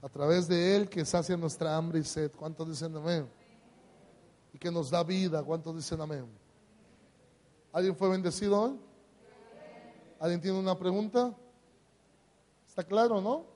A 0.00 0.08
través 0.08 0.48
de 0.48 0.76
Él 0.76 0.88
que 0.88 1.04
sacia 1.04 1.36
nuestra 1.36 1.76
hambre 1.76 1.98
y 1.98 2.04
sed. 2.04 2.30
¿Cuántos 2.32 2.68
dicen 2.68 2.96
amén? 2.96 3.28
Y 4.54 4.58
que 4.58 4.70
nos 4.70 4.90
da 4.90 5.02
vida. 5.02 5.42
¿Cuántos 5.42 5.76
dicen 5.76 6.00
amén? 6.00 6.26
¿Alguien 7.72 7.94
fue 7.94 8.08
bendecido 8.08 8.58
hoy? 8.58 8.80
¿Alguien 10.20 10.42
tiene 10.42 10.58
una 10.58 10.78
pregunta? 10.78 11.34
¿Está 12.68 12.84
claro, 12.84 13.22
no? 13.22 13.46